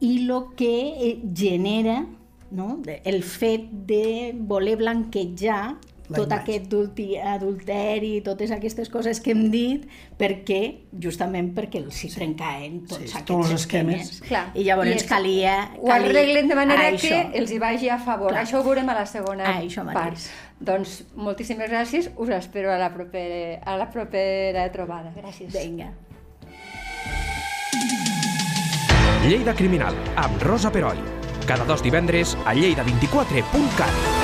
i 0.02 0.18
el 0.28 0.34
que 0.58 0.74
eh, 1.08 1.22
genera 1.34 2.06
no? 2.52 2.82
el 3.06 3.24
fet 3.24 3.70
de 3.88 4.34
voler 4.36 4.76
blanquejar 4.78 5.78
La 6.14 6.18
tot 6.20 6.28
imatge. 6.30 6.42
aquest 6.44 6.68
adulti, 6.72 7.08
adulteri, 7.18 8.22
totes 8.22 8.52
aquestes 8.56 8.90
coses 8.94 9.20
que 9.20 9.32
hem 9.34 9.50
dit, 9.52 9.84
perquè, 10.18 10.60
justament 11.02 11.52
perquè 11.58 11.82
els 11.84 12.00
hi 12.06 12.10
trencaven 12.14 12.80
tots 12.88 13.02
Sí, 13.02 13.10
aquests 13.10 13.26
tots 13.26 13.50
els 13.52 13.62
esquemes. 13.62 14.02
esquemes. 14.02 14.30
Clar. 14.30 14.46
I 14.54 14.64
llavors 14.64 14.90
I 14.90 14.94
és- 14.94 15.04
calia, 15.10 15.58
Ho 15.80 15.88
calia... 15.88 16.10
arreglen 16.10 16.48
de 16.48 16.56
manera 16.56 16.90
això. 16.92 17.10
que 17.32 17.40
els 17.40 17.52
hi 17.52 17.60
vagi 17.60 17.90
a 17.90 17.98
favor. 18.00 18.30
Clar. 18.32 18.46
Això 18.46 18.60
ho 18.62 18.64
veurem 18.64 18.88
a 18.90 18.94
la 18.94 19.06
segona 19.06 19.44
Ah, 19.50 19.62
això 19.62 19.84
mateix. 19.84 20.04
part. 20.04 20.20
Doncs 20.60 21.04
moltíssimes 21.16 21.70
gràcies. 21.70 22.12
Us 22.16 22.30
espero 22.30 22.72
a 22.72 22.78
la 22.78 22.94
propera, 22.94 23.60
a 23.66 23.76
la 23.78 23.90
propera 23.92 24.72
trobada. 24.72 25.12
Gràcies. 25.18 25.52
Vinga. 25.52 25.92
Lleida 29.28 29.54
Criminal, 29.56 29.96
amb 30.16 30.42
Rosa 30.42 30.70
Peroi. 30.72 30.98
Cada 31.48 31.66
dos 31.66 31.82
divendres 31.84 32.38
a 32.46 32.54
lleida24.cat. 32.54 34.23